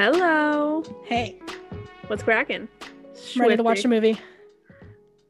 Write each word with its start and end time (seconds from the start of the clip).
Hello. 0.00 0.82
Hey, 1.06 1.38
What's 2.08 2.22
cracking? 2.22 2.68
ready 3.34 3.56
to 3.56 3.62
watch 3.62 3.82
a 3.82 3.88
movie? 3.88 4.20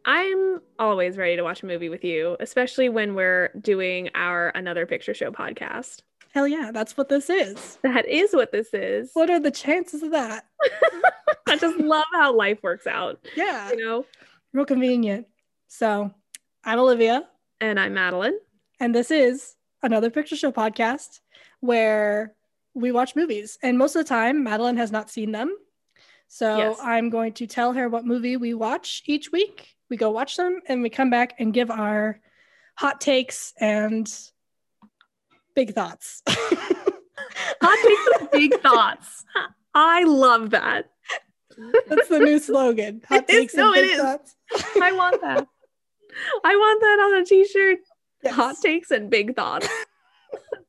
I'm 0.04 0.60
always 0.80 1.16
ready 1.16 1.36
to 1.36 1.42
watch 1.44 1.62
a 1.62 1.66
movie 1.66 1.88
with 1.88 2.02
you, 2.02 2.36
especially 2.40 2.88
when 2.88 3.14
we're 3.14 3.50
doing 3.60 4.10
our 4.16 4.48
Another 4.56 4.84
Picture 4.84 5.14
Show 5.14 5.30
podcast. 5.30 6.00
Hell 6.34 6.48
yeah, 6.48 6.72
that's 6.74 6.96
what 6.96 7.08
this 7.08 7.30
is. 7.30 7.78
That 7.84 8.08
is 8.08 8.34
what 8.34 8.50
this 8.50 8.74
is. 8.74 9.10
What 9.14 9.30
are 9.30 9.38
the 9.38 9.52
chances 9.52 10.02
of 10.02 10.10
that? 10.10 10.46
I 11.48 11.56
just 11.58 11.78
love 11.78 12.06
how 12.12 12.34
life 12.34 12.58
works 12.64 12.88
out, 12.88 13.24
Yeah, 13.36 13.70
you 13.70 13.76
know? 13.86 14.04
real 14.52 14.64
convenient. 14.64 15.28
So, 15.68 16.10
I'm 16.64 16.80
Olivia, 16.80 17.22
And 17.60 17.78
I'm 17.78 17.94
Madeline. 17.94 18.34
and 18.80 18.92
this 18.92 19.12
is 19.12 19.54
another 19.84 20.10
picture 20.10 20.34
show 20.34 20.50
podcast 20.50 21.20
where 21.60 22.34
we 22.76 22.92
watch 22.92 23.16
movies. 23.16 23.58
And 23.62 23.78
most 23.78 23.96
of 23.96 24.04
the 24.04 24.08
time, 24.08 24.44
Madeline 24.44 24.76
has 24.76 24.92
not 24.92 25.10
seen 25.10 25.32
them. 25.32 25.56
So, 26.28 26.56
Yes. 26.58 26.78
I'm 26.82 27.10
going 27.10 27.32
to 27.34 27.46
tell 27.46 27.72
her 27.72 27.88
what 27.88 28.04
movie 28.04 28.36
we 28.36 28.54
watch 28.54 29.02
each 29.06 29.32
week. 29.32 29.74
We 29.90 29.96
go 29.96 30.10
watch 30.10 30.36
them 30.36 30.60
and 30.68 30.82
we 30.82 30.90
come 30.90 31.10
back 31.10 31.34
and 31.38 31.52
give 31.54 31.70
our 31.70 32.20
hot 32.76 33.00
takes 33.00 33.52
and 33.58 34.06
big 35.54 35.74
thoughts. 35.74 36.22
Hot 37.62 37.78
takes 37.86 38.20
and 38.20 38.30
big 38.30 38.60
thoughts. 38.60 39.24
I 39.74 40.04
love 40.04 40.50
that. 40.50 40.90
That's 41.88 42.08
the 42.08 42.18
new 42.18 42.38
slogan. 42.38 43.02
Hot 43.08 43.24
It 43.28 43.30
is. 43.30 43.36
takes 43.40 43.54
No, 43.54 43.72
and 43.72 43.80
it 43.80 43.90
is. 43.92 44.00
thoughts. 44.00 44.36
I 44.82 44.92
want 44.92 45.20
that. 45.22 45.46
I 46.44 46.56
want 46.56 46.80
that 46.80 46.98
on 47.00 47.22
a 47.22 47.24
t-shirt. 47.24 47.78
Yes. 48.22 48.34
Hot 48.34 48.56
takes 48.62 48.90
and 48.90 49.08
big 49.10 49.34
thoughts. 49.36 49.68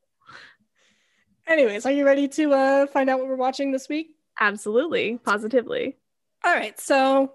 Anyways, 1.48 1.86
are 1.86 1.92
you 1.92 2.06
ready 2.06 2.28
to 2.28 2.54
uh, 2.54 2.88
find 2.88 3.10
out 3.10 3.20
what 3.20 3.28
we're 3.28 3.36
watching 3.36 3.72
this 3.72 3.88
week? 3.88 4.16
Absolutely. 4.40 5.18
Positively. 5.24 5.98
All 6.44 6.54
right, 6.54 6.80
so 6.80 7.34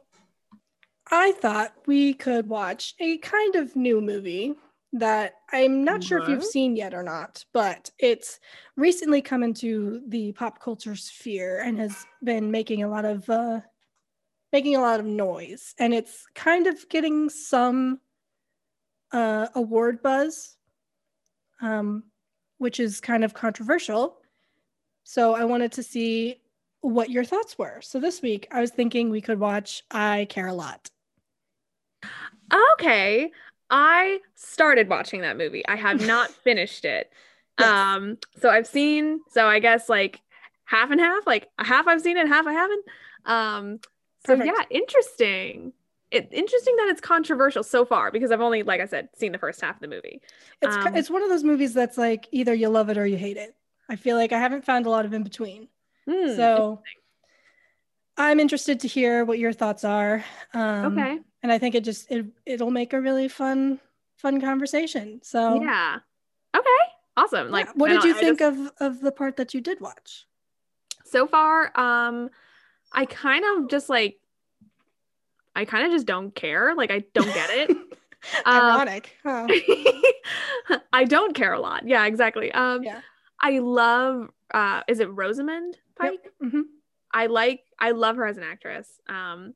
I 1.11 1.33
thought 1.33 1.75
we 1.87 2.15
could 2.15 2.49
watch 2.49 2.95
a 3.01 3.19
kind 3.19 3.57
of 3.57 3.75
new 3.75 4.01
movie 4.01 4.55
that 4.95 5.35
I'm 5.51 5.85
not 5.85 6.05
sure 6.05 6.19
if 6.19 6.29
you've 6.29 6.45
seen 6.45 6.77
yet 6.77 6.93
or 6.93 7.03
not, 7.03 7.45
but 7.55 7.91
it's 7.99 8.39
recently 8.77 9.23
come 9.23 9.43
into 9.43 10.03
the 10.07 10.33
pop 10.33 10.61
culture 10.61 10.95
sphere 10.95 11.61
and 11.61 11.79
has 11.79 12.07
been 12.23 12.51
making 12.51 12.83
a 12.83 12.89
lot 12.89 13.07
of 13.07 13.29
uh, 13.31 13.61
making 14.53 14.77
a 14.77 14.81
lot 14.81 15.01
of 15.01 15.07
noise, 15.07 15.75
and 15.79 15.95
it's 15.95 16.27
kind 16.35 16.67
of 16.67 16.87
getting 16.91 17.31
some 17.31 18.01
uh, 19.13 19.49
award 19.55 20.03
buzz, 20.03 20.57
um, 21.63 22.05
which 22.63 22.81
is 22.81 23.01
kind 23.01 23.25
of 23.25 23.35
controversial. 23.35 24.17
So 25.05 25.35
I 25.35 25.45
wanted 25.45 25.73
to 25.73 25.83
see 25.83 26.41
what 26.81 27.11
your 27.11 27.25
thoughts 27.25 27.59
were. 27.59 27.81
So 27.83 28.01
this 28.01 28.23
week 28.23 28.49
I 28.51 28.61
was 28.61 28.71
thinking 28.71 29.11
we 29.11 29.21
could 29.21 29.39
watch 29.39 29.83
I 29.91 30.27
Care 30.31 30.47
a 30.47 30.55
Lot. 30.55 30.89
Okay. 32.75 33.31
I 33.69 34.21
started 34.35 34.89
watching 34.89 35.23
that 35.23 35.37
movie. 35.37 35.67
I 35.67 35.77
have 35.77 36.07
not 36.07 36.31
finished 36.31 36.85
it. 36.85 37.11
Yes. 37.59 37.69
Um, 37.69 38.19
so 38.41 38.49
I've 38.49 38.67
seen, 38.67 39.21
so 39.31 39.47
I 39.47 39.59
guess 39.59 39.89
like 39.89 40.21
half 40.65 40.91
and 40.91 41.01
half, 41.01 41.27
like 41.27 41.49
a 41.59 41.65
half 41.65 41.87
I've 41.87 42.01
seen 42.01 42.17
it, 42.17 42.29
half 42.29 42.47
I 42.47 42.53
haven't. 42.53 42.85
Um, 43.27 43.81
so 44.27 44.37
Perfect. 44.37 44.57
yeah, 44.57 44.65
interesting. 44.71 45.73
It 46.13 46.29
interesting 46.31 46.77
that 46.77 46.89
it's 46.89 47.01
controversial 47.01 47.63
so 47.63 47.85
far 47.85 48.11
because 48.11 48.31
I've 48.31 48.41
only, 48.43 48.63
like 48.63 48.81
I 48.81 48.87
said, 48.87 49.09
seen 49.17 49.33
the 49.33 49.39
first 49.39 49.61
half 49.61 49.77
of 49.77 49.81
the 49.81 49.89
movie. 49.89 50.21
It's 50.61 50.77
Um, 50.77 50.95
it's 50.95 51.11
one 51.11 51.23
of 51.23 51.29
those 51.31 51.43
movies 51.43 51.73
that's 51.75 51.97
like 51.99 52.29
either 52.33 52.53
you 52.55 52.69
love 52.69 52.91
it 52.91 52.99
or 52.99 53.07
you 53.07 53.17
hate 53.17 53.37
it. 53.39 53.55
I 53.89 53.97
feel 53.97 54.17
like 54.17 54.33
I 54.33 54.39
haven't 54.39 54.65
found 54.65 54.87
a 54.87 54.91
lot 54.91 55.05
of 55.07 55.13
in 55.13 55.23
between. 55.23 55.69
Hmm, 56.09 56.35
So 56.37 56.83
I'm 58.17 58.41
interested 58.41 58.81
to 58.81 58.89
hear 58.89 59.25
what 59.25 59.39
your 59.39 59.53
thoughts 59.53 59.85
are. 59.85 60.25
Um, 60.55 60.99
okay. 60.99 61.19
And 61.43 61.51
I 61.51 61.59
think 61.59 61.75
it 61.75 61.83
just 61.85 62.11
it 62.11 62.27
it'll 62.47 62.71
make 62.71 62.93
a 62.93 63.01
really 63.01 63.29
fun 63.29 63.81
fun 64.17 64.41
conversation. 64.41 65.21
So 65.23 65.61
Yeah. 65.63 65.99
Okay. 66.55 66.69
Awesome. 67.17 67.47
yeah. 67.49 67.53
Like, 67.53 67.69
what 67.75 67.89
did 67.89 68.05
you 68.05 68.15
I 68.15 68.19
think 68.19 68.39
just- 68.39 68.59
of 68.61 68.73
of 68.81 69.01
the 69.01 69.13
part 69.13 69.37
that 69.37 69.55
you 69.55 69.61
did 69.61 69.81
watch? 69.81 70.27
so 71.05 71.27
far 71.27 71.71
um 71.79 72.31
i 72.95 73.05
kind 73.05 73.45
of 73.45 73.69
just 73.69 73.91
like 73.91 74.19
i 75.55 75.65
kind 75.65 75.87
of 75.87 75.93
just 75.93 76.07
don't 76.07 76.35
care 76.35 76.75
like 76.75 76.91
i 76.91 77.03
don't 77.15 77.33
get 77.33 77.51
it 77.51 77.71
Um, 78.45 78.55
Ironic. 78.55 79.17
huh? 79.25 79.49
i 80.93 81.05
don't 81.05 81.35
care 81.35 81.53
a 81.53 81.61
lot 81.61 81.87
yeah 81.89 82.07
exactly 82.07 82.53
um 82.53 82.85
Yeah. 82.85 83.01
i 83.41 83.59
love 83.59 84.29
uh 84.55 84.83
is 84.89 85.01
it 85.01 85.11
rosamund 85.11 85.77
Yep. 86.03 86.13
pike 86.13 86.33
Mhm. 86.43 86.63
i 87.13 87.27
like 87.27 87.61
i 87.81 87.91
love 87.91 88.17
her 88.17 88.27
as 88.27 88.37
an 88.37 88.45
actress 88.45 89.01
um 89.09 89.55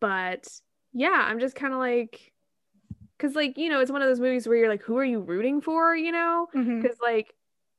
but 0.00 0.46
yeah 0.92 1.26
i'm 1.28 1.40
just 1.40 1.54
kind 1.56 1.72
of 1.72 1.78
like 1.80 2.32
because 3.18 3.34
like 3.34 3.58
you 3.58 3.68
know 3.68 3.80
it's 3.80 3.90
one 3.90 4.02
of 4.02 4.08
those 4.08 4.20
movies 4.20 4.46
where 4.46 4.56
you're 4.56 4.68
like 4.68 4.82
who 4.82 4.96
are 4.96 5.04
you 5.04 5.20
rooting 5.20 5.60
for 5.60 5.94
you 5.96 6.12
know 6.12 6.46
because 6.80 6.96
like 7.02 7.34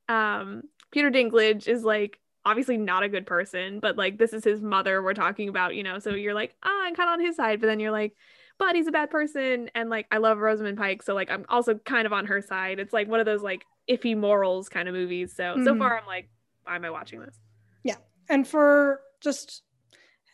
um 0.08 0.62
peter 0.90 1.10
dinklage 1.10 1.66
is 1.66 1.82
like 1.82 2.18
obviously 2.44 2.76
not 2.76 3.02
a 3.02 3.08
good 3.08 3.26
person 3.26 3.80
but 3.80 3.96
like 3.96 4.18
this 4.18 4.32
is 4.32 4.44
his 4.44 4.60
mother 4.60 5.02
we're 5.02 5.14
talking 5.14 5.48
about 5.48 5.74
you 5.74 5.82
know 5.82 5.98
so 5.98 6.10
you're 6.10 6.34
like 6.34 6.54
ah 6.62 6.82
i'm 6.84 6.94
kind 6.94 7.08
of 7.08 7.14
on 7.14 7.20
his 7.20 7.36
side 7.36 7.60
but 7.60 7.66
then 7.66 7.80
you're 7.80 7.90
like 7.90 8.14
but 8.58 8.76
he's 8.76 8.86
a 8.86 8.92
bad 8.92 9.10
person 9.10 9.70
and 9.74 9.88
like 9.90 10.06
i 10.10 10.18
love 10.18 10.38
rosamund 10.38 10.76
pike 10.76 11.02
so 11.02 11.14
like 11.14 11.30
i'm 11.30 11.44
also 11.48 11.74
kind 11.74 12.06
of 12.06 12.12
on 12.12 12.26
her 12.26 12.40
side 12.42 12.78
it's 12.78 12.92
like 12.92 13.08
one 13.08 13.20
of 13.20 13.26
those 13.26 13.42
like 13.42 13.64
iffy 13.88 14.16
morals 14.16 14.68
kind 14.68 14.88
of 14.88 14.94
movies 14.94 15.34
so 15.34 15.56
so 15.64 15.74
Mhm. 15.74 15.78
far 15.78 15.98
i'm 15.98 16.06
like 16.06 16.28
why 16.64 16.76
am 16.76 16.84
i 16.84 16.90
watching 16.90 17.20
this 17.20 17.38
Yeah, 17.82 17.96
And 18.28 18.46
for 18.46 19.00
just 19.20 19.62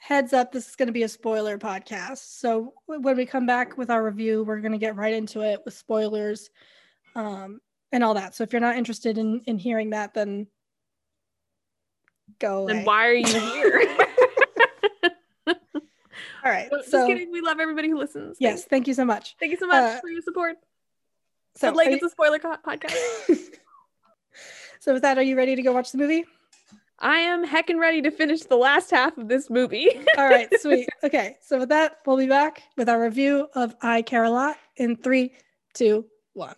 heads 0.01 0.33
up, 0.33 0.51
this 0.51 0.69
is 0.69 0.77
going 0.77 0.87
to 0.87 0.93
be 0.93 1.03
a 1.03 1.09
spoiler 1.09 1.59
podcast. 1.59 2.39
So 2.41 2.73
when 2.87 3.17
we 3.17 3.27
come 3.27 3.45
back 3.45 3.77
with 3.77 3.91
our 3.91 4.03
review, 4.03 4.45
we're 4.45 4.61
going 4.61 4.73
to 4.73 4.79
get 4.79 4.97
right 4.97 5.13
into 5.13 5.43
it 5.43 5.61
with 5.65 5.75
spoilers 5.75 6.49
um, 7.15 7.61
and 7.93 8.03
all 8.03 8.15
that. 8.15 8.35
So 8.35 8.43
if 8.45 8.53
you're 8.53 8.61
not 8.61 8.77
interested 8.77 9.19
in 9.19 9.43
in 9.47 9.59
hearing 9.59 9.91
that, 9.91 10.15
then 10.15 10.47
go 12.41 12.63
away. 12.63 12.73
then 12.75 12.85
why 12.85 13.07
are 13.07 13.15
you 13.15 13.27
here 13.27 13.83
all 15.47 16.51
right. 16.51 16.69
just 16.71 16.91
So 16.91 17.07
kidding 17.07 17.31
we 17.31 17.41
love 17.41 17.61
everybody 17.61 17.89
who 17.89 17.99
listens 17.99 18.37
yes, 18.41 18.65
thank 18.65 18.89
you 18.89 18.95
so 18.95 19.05
much. 19.05 19.37
thank 19.39 19.53
you 19.53 19.59
so 19.59 19.67
much 19.67 19.97
Uh, 19.97 20.01
for 20.01 20.09
your 20.09 20.23
support 20.23 20.57
So 21.57 21.69
but 21.69 21.77
like 21.77 21.89
it's 21.91 22.03
a 22.05 22.11
spoiler 22.11 22.39
co- 22.39 22.57
podcast 22.67 22.97
so 24.81 24.95
with 24.95 25.03
that, 25.03 25.19
are 25.19 25.23
you 25.23 25.37
ready 25.37 25.55
to 25.57 25.63
go 25.63 25.73
watch 25.73 25.93
the 25.93 25.99
movie? 25.99 26.25
I 27.03 27.17
am 27.19 27.47
heckin' 27.47 27.79
ready 27.79 28.03
to 28.03 28.11
finish 28.11 28.43
the 28.43 28.57
last 28.57 28.91
half 28.91 29.17
of 29.19 29.27
this 29.29 29.49
movie. 29.49 29.89
All 30.19 30.29
right, 30.29 30.49
sweet. 30.61 30.87
Okay, 31.03 31.37
so 31.41 31.59
with 31.59 31.71
that, 31.71 31.99
we'll 32.07 32.19
be 32.19 32.27
back 32.27 32.63
with 32.77 32.89
our 32.91 33.01
review 33.03 33.49
of 33.55 33.75
I 33.83 34.03
Care 34.03 34.25
a 34.25 34.31
Lot 34.31 34.57
in 34.77 34.97
three, 34.97 35.33
two, 35.75 36.05
one. 36.35 36.57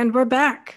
And 0.00 0.14
we're 0.14 0.24
back. 0.24 0.76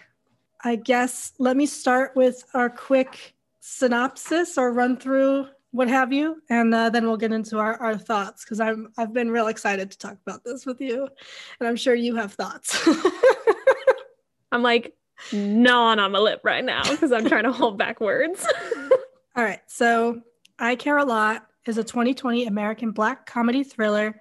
I 0.65 0.75
guess 0.75 1.31
let 1.39 1.55
me 1.55 1.65
start 1.65 2.13
with 2.13 2.43
our 2.53 2.69
quick 2.69 3.35
synopsis 3.61 4.57
or 4.57 4.73
run 4.73 4.97
through 4.97 5.47
what 5.71 5.87
have 5.87 6.11
you, 6.11 6.41
and 6.49 6.75
uh, 6.75 6.89
then 6.89 7.07
we'll 7.07 7.15
get 7.15 7.31
into 7.31 7.57
our, 7.57 7.77
our 7.77 7.97
thoughts 7.97 8.43
because 8.43 8.59
I'm 8.59 8.91
I've 8.97 9.13
been 9.13 9.31
real 9.31 9.47
excited 9.47 9.91
to 9.91 9.97
talk 9.97 10.17
about 10.27 10.43
this 10.43 10.65
with 10.65 10.81
you, 10.81 11.07
and 11.61 11.69
I'm 11.69 11.77
sure 11.77 11.95
you 11.95 12.17
have 12.17 12.33
thoughts. 12.33 12.85
I'm 14.51 14.61
like 14.61 14.93
gnawing 15.31 15.99
on 15.99 16.11
my 16.11 16.19
lip 16.19 16.41
right 16.43 16.65
now 16.65 16.83
because 16.83 17.13
I'm 17.13 17.25
trying 17.25 17.45
to 17.45 17.53
hold 17.53 17.77
back 17.77 18.01
words. 18.01 18.45
All 19.37 19.43
right, 19.45 19.61
so 19.67 20.21
I 20.59 20.75
Care 20.75 20.97
a 20.97 21.05
Lot 21.05 21.47
is 21.65 21.77
a 21.77 21.83
2020 21.85 22.45
American 22.47 22.91
black 22.91 23.25
comedy 23.25 23.63
thriller 23.63 24.19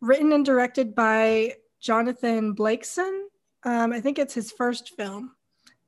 written 0.00 0.32
and 0.32 0.46
directed 0.46 0.94
by 0.94 1.56
Jonathan 1.78 2.54
Blakeson. 2.56 3.24
Um, 3.64 3.92
I 3.92 4.00
think 4.00 4.18
it's 4.18 4.34
his 4.34 4.52
first 4.52 4.96
film. 4.96 5.32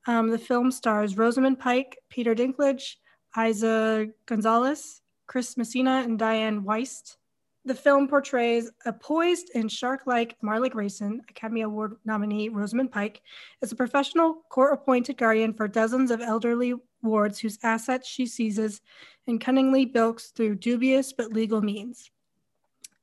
Um, 0.05 0.29
the 0.29 0.37
film 0.37 0.71
stars 0.71 1.17
Rosamund 1.17 1.59
Pike, 1.59 1.97
Peter 2.09 2.35
Dinklage, 2.35 2.95
Eiza 3.35 4.11
Gonzalez, 4.25 5.01
Chris 5.27 5.57
Messina, 5.57 6.03
and 6.03 6.19
Dianne 6.19 6.63
Wiest. 6.63 7.17
The 7.65 7.73
film 7.73 8.09
portrays 8.09 8.69
a 8.85 8.91
poised 8.91 9.51
and 9.55 9.71
shark-like 9.71 10.35
Marla 10.43 10.69
Grayson, 10.69 11.21
Academy 11.29 11.61
Award 11.61 11.95
nominee 12.03 12.49
Rosamund 12.49 12.91
Pike, 12.91 13.21
as 13.61 13.71
a 13.71 13.75
professional 13.75 14.43
court-appointed 14.49 15.17
guardian 15.17 15.53
for 15.53 15.69
dozens 15.69 16.11
of 16.11 16.19
elderly 16.19 16.73
wards 17.01 17.39
whose 17.39 17.59
assets 17.63 18.07
she 18.07 18.25
seizes 18.25 18.81
and 19.27 19.39
cunningly 19.39 19.85
bilks 19.85 20.31
through 20.31 20.55
dubious 20.55 21.13
but 21.13 21.31
legal 21.31 21.61
means. 21.61 22.11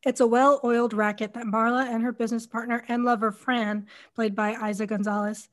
It's 0.05 0.21
a 0.21 0.27
well 0.27 0.61
oiled 0.65 0.95
racket 0.95 1.35
that 1.35 1.45
Marla 1.45 1.87
and 1.87 2.03
her 2.03 2.13
business 2.13 2.47
partner 2.47 2.85
and 2.89 3.05
lover, 3.05 3.31
Fran, 3.31 3.87
played 4.15 4.35
by 4.35 4.55
Eiza 4.55 4.87
Gonzalez, 4.87 5.51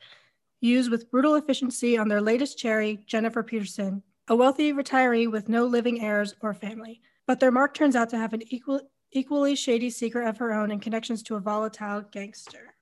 use 0.61 0.89
with 0.89 1.11
brutal 1.11 1.35
efficiency 1.35 1.97
on 1.97 2.07
their 2.07 2.21
latest 2.21 2.57
cherry, 2.57 3.03
Jennifer 3.05 3.43
Peterson, 3.43 4.01
a 4.29 4.35
wealthy 4.35 4.71
retiree 4.71 5.29
with 5.29 5.49
no 5.49 5.65
living 5.65 6.01
heirs 6.01 6.33
or 6.41 6.53
family. 6.53 7.01
But 7.25 7.41
their 7.41 7.51
mark 7.51 7.73
turns 7.73 7.95
out 7.95 8.09
to 8.11 8.17
have 8.17 8.33
an 8.33 8.41
equal, 8.47 8.81
equally 9.11 9.55
shady 9.55 9.89
secret 9.89 10.27
of 10.27 10.37
her 10.37 10.53
own 10.53 10.71
and 10.71 10.81
connections 10.81 11.23
to 11.23 11.35
a 11.35 11.41
volatile 11.41 12.01
gangster. 12.11 12.73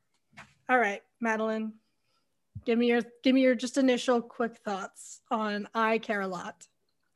All 0.69 0.77
right, 0.77 1.01
Madeline, 1.19 1.73
give 2.63 2.77
me 2.77 2.87
your 2.87 3.01
give 3.23 3.33
me 3.33 3.41
your 3.41 3.55
just 3.55 3.77
initial 3.77 4.21
quick 4.21 4.57
thoughts 4.57 5.21
on 5.31 5.67
I 5.73 5.97
Care 5.97 6.21
a 6.21 6.27
Lot. 6.27 6.67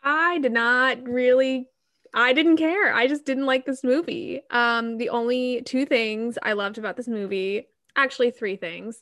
I 0.01 0.39
did 0.39 0.53
not 0.53 1.03
really 1.07 1.67
I 2.13 2.33
didn't 2.33 2.57
care. 2.57 2.93
I 2.93 3.07
just 3.07 3.25
didn't 3.25 3.45
like 3.45 3.65
this 3.65 3.83
movie. 3.83 4.41
Um 4.51 4.97
the 4.97 5.09
only 5.09 5.61
two 5.63 5.85
things 5.85 6.37
I 6.41 6.53
loved 6.53 6.77
about 6.77 6.97
this 6.97 7.07
movie, 7.07 7.67
actually 7.95 8.31
three 8.31 8.55
things. 8.55 9.01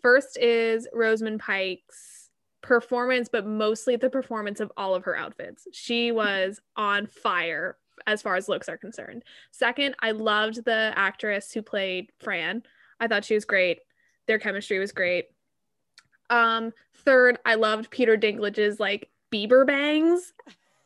First 0.00 0.36
is 0.38 0.88
Rosamund 0.92 1.40
Pike's 1.40 2.30
performance, 2.62 3.28
but 3.28 3.46
mostly 3.46 3.96
the 3.96 4.10
performance 4.10 4.60
of 4.60 4.72
all 4.76 4.94
of 4.94 5.04
her 5.04 5.16
outfits. 5.16 5.66
She 5.72 6.12
was 6.12 6.60
on 6.76 7.06
fire 7.06 7.76
as 8.06 8.22
far 8.22 8.36
as 8.36 8.48
looks 8.48 8.68
are 8.68 8.78
concerned. 8.78 9.24
Second, 9.50 9.94
I 10.00 10.12
loved 10.12 10.64
the 10.64 10.92
actress 10.96 11.52
who 11.52 11.62
played 11.62 12.10
Fran. 12.20 12.62
I 12.98 13.08
thought 13.08 13.24
she 13.24 13.34
was 13.34 13.44
great. 13.44 13.80
Their 14.26 14.38
chemistry 14.38 14.78
was 14.78 14.92
great. 14.92 15.26
Um, 16.30 16.72
third, 17.04 17.38
I 17.44 17.56
loved 17.56 17.90
Peter 17.90 18.16
Dinklage's 18.16 18.80
like 18.80 19.10
Bieber 19.32 19.66
bangs. 19.66 20.32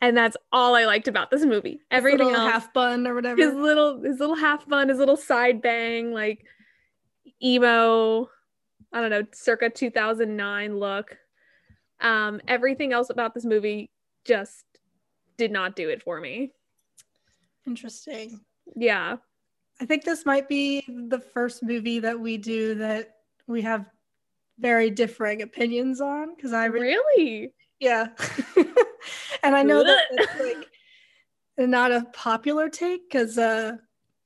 And 0.00 0.16
that's 0.16 0.37
all 0.52 0.75
I 0.75 0.84
liked 0.84 1.08
about 1.08 1.31
this 1.31 1.44
movie. 1.44 1.81
Everything 1.90 2.28
else, 2.28 2.52
half 2.52 2.72
bun 2.72 3.06
or 3.06 3.14
whatever. 3.14 3.40
His 3.40 3.54
little 3.54 4.02
his 4.02 4.20
little 4.20 4.37
half 4.37 4.69
bun, 4.69 4.88
his 4.88 4.98
little 4.98 5.16
side 5.16 5.62
bang, 5.62 6.12
like 6.12 6.44
emo, 7.43 8.28
I 8.93 9.00
don't 9.00 9.10
know, 9.10 9.25
circa 9.32 9.70
2009 9.70 10.78
look. 10.78 11.16
Um, 12.00 12.40
everything 12.46 12.93
else 12.93 13.08
about 13.08 13.34
this 13.34 13.44
movie 13.44 13.90
just 14.25 14.64
did 15.38 15.50
not 15.50 15.76
do 15.76 15.88
it 15.88 16.02
for 16.02 16.20
me. 16.20 16.52
Interesting. 17.66 18.40
Yeah. 18.75 19.16
I 19.81 19.87
think 19.87 20.04
this 20.04 20.25
might 20.25 20.49
be 20.49 20.84
the 20.88 21.20
first 21.20 21.62
movie 21.62 21.99
that 22.00 22.19
we 22.19 22.38
do 22.38 22.75
that 22.76 23.16
we 23.46 23.62
have 23.62 23.87
very 24.58 24.90
differing 24.90 25.42
opinions 25.42 26.00
on 26.00 26.34
because 26.34 26.52
I 26.52 26.66
re- 26.66 26.81
really, 26.81 27.52
yeah, 27.78 28.08
and 29.46 29.56
I 29.56 29.62
know 29.62 29.82
that 29.82 30.04
it's 30.10 30.40
like 30.40 30.69
not 31.69 31.93
a 31.93 32.06
popular 32.12 32.69
take 32.69 33.08
because 33.08 33.38
uh, 33.38 33.76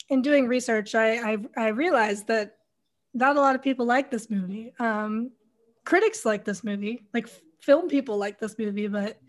in 0.08 0.22
doing 0.22 0.49
research, 0.49 0.94
I, 0.94 1.32
I 1.32 1.38
I 1.56 1.69
realized 1.69 2.26
that 2.28 2.56
not 3.14 3.37
a 3.37 3.40
lot 3.40 3.55
of 3.55 3.62
people 3.62 3.87
like 3.87 4.11
this 4.11 4.31
movie. 4.31 4.72
Um, 4.78 5.31
critics 5.84 6.25
like 6.25 6.44
this 6.44 6.64
movie, 6.64 7.06
like 7.14 7.28
film 7.61 7.88
people 7.88 8.17
like 8.17 8.38
this 8.38 8.58
movie, 8.58 8.88
but 8.88 9.20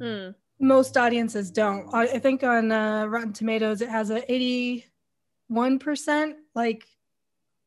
hmm. 0.00 0.30
most 0.60 0.96
audiences 0.96 1.50
don't. 1.50 1.92
I, 1.92 2.02
I 2.02 2.18
think 2.18 2.44
on 2.44 2.70
uh, 2.70 3.06
Rotten 3.06 3.32
Tomatoes 3.32 3.80
it 3.80 3.88
has 3.88 4.10
a 4.10 4.30
eighty-one 4.32 5.78
1%, 5.78 6.34
like 6.54 6.86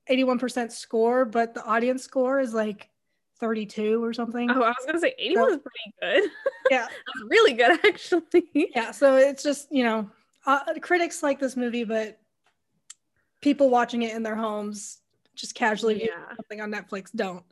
81% 0.10 0.72
score, 0.72 1.26
but 1.26 1.54
the 1.54 1.64
audience 1.66 2.04
score 2.04 2.40
is 2.40 2.54
like 2.54 2.90
32 3.40 4.04
or 4.04 4.14
something. 4.14 4.50
Oh, 4.50 4.62
I 4.62 4.70
was 4.70 4.86
gonna 4.86 5.00
say 5.00 5.14
81 5.18 5.50
so, 5.50 5.56
is 5.56 5.62
pretty 5.62 6.22
good. 6.22 6.32
Yeah, 6.72 6.88
that's 6.88 7.30
really 7.30 7.54
good 7.54 7.80
actually. 7.86 8.50
Yeah, 8.54 8.90
so 8.92 9.18
it's 9.18 9.44
just 9.44 9.72
you 9.72 9.84
know, 9.84 10.10
uh, 10.46 10.62
critics 10.82 11.22
like 11.22 11.40
this 11.40 11.56
movie, 11.56 11.84
but 11.84 12.20
people 13.42 13.70
watching 13.70 14.02
it 14.02 14.16
in 14.16 14.24
their 14.24 14.36
homes, 14.36 15.02
just 15.36 15.54
casually 15.54 16.06
yeah. 16.06 16.36
something 16.36 16.62
on 16.62 16.72
Netflix, 16.72 17.12
don't. 17.16 17.44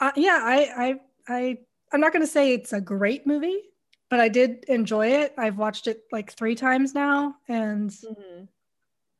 Uh, 0.00 0.12
yeah, 0.14 0.40
I, 0.44 0.70
I, 0.76 1.00
I, 1.28 1.58
I'm 1.92 2.00
not 2.00 2.12
gonna 2.12 2.26
say 2.26 2.52
it's 2.52 2.72
a 2.72 2.80
great 2.80 3.26
movie, 3.26 3.62
but 4.10 4.20
I 4.20 4.28
did 4.28 4.64
enjoy 4.68 5.08
it. 5.08 5.34
I've 5.36 5.58
watched 5.58 5.88
it 5.88 6.02
like 6.12 6.32
three 6.32 6.54
times 6.54 6.94
now, 6.94 7.34
and. 7.48 7.90
Mm-hmm 7.90 8.44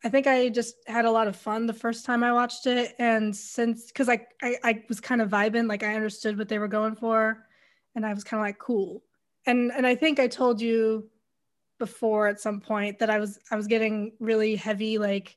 I 0.04 0.08
think 0.08 0.26
I 0.26 0.48
just 0.48 0.76
had 0.86 1.04
a 1.04 1.10
lot 1.10 1.26
of 1.26 1.34
fun 1.34 1.66
the 1.66 1.72
first 1.72 2.04
time 2.04 2.22
I 2.22 2.32
watched 2.32 2.66
it, 2.66 2.94
and 2.98 3.34
since 3.34 3.86
because 3.86 4.08
I, 4.08 4.26
I, 4.42 4.56
I 4.62 4.84
was 4.88 5.00
kind 5.00 5.20
of 5.20 5.28
vibing, 5.28 5.68
like 5.68 5.82
I 5.82 5.94
understood 5.94 6.38
what 6.38 6.48
they 6.48 6.58
were 6.58 6.68
going 6.68 6.94
for, 6.94 7.44
and 7.94 8.06
I 8.06 8.14
was 8.14 8.22
kind 8.22 8.40
of 8.40 8.46
like 8.46 8.58
cool, 8.58 9.02
and 9.46 9.72
and 9.72 9.86
I 9.86 9.94
think 9.94 10.20
I 10.20 10.28
told 10.28 10.60
you 10.60 11.08
before 11.78 12.28
at 12.28 12.40
some 12.40 12.60
point 12.60 12.98
that 13.00 13.10
I 13.10 13.18
was 13.18 13.38
I 13.50 13.56
was 13.56 13.66
getting 13.66 14.12
really 14.20 14.54
heavy 14.56 14.98
like 14.98 15.36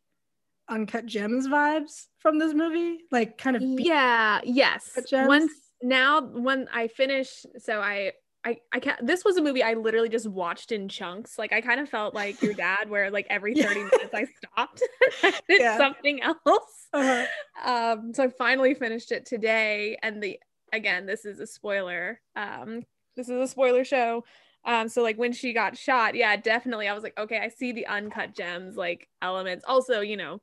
uncut 0.70 1.06
gems 1.06 1.48
vibes 1.48 2.08
from 2.20 2.38
this 2.38 2.54
movie, 2.54 3.00
like 3.12 3.38
kind 3.40 3.56
of 3.56 3.64
yeah 3.64 4.42
yes. 4.44 4.92
Once 5.12 5.52
now 5.82 6.22
when 6.22 6.68
I 6.72 6.88
finish, 6.88 7.46
so 7.58 7.82
I 7.82 8.12
I 8.44 8.58
I 8.72 8.80
can't. 8.80 9.06
This 9.06 9.24
was 9.24 9.38
a 9.38 9.42
movie 9.42 9.64
I 9.64 9.74
literally 9.74 10.10
just 10.10 10.28
watched 10.28 10.72
in 10.72 10.88
chunks. 10.90 11.38
Like 11.38 11.54
I 11.54 11.62
kind 11.62 11.80
of 11.80 11.90
felt 11.90 12.16
like 12.16 12.42
your 12.42 12.54
dad, 12.56 12.90
where 12.90 13.12
like 13.12 13.28
every 13.30 13.54
thirty 13.54 13.84
minutes 13.84 14.14
I 14.14 14.26
stopped, 14.46 14.82
I 15.24 15.40
did 15.48 15.62
yeah. 15.62 15.78
something 15.78 16.22
else. 16.22 16.88
Uh-huh. 16.94 17.26
Um, 17.64 18.14
so 18.14 18.24
I 18.24 18.30
finally 18.30 18.74
finished 18.74 19.12
it 19.12 19.26
today, 19.26 19.98
and 20.02 20.22
the 20.22 20.40
again, 20.74 21.06
this 21.06 21.26
is 21.26 21.40
a 21.40 21.48
spoiler. 21.48 22.20
Um, 22.36 22.84
this 23.16 23.30
is 23.30 23.40
a 23.40 23.48
spoiler 23.48 23.84
show. 23.84 24.24
Um, 24.64 24.90
so 24.90 25.02
like 25.02 25.18
when 25.18 25.34
she 25.34 25.54
got 25.54 25.78
shot, 25.78 26.16
yeah, 26.16 26.36
definitely, 26.36 26.88
I 26.88 26.94
was 26.94 27.04
like, 27.04 27.18
okay, 27.18 27.40
I 27.40 27.50
see 27.50 27.72
the 27.72 27.88
uncut 27.88 28.36
gems 28.36 28.76
like 28.76 29.08
elements. 29.22 29.66
Also, 29.68 30.02
you 30.02 30.18
know, 30.18 30.40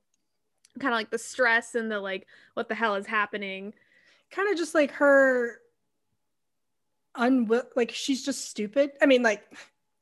kind 0.81 0.93
of 0.93 0.99
like 0.99 1.11
the 1.11 1.19
stress 1.19 1.75
and 1.75 1.91
the 1.91 2.01
like, 2.01 2.27
what 2.55 2.69
the 2.69 2.75
hell 2.75 2.95
is 2.97 3.07
happening? 3.07 3.75
Kind 4.31 4.51
of 4.51 4.59
just 4.59 4.75
like 4.75 4.91
her 4.93 5.61
unwill 7.19 7.65
like 7.77 7.91
she's 7.93 8.25
just 8.25 8.49
stupid. 8.49 8.91
I 9.03 9.07
mean, 9.07 9.23
like, 9.23 9.43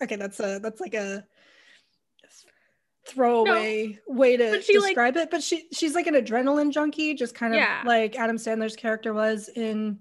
okay, 0.02 0.16
that's 0.16 0.40
a 0.40 0.58
that's 0.62 0.80
like 0.80 0.94
a 0.94 1.24
throwaway 3.06 3.98
no, 4.08 4.14
way 4.14 4.36
to 4.36 4.60
describe 4.60 5.16
like, 5.16 5.24
it. 5.24 5.30
But 5.30 5.42
she 5.42 5.68
she's 5.72 5.94
like 5.94 6.06
an 6.06 6.14
adrenaline 6.14 6.72
junkie, 6.72 7.14
just 7.14 7.34
kind 7.34 7.54
of 7.54 7.58
yeah. 7.58 7.82
like 7.84 8.16
Adam 8.18 8.36
Sandler's 8.36 8.76
character 8.76 9.14
was 9.14 9.48
in 9.48 9.98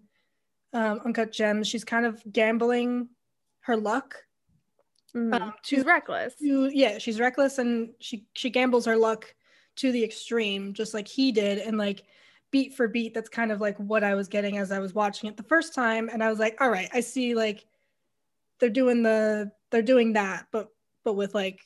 um, 0.73 1.01
Uncut 1.05 1.31
Gems. 1.31 1.67
She's 1.67 1.83
kind 1.83 2.05
of 2.05 2.21
gambling 2.31 3.09
her 3.61 3.77
luck. 3.77 4.15
Mm-hmm. 5.15 5.33
Um, 5.33 5.53
to, 5.63 5.75
she's 5.75 5.85
reckless. 5.85 6.35
To, 6.35 6.69
yeah, 6.73 6.97
she's 6.97 7.19
reckless, 7.19 7.57
and 7.59 7.89
she 7.99 8.27
she 8.33 8.49
gambles 8.49 8.85
her 8.85 8.97
luck 8.97 9.33
to 9.77 9.91
the 9.91 10.03
extreme, 10.03 10.73
just 10.73 10.93
like 10.93 11.07
he 11.07 11.31
did, 11.31 11.59
and 11.59 11.77
like 11.77 12.03
beat 12.51 12.73
for 12.73 12.87
beat 12.87 13.13
that's 13.13 13.29
kind 13.29 13.51
of 13.51 13.59
like 13.59 13.77
what 13.77 14.03
i 14.03 14.15
was 14.15 14.27
getting 14.27 14.57
as 14.57 14.71
i 14.71 14.79
was 14.79 14.93
watching 14.93 15.29
it 15.29 15.37
the 15.37 15.43
first 15.43 15.73
time 15.73 16.09
and 16.11 16.23
i 16.23 16.29
was 16.29 16.39
like 16.39 16.55
all 16.61 16.69
right 16.69 16.89
i 16.93 16.99
see 16.99 17.35
like 17.35 17.65
they're 18.59 18.69
doing 18.69 19.03
the 19.03 19.51
they're 19.71 19.81
doing 19.81 20.13
that 20.13 20.47
but 20.51 20.69
but 21.03 21.13
with 21.13 21.33
like 21.33 21.59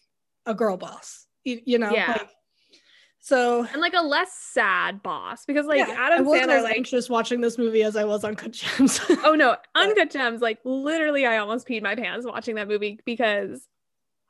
a 0.46 0.54
girl 0.54 0.78
boss 0.78 1.28
you, 1.44 1.62
you 1.66 1.78
know 1.78 1.92
yeah. 1.92 2.14
like 2.14 2.30
so 3.20 3.68
and 3.74 3.82
like 3.82 3.94
a 3.94 4.02
less 4.02 4.34
sad 4.34 5.04
boss 5.04 5.46
because 5.46 5.66
like 5.66 5.80
yeah, 5.80 5.94
Adam 5.98 6.20
I 6.20 6.22
wasn't 6.22 6.50
Sandler 6.50 6.58
as 6.58 6.64
like 6.64 6.78
anxious 6.78 7.10
watching 7.10 7.42
this 7.42 7.58
movie 7.58 7.84
as 7.84 7.98
I 7.98 8.06
was 8.06 8.24
Uncut 8.24 8.54
Gems. 8.54 9.02
oh 9.26 9.36
no, 9.36 9.52
on 9.52 9.58
Uncut 9.76 10.10
Gems 10.10 10.42
like 10.42 10.60
literally 10.64 11.26
I 11.26 11.38
almost 11.38 11.68
peed 11.68 11.84
my 11.84 11.96
pants 11.96 12.26
watching 12.26 12.56
that 12.56 12.70
movie 12.70 13.00
because 13.06 13.68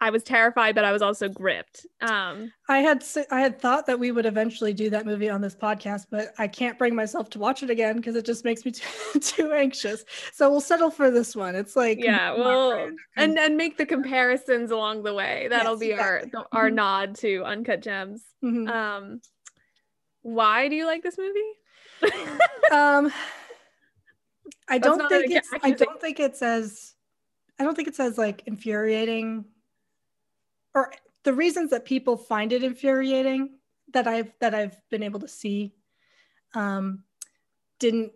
I 0.02 0.10
was 0.12 0.24
terrified, 0.24 0.76
but 0.76 0.86
I 0.86 0.94
was 0.94 1.02
also 1.02 1.28
gripped. 1.28 1.86
Um, 2.02 2.54
I 2.70 2.80
had 2.80 3.04
I 3.32 3.42
had 3.42 3.60
thought 3.60 3.86
that 3.88 4.00
we 4.00 4.12
would 4.12 4.26
eventually 4.26 4.74
do 4.74 4.90
that 4.92 5.06
movie 5.06 5.30
on 5.30 5.42
this 5.42 5.56
podcast, 5.56 6.06
but 6.10 6.34
I 6.38 6.48
can't 6.48 6.78
bring 6.78 6.96
myself 6.96 7.30
to 7.32 7.40
watch 7.40 7.64
it 7.64 7.70
again 7.70 7.98
because 7.98 8.16
it 8.16 8.26
just 8.26 8.46
makes 8.46 8.64
me 8.64 8.72
too, 9.14 9.20
too 9.20 9.52
anxious. 9.52 10.06
So 10.32 10.50
we'll 10.50 10.62
settle 10.62 10.90
for 10.90 11.12
this 11.12 11.36
one. 11.36 11.54
It's 11.56 11.76
like 11.76 12.02
yeah, 12.02 12.32
well, 12.34 12.90
and 13.18 13.38
and 13.38 13.58
make 13.58 13.78
the 13.78 13.86
comparisons 13.86 14.72
along 14.72 15.04
the 15.04 15.14
way. 15.14 15.48
That'll 15.50 15.74
yes, 15.74 15.80
be 15.80 15.92
exactly. 15.92 16.32
our 16.34 16.48
our 16.54 16.68
mm-hmm. 16.68 16.76
nod 16.76 17.16
to 17.18 17.44
Uncut 17.44 17.82
Gems. 17.82 18.24
Mm-hmm. 18.44 18.70
Um, 18.70 19.22
why 20.22 20.70
do 20.70 20.76
you 20.76 20.86
like 20.86 21.04
this 21.04 21.18
movie? 21.18 21.40
um, 22.72 23.12
I 24.70 24.78
don't 24.78 25.10
think 25.10 25.32
it's. 25.32 25.50
I 25.62 25.72
don't 25.72 26.00
think 26.00 26.22
it's 26.22 26.42
as. 26.42 26.94
I 27.60 27.66
don't 27.66 27.76
think 27.76 27.90
it's 27.90 28.00
as 28.00 28.18
like 28.18 28.44
infuriating 28.46 29.44
or 30.80 30.94
the 31.24 31.34
reasons 31.34 31.72
that 31.72 31.84
people 31.84 32.16
find 32.16 32.54
it 32.54 32.64
infuriating 32.64 33.58
that 33.92 34.08
I've 34.08 34.32
that 34.40 34.56
I've 34.56 34.78
been 34.90 35.04
able 35.04 35.20
to 35.20 35.28
see 35.28 35.74
um 36.54 37.04
didn't 37.80 38.14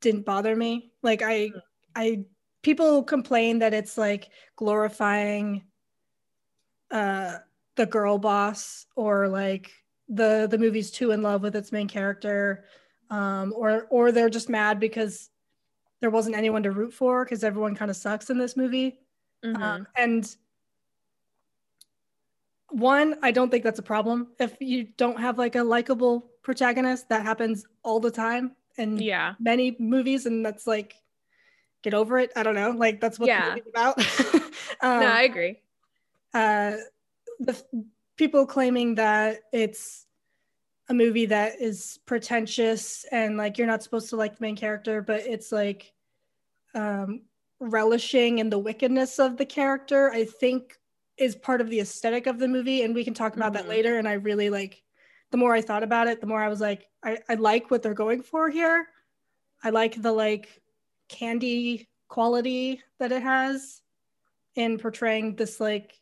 didn't 0.00 0.24
bother 0.24 0.54
me. 0.54 0.92
Like 1.02 1.22
I 1.22 1.50
I 1.96 2.24
people 2.62 3.02
complain 3.02 3.58
that 3.58 3.74
it's 3.74 3.98
like 3.98 4.28
glorifying 4.54 5.64
uh 6.90 7.38
the 7.74 7.86
girl 7.86 8.18
boss 8.18 8.86
or 8.94 9.28
like 9.28 9.72
the 10.08 10.46
the 10.48 10.58
movie's 10.58 10.92
too 10.92 11.10
in 11.10 11.22
love 11.22 11.42
with 11.42 11.56
its 11.56 11.72
main 11.72 11.88
character 11.88 12.64
um 13.10 13.52
or 13.56 13.88
or 13.90 14.12
they're 14.12 14.30
just 14.30 14.48
mad 14.48 14.78
because 14.78 15.30
there 16.00 16.10
wasn't 16.10 16.36
anyone 16.36 16.62
to 16.62 16.70
root 16.70 16.92
for 16.92 17.24
because 17.24 17.42
everyone 17.42 17.74
kind 17.74 17.90
of 17.90 17.96
sucks 17.96 18.30
in 18.30 18.38
this 18.38 18.56
movie 18.56 19.00
mm-hmm. 19.44 19.60
um, 19.60 19.86
and 19.96 20.36
one, 22.70 23.16
I 23.22 23.30
don't 23.30 23.50
think 23.50 23.64
that's 23.64 23.78
a 23.78 23.82
problem. 23.82 24.28
If 24.38 24.56
you 24.60 24.84
don't 24.96 25.18
have 25.20 25.38
like 25.38 25.54
a 25.56 25.62
likable 25.62 26.30
protagonist, 26.42 27.08
that 27.08 27.22
happens 27.22 27.64
all 27.82 28.00
the 28.00 28.10
time 28.10 28.52
in 28.76 28.96
Yeah. 28.98 29.34
many 29.38 29.76
movies, 29.78 30.26
and 30.26 30.44
that's 30.44 30.66
like 30.66 30.94
get 31.82 31.94
over 31.94 32.18
it. 32.18 32.32
I 32.36 32.42
don't 32.42 32.54
know, 32.54 32.70
like 32.70 33.00
that's 33.00 33.18
what 33.18 33.28
Yeah. 33.28 33.56
about. 33.68 33.98
um, 34.82 35.00
no, 35.00 35.06
I 35.06 35.22
agree. 35.22 35.60
uh, 36.34 36.76
the 37.40 37.52
f- 37.52 37.62
people 38.16 38.46
claiming 38.46 38.94
that 38.96 39.40
it's 39.52 40.06
a 40.88 40.94
movie 40.94 41.26
that 41.26 41.60
is 41.60 41.98
pretentious 42.06 43.04
and 43.10 43.36
like 43.36 43.58
you're 43.58 43.66
not 43.66 43.82
supposed 43.82 44.08
to 44.10 44.16
like 44.16 44.36
the 44.36 44.42
main 44.42 44.56
character, 44.56 45.02
but 45.02 45.20
it's 45.26 45.50
like 45.52 45.92
um, 46.74 47.22
relishing 47.60 48.38
in 48.38 48.50
the 48.50 48.58
wickedness 48.58 49.18
of 49.18 49.36
the 49.36 49.46
character. 49.46 50.10
I 50.12 50.24
think 50.24 50.78
is 51.18 51.34
part 51.36 51.60
of 51.60 51.70
the 51.70 51.80
aesthetic 51.80 52.26
of 52.26 52.38
the 52.38 52.48
movie, 52.48 52.82
and 52.82 52.94
we 52.94 53.04
can 53.04 53.14
talk 53.14 53.36
about 53.36 53.52
Mhm. 53.52 53.56
that 53.56 53.68
later. 53.68 53.98
And 53.98 54.08
I 54.08 54.14
really 54.14 54.50
like. 54.50 54.82
The 55.32 55.38
more 55.38 55.52
I 55.54 55.60
thought 55.60 55.82
about 55.82 56.06
it, 56.06 56.20
the 56.20 56.26
more 56.26 56.40
I 56.40 56.48
was 56.48 56.60
like, 56.60 56.88
I, 57.02 57.18
I 57.28 57.34
like 57.34 57.68
what 57.70 57.82
they're 57.82 57.94
going 57.94 58.22
for 58.22 58.48
here. 58.48 58.88
I 59.64 59.70
like 59.70 60.00
the 60.00 60.12
like 60.12 60.62
candy 61.08 61.88
quality 62.08 62.80
that 63.00 63.10
it 63.10 63.22
has 63.22 63.82
in 64.54 64.78
portraying 64.78 65.34
this 65.36 65.58
like 65.60 66.00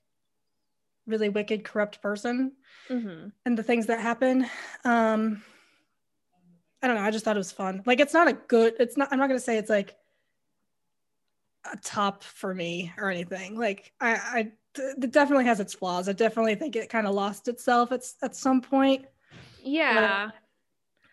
really 1.06 1.28
wicked 1.28 1.64
corrupt 1.64 2.00
person 2.02 2.52
hmm 2.88 3.28
and 3.46 3.58
the 3.58 3.62
things 3.62 3.86
that 3.86 4.00
happen 4.00 4.46
um 4.84 5.42
i 6.82 6.86
don't 6.86 6.96
know 6.96 7.02
i 7.02 7.10
just 7.10 7.24
thought 7.24 7.36
it 7.36 7.38
was 7.38 7.52
fun 7.52 7.82
like 7.86 8.00
it's 8.00 8.14
not 8.14 8.28
a 8.28 8.32
good 8.32 8.74
it's 8.78 8.96
not 8.96 9.08
i'm 9.10 9.18
not 9.18 9.28
going 9.28 9.38
to 9.38 9.44
say 9.44 9.58
it's 9.58 9.70
like 9.70 9.96
a 11.72 11.76
top 11.78 12.22
for 12.22 12.54
me 12.54 12.92
or 12.98 13.10
anything 13.10 13.58
like 13.58 13.92
i 14.00 14.12
i 14.14 14.52
it 14.78 15.10
definitely 15.12 15.44
has 15.44 15.60
its 15.60 15.74
flaws 15.74 16.08
i 16.08 16.12
definitely 16.12 16.54
think 16.54 16.76
it 16.76 16.88
kind 16.88 17.06
of 17.06 17.14
lost 17.14 17.48
itself 17.48 17.92
at, 17.92 18.02
at 18.22 18.34
some 18.36 18.60
point 18.60 19.06
Yeah. 19.62 20.30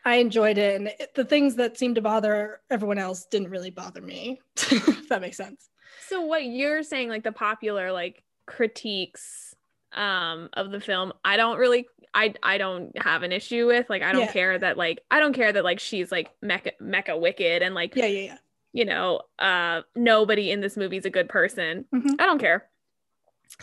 i 0.05 0.15
enjoyed 0.15 0.57
it 0.57 0.75
and 0.77 0.87
it, 0.87 1.13
the 1.15 1.25
things 1.25 1.55
that 1.55 1.77
seemed 1.77 1.95
to 1.95 2.01
bother 2.01 2.61
everyone 2.69 2.97
else 2.97 3.25
didn't 3.25 3.49
really 3.49 3.69
bother 3.69 4.01
me 4.01 4.39
if 4.57 5.09
that 5.09 5.21
makes 5.21 5.37
sense 5.37 5.69
So 6.09 6.21
what 6.21 6.43
you're 6.43 6.83
saying, 6.83 7.09
like 7.09 7.23
the 7.23 7.31
popular 7.31 7.91
like 7.91 8.23
critiques 8.45 9.55
um 9.93 10.49
of 10.53 10.71
the 10.71 10.79
film, 10.79 11.13
I 11.23 11.37
don't 11.37 11.57
really 11.57 11.87
I 12.13 12.33
I 12.43 12.57
don't 12.57 12.97
have 12.97 13.23
an 13.23 13.31
issue 13.31 13.67
with. 13.67 13.89
Like 13.89 14.01
I 14.01 14.11
don't 14.11 14.21
Yeah. 14.23 14.31
care 14.31 14.57
that 14.59 14.77
like 14.77 14.99
I 15.11 15.19
don't 15.19 15.33
care 15.33 15.51
that 15.53 15.63
like 15.63 15.79
she's 15.79 16.11
like 16.11 16.31
mecha 16.43 16.71
mecha 16.81 17.19
wicked 17.19 17.61
and 17.61 17.75
like 17.75 17.95
yeah 17.95 18.07
yeah 18.07 18.25
yeah 18.25 18.37
you 18.73 18.85
know, 18.85 19.21
uh 19.39 19.81
nobody 19.95 20.49
in 20.51 20.61
this 20.61 20.75
movie 20.77 20.97
is 20.97 21.05
a 21.05 21.09
good 21.09 21.29
person. 21.29 21.85
Mhm. 21.93 22.15
I 22.19 22.25
don't 22.25 22.39
care. 22.39 22.67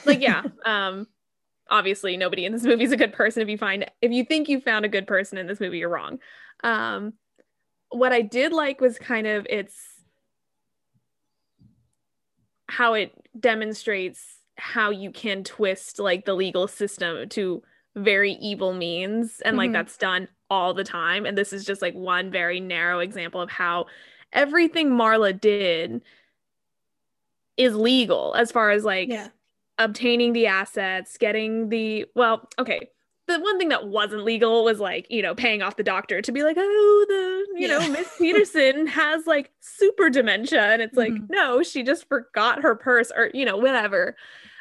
Like 0.05 0.21
yeah, 0.21 0.43
um 0.65 1.07
obviously 1.71 2.17
nobody 2.17 2.45
in 2.47 2.53
this 2.53 2.63
movie 2.63 2.85
is 2.85 2.93
a 2.93 2.97
good 2.97 3.13
person 3.13 3.43
if 3.43 3.49
you 3.49 3.59
find 3.59 3.85
if 4.01 4.11
you 4.11 4.25
think 4.25 4.49
you 4.49 4.61
found 4.61 4.85
a 4.85 4.89
good 4.89 5.07
person 5.07 5.37
in 5.39 5.47
this 5.47 5.61
movie 5.61 5.79
you're 5.79 5.89
wrong. 5.89 6.19
Um 6.65 7.15
what 7.91 8.13
I 8.13 8.23
did 8.23 8.53
like 8.53 8.81
was 8.81 8.99
kind 8.99 9.27
of 9.27 9.47
its 9.49 9.75
how 12.69 12.95
it 12.95 13.13
demonstrates 13.39 14.37
how 14.57 14.91
you 14.91 15.11
can 15.11 15.45
twist 15.45 15.99
like 15.99 16.25
the 16.25 16.35
legal 16.35 16.69
system 16.69 17.29
to 17.31 17.63
very 17.97 18.33
evil 18.33 18.73
means 18.75 19.41
and 19.45 19.57
like 19.57 19.71
Mhm. 19.71 19.75
that's 19.75 19.97
done 19.97 20.29
all 20.51 20.75
the 20.75 20.85
time 20.85 21.27
and 21.27 21.37
this 21.37 21.53
is 21.53 21.65
just 21.65 21.83
like 21.83 21.95
one 21.95 22.31
very 22.31 22.61
narrow 22.61 23.01
example 23.01 23.41
of 23.41 23.51
how 23.51 23.87
everything 24.33 24.91
Marla 24.91 25.39
did 25.39 26.03
is 27.57 27.75
legal 27.75 28.35
as 28.35 28.53
far 28.53 28.71
as 28.71 28.85
like 28.85 29.09
yeah 29.09 29.29
obtaining 29.79 30.33
the 30.33 30.47
assets, 30.47 31.17
getting 31.19 31.69
the 31.69 32.07
well, 32.15 32.49
okay. 32.59 32.89
The 33.27 33.39
one 33.41 33.59
thing 33.59 33.69
that 33.69 33.89
wasn't 33.89 34.25
legal 34.25 34.65
was 34.65 34.81
like, 34.81 35.07
you 35.11 35.21
know, 35.21 35.35
paying 35.35 35.61
off 35.61 35.77
the 35.77 35.83
doctor 35.83 36.23
to 36.23 36.33
be 36.33 36.43
like, 36.43 36.57
oh, 36.59 37.05
the, 37.09 37.61
you 37.61 37.69
know, 37.69 37.87
Miss 37.91 38.09
Peterson 38.19 38.87
has 38.87 39.27
like 39.27 39.51
super 39.61 40.09
dementia. 40.09 40.63
And 40.63 40.81
it's 40.81 40.97
like, 40.97 41.13
Mhm. 41.13 41.29
no, 41.29 41.63
she 41.63 41.83
just 41.83 42.09
forgot 42.09 42.63
her 42.63 42.75
purse 42.75 43.13
or, 43.15 43.31
you 43.35 43.45
know, 43.45 43.59
whatever. 43.59 44.17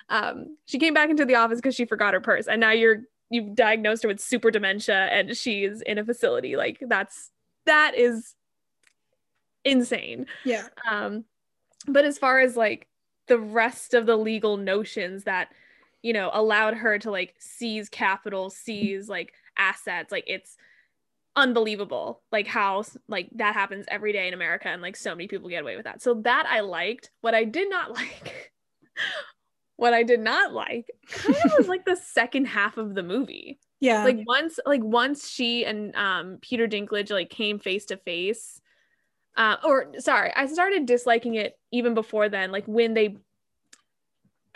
Um, 0.10 0.58
she 0.66 0.80
came 0.80 0.94
back 0.94 1.10
into 1.10 1.24
the 1.24 1.36
office 1.36 1.60
because 1.60 1.76
she 1.76 1.86
forgot 1.86 2.14
her 2.14 2.20
purse. 2.20 2.48
And 2.48 2.60
now 2.60 2.72
you're 2.72 3.04
you've 3.30 3.56
diagnosed 3.56 4.04
her 4.04 4.10
with 4.10 4.20
super 4.20 4.52
dementia 4.52 5.08
and 5.12 5.36
she's 5.38 5.82
in 5.82 5.98
a 5.98 6.04
facility. 6.04 6.58
Like 6.58 6.78
that's 6.88 7.32
that 7.66 7.94
is 7.96 8.36
insane. 9.64 10.26
yeah 10.46 10.68
Um, 10.90 11.26
but 11.88 12.06
as 12.06 12.18
far 12.18 12.40
as 12.40 12.56
like 12.58 12.88
the 13.28 13.40
rest 13.40 13.94
of 13.94 14.06
the 14.06 14.16
legal 14.16 14.58
notions 14.58 15.24
that, 15.24 15.50
you 16.02 16.14
know, 16.14 16.30
allowed 16.34 16.76
her 16.76 17.00
to 17.00 17.12
like 17.12 17.36
seize 17.40 17.90
capital, 17.90 18.50
seize 18.50 19.10
like 19.10 19.34
assets, 19.58 20.12
like 20.12 20.26
it's 20.28 20.58
unbelievable 21.36 22.24
like 22.32 22.48
how 22.48 22.84
like 23.08 23.30
that 23.36 23.54
happens 23.54 23.86
every 23.90 24.12
day 24.12 24.28
in 24.28 24.34
America 24.34 24.68
and 24.70 24.82
like 24.82 24.96
so 24.96 25.12
many 25.12 25.28
people 25.28 25.50
get 25.50 25.62
away 25.62 25.76
with 25.76 25.86
that. 25.86 26.02
So 26.02 26.16
that 26.22 26.48
I 26.50 26.62
liked. 26.62 27.12
What 27.22 27.36
I 27.36 27.44
did 27.44 27.70
not 27.70 27.92
like 27.96 28.52
what 29.76 29.94
I 29.94 30.04
did 30.04 30.20
not 30.20 30.54
like 30.54 30.90
kind 31.10 31.36
of 31.46 31.52
was 31.58 31.68
like 31.68 31.86
the 31.86 31.96
second 31.96 32.46
half 32.46 32.78
of 32.78 32.96
the 32.96 33.04
movie 33.04 33.60
yeah 33.80 34.04
like 34.04 34.20
once 34.26 34.60
like 34.66 34.84
once 34.84 35.30
she 35.30 35.66
and 35.66 35.96
um 35.96 36.40
peter 36.42 36.68
dinklage 36.68 37.12
like 37.12 37.30
came 37.30 37.60
face 37.60 37.86
to 37.86 37.98
face 37.98 38.60
uh 39.38 39.56
or 39.64 39.88
sorry 40.00 40.32
i 40.36 40.46
started 40.46 40.86
disliking 40.86 41.36
it 41.36 41.58
even 41.72 41.94
before 41.94 42.28
then 42.28 42.52
like 42.52 42.66
when 42.66 42.94
they 42.94 43.16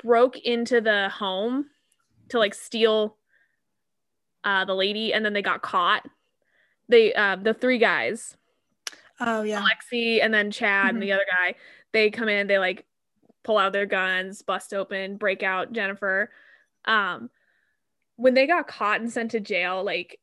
broke 0.03 0.37
into 0.39 0.81
the 0.81 1.09
home 1.09 1.65
to 2.29 2.39
like 2.39 2.53
steal 2.53 3.17
uh 4.43 4.65
the 4.65 4.73
lady 4.73 5.13
and 5.13 5.23
then 5.23 5.33
they 5.33 5.41
got 5.41 5.61
caught. 5.61 6.03
They 6.89 7.13
uh 7.13 7.37
the 7.37 7.53
three 7.53 7.77
guys 7.77 8.35
oh 9.19 9.43
yeah. 9.43 9.61
Alexi 9.61 10.23
and 10.23 10.33
then 10.33 10.51
Chad 10.51 10.93
and 10.93 11.01
the 11.01 11.11
other 11.11 11.25
guy, 11.29 11.55
they 11.91 12.09
come 12.09 12.29
in, 12.29 12.47
they 12.47 12.57
like 12.57 12.85
pull 13.43 13.57
out 13.57 13.73
their 13.73 13.85
guns, 13.85 14.41
bust 14.41 14.73
open, 14.73 15.17
break 15.17 15.43
out 15.43 15.71
Jennifer. 15.71 16.31
Um 16.85 17.29
when 18.15 18.33
they 18.33 18.45
got 18.45 18.67
caught 18.67 19.01
and 19.01 19.11
sent 19.11 19.31
to 19.31 19.39
jail, 19.39 19.83
like 19.83 20.19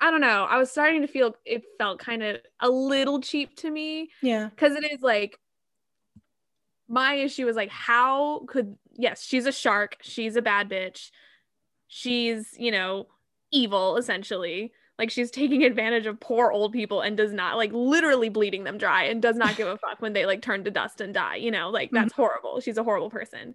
I 0.00 0.10
don't 0.10 0.20
know, 0.20 0.46
I 0.48 0.58
was 0.58 0.70
starting 0.70 1.00
to 1.00 1.08
feel 1.08 1.34
it 1.44 1.62
felt 1.78 1.98
kind 1.98 2.22
of 2.22 2.36
a 2.60 2.70
little 2.70 3.20
cheap 3.20 3.56
to 3.58 3.70
me 3.70 4.10
yeah. 4.22 4.48
because 4.48 4.76
it 4.76 4.84
is 4.84 5.02
like 5.02 5.38
my 6.88 7.14
issue 7.14 7.48
is 7.48 7.56
like 7.56 7.70
how 7.70 8.44
could 8.46 8.76
yes 8.92 9.24
she's 9.24 9.46
a 9.46 9.52
shark. 9.52 9.96
She's 10.02 10.36
a 10.36 10.42
bad 10.42 10.68
bitch. 10.68 11.10
She's 11.88 12.54
you 12.58 12.70
know 12.70 13.08
evil 13.50 13.96
essentially. 13.96 14.72
Like 14.98 15.10
she's 15.10 15.30
taking 15.30 15.64
advantage 15.64 16.06
of 16.06 16.20
poor 16.20 16.52
old 16.52 16.72
people 16.72 17.00
and 17.00 17.16
does 17.16 17.32
not 17.32 17.56
like 17.56 17.72
literally 17.72 18.28
bleeding 18.28 18.64
them 18.64 18.78
dry 18.78 19.04
and 19.04 19.22
does 19.22 19.36
not 19.36 19.56
give 19.56 19.66
a 19.66 19.78
fuck 19.88 20.00
when 20.00 20.12
they 20.12 20.26
like 20.26 20.42
turn 20.42 20.64
to 20.64 20.70
dust 20.70 21.00
and 21.00 21.14
die 21.14 21.36
you 21.36 21.50
know? 21.50 21.70
Like 21.70 21.88
mm-hmm. 21.88 21.96
that's 21.96 22.12
horrible. 22.12 22.60
She's 22.60 22.78
a 22.78 22.84
horrible 22.84 23.10
person. 23.10 23.54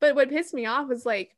But 0.00 0.14
what 0.14 0.30
pissed 0.30 0.54
me 0.54 0.66
off 0.66 0.88
was 0.88 1.04
like 1.04 1.36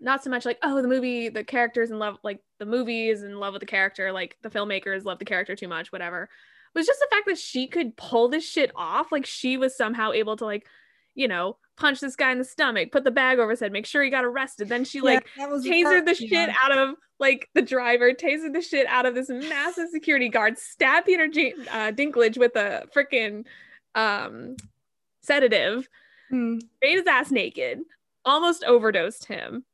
not 0.00 0.22
so 0.22 0.30
much 0.30 0.44
like 0.44 0.58
oh 0.62 0.80
the 0.82 0.88
movie 0.88 1.28
the 1.28 1.44
characters 1.44 1.90
in 1.90 1.98
love 1.98 2.18
like 2.22 2.40
the 2.58 2.66
movie 2.66 3.08
is 3.08 3.22
in 3.22 3.38
love 3.38 3.52
with 3.52 3.60
the 3.60 3.66
character 3.66 4.12
like 4.12 4.36
the 4.42 4.50
filmmakers 4.50 5.04
love 5.04 5.18
the 5.18 5.24
character 5.24 5.56
too 5.56 5.68
much 5.68 5.90
whatever 5.92 6.24
it 6.24 6.78
was 6.78 6.86
just 6.86 7.00
the 7.00 7.08
fact 7.10 7.26
that 7.26 7.38
she 7.38 7.66
could 7.66 7.96
pull 7.96 8.28
this 8.28 8.46
shit 8.46 8.70
off 8.76 9.10
like 9.10 9.24
she 9.24 9.56
was 9.56 9.76
somehow 9.76 10.12
able 10.12 10.36
to 10.36 10.44
like 10.44 10.66
you 11.14 11.26
know 11.28 11.56
punch 11.76 12.00
this 12.00 12.16
guy 12.16 12.32
in 12.32 12.38
the 12.38 12.44
stomach 12.44 12.92
put 12.92 13.04
the 13.04 13.10
bag 13.10 13.38
over 13.38 13.50
his 13.50 13.60
head 13.60 13.72
make 13.72 13.86
sure 13.86 14.02
he 14.02 14.10
got 14.10 14.24
arrested 14.24 14.68
then 14.68 14.84
she 14.84 15.00
like 15.00 15.26
was 15.38 15.64
tasered 15.64 16.04
the 16.04 16.16
yeah. 16.24 16.46
shit 16.46 16.56
out 16.62 16.76
of 16.76 16.94
like 17.18 17.48
the 17.54 17.62
driver, 17.62 18.12
tasered 18.12 18.52
the 18.52 18.60
shit 18.60 18.86
out 18.88 19.06
of 19.06 19.14
this 19.14 19.28
massive 19.30 19.88
security 19.90 20.28
guard, 20.28 20.58
stabbed 20.58 21.06
Peter 21.06 21.28
J- 21.28 21.54
uh, 21.70 21.92
Dinklage 21.92 22.36
with 22.36 22.54
a 22.56 22.86
freaking 22.94 23.44
um, 23.94 24.56
sedative, 25.22 25.88
Hmm. 26.28 26.58
made 26.82 26.96
his 26.96 27.06
ass 27.06 27.30
naked, 27.30 27.80
almost 28.24 28.64
overdosed 28.64 29.26
him, 29.26 29.64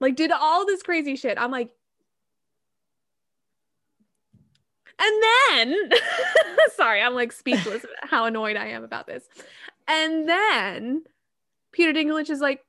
like 0.00 0.16
did 0.16 0.30
all 0.30 0.64
this 0.66 0.82
crazy 0.82 1.16
shit. 1.16 1.38
I'm 1.38 1.50
like, 1.50 1.70
and 5.00 5.22
then, 5.50 5.90
sorry, 6.76 7.00
I'm 7.02 7.14
like 7.14 7.32
speechless 7.32 7.84
how 8.02 8.24
annoyed 8.24 8.56
I 8.56 8.68
am 8.68 8.82
about 8.84 9.06
this. 9.06 9.24
And 9.86 10.28
then 10.28 11.04
Peter 11.72 11.92
Dinklage 11.92 12.30
is 12.30 12.40
like, 12.40 12.64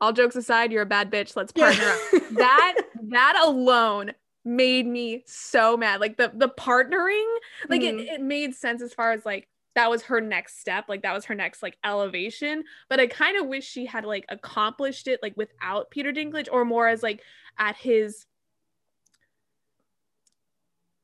all 0.00 0.12
jokes 0.12 0.36
aside, 0.36 0.70
you're 0.70 0.82
a 0.82 0.86
bad 0.86 1.10
bitch. 1.10 1.34
Let's 1.34 1.50
partner 1.50 1.84
up 1.84 1.98
that 2.36 2.76
that 3.10 3.42
alone 3.44 4.12
made 4.44 4.86
me 4.86 5.22
so 5.26 5.76
mad 5.76 6.00
like 6.00 6.16
the 6.16 6.30
the 6.34 6.48
partnering 6.48 7.26
like 7.68 7.82
Mhm. 7.82 7.98
it, 8.00 8.08
it 8.14 8.20
made 8.22 8.54
sense 8.54 8.80
as 8.80 8.94
far 8.94 9.12
as 9.12 9.26
like 9.26 9.46
that 9.78 9.88
was 9.88 10.02
her 10.02 10.20
next 10.20 10.58
step 10.60 10.86
like 10.88 11.02
that 11.02 11.14
was 11.14 11.24
her 11.24 11.34
next 11.36 11.62
like 11.62 11.78
elevation 11.84 12.64
but 12.88 12.98
i 12.98 13.06
kind 13.06 13.36
of 13.40 13.46
wish 13.46 13.64
she 13.64 13.86
had 13.86 14.04
like 14.04 14.24
accomplished 14.28 15.06
it 15.06 15.20
like 15.22 15.36
without 15.36 15.88
peter 15.90 16.12
dinklage 16.12 16.48
or 16.50 16.64
more 16.64 16.88
as 16.88 17.00
like 17.02 17.22
at 17.58 17.76
his 17.76 18.26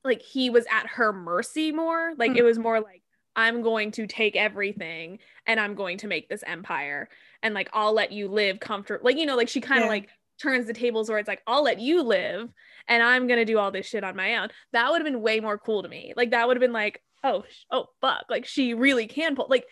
like 0.03 0.21
he 0.23 0.51
was 0.51 0.67
at 0.71 0.87
her 0.87 1.13
mercy 1.13 1.73
more 1.73 2.15
like 2.19 2.33
Mhm. 2.33 2.37
it 2.39 2.43
was 2.43 2.59
more 2.59 2.81
like 2.81 3.03
i'm 3.37 3.63
going 3.63 3.91
to 3.93 4.07
take 4.07 4.35
everything 4.37 5.19
and 5.47 5.59
i'm 5.61 5.75
going 5.75 5.99
to 5.99 6.07
make 6.09 6.29
this 6.29 6.43
empire 6.47 7.09
and 7.43 7.55
like 7.55 7.71
i'll 7.73 7.93
let 7.93 8.11
you 8.13 8.29
live 8.29 8.59
comfortable 8.61 9.05
like 9.05 9.17
you 9.17 9.25
know 9.27 9.37
like 9.37 9.49
she 9.49 9.61
kind 9.61 9.81
of 9.81 9.87
Yeah. 9.87 9.91
like 9.91 10.09
turns 10.37 10.67
the 10.67 10.75
tables 10.75 11.09
where 11.09 11.19
it's 11.21 11.29
like, 11.29 11.43
I'll 11.47 11.63
let 11.63 11.79
you 11.79 12.03
live 12.03 12.53
and 12.89 13.03
I'm 13.05 13.29
gonna 13.29 13.45
do 13.45 13.57
all 13.57 13.71
this 13.71 13.87
shit 13.87 14.03
on 14.03 14.17
my 14.17 14.39
own. 14.39 14.49
That 14.73 14.91
would 14.91 15.01
have 15.01 15.05
been 15.05 15.23
way 15.23 15.39
more 15.39 15.59
cool 15.59 15.85
to 15.85 15.89
me. 15.89 16.13
Like 16.17 16.33
that 16.33 16.49
would 16.49 16.57
have 16.57 16.61
been 16.61 16.73
like, 16.73 17.01
oh, 17.25 17.45
oh 17.71 17.87
fuck. 18.01 18.27
Like 18.31 18.47
she 18.47 18.75
really 18.75 19.07
can 19.07 19.35
pull 19.35 19.47
like 19.49 19.67